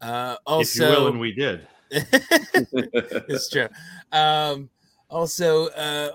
[0.00, 1.68] Uh, also, if you will, and we did.
[1.90, 3.68] it's true.
[4.10, 4.68] Um,
[5.10, 6.10] also, uh,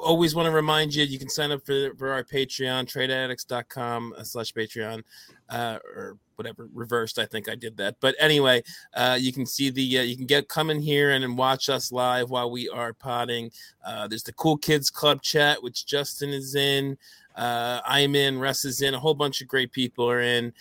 [0.00, 4.22] always want to remind you, you can sign up for, for our Patreon, tradeaddicts.com uh,
[4.22, 5.02] slash Patreon,
[5.50, 7.18] uh, or whatever, reversed.
[7.18, 7.96] I think I did that.
[8.00, 8.62] But anyway,
[8.94, 11.68] uh, you can see the, uh, you can get, come in here and, and watch
[11.68, 13.50] us live while we are potting.
[13.84, 16.96] Uh, there's the Cool Kids Club chat, which Justin is in.
[17.36, 20.52] Uh, I'm in, Russ is in, a whole bunch of great people are in.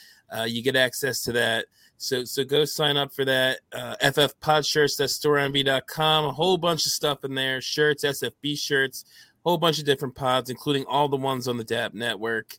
[0.45, 1.65] You get access to that.
[1.98, 3.60] So so go sign up for that.
[3.72, 6.26] Uh, FF Pod shirts, that's storeenvy.com.
[6.26, 7.60] A whole bunch of stuff in there.
[7.60, 9.06] Shirts, SFB shirts,
[9.44, 12.56] whole bunch of different pods, including all the ones on the DAP network.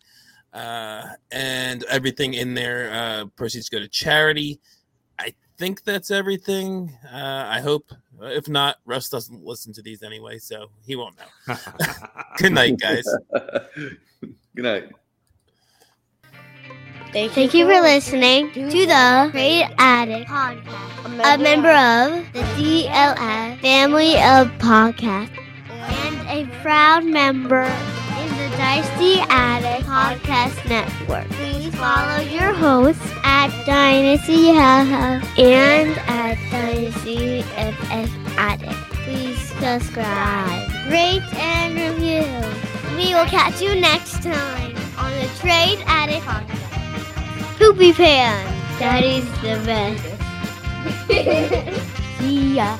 [0.52, 2.90] Uh, and everything in there.
[2.93, 4.60] Uh, proceeds go to charity.
[5.19, 6.97] I think that's everything.
[7.05, 7.93] Uh, I hope.
[8.20, 11.55] If not, Russ doesn't listen to these anyway, so he won't know.
[12.39, 13.05] Good night, guys.
[14.20, 14.90] Good night.
[17.12, 24.14] Thank you for listening to the Trade Addict Podcast, a member of the DLF family
[24.16, 25.30] of podcasts,
[25.70, 31.26] and a proud member in the Dynasty Addict Podcast Network.
[31.30, 38.72] Please follow your hosts at Dynasty Haha and at Dynasty FF Addict.
[39.05, 42.97] Please subscribe, rate, and review.
[42.97, 46.77] We will catch you next time on the Trade Addict Podcast.
[47.59, 48.78] Poopy Pants.
[48.78, 50.05] Daddy's the best.
[52.20, 52.78] See ya.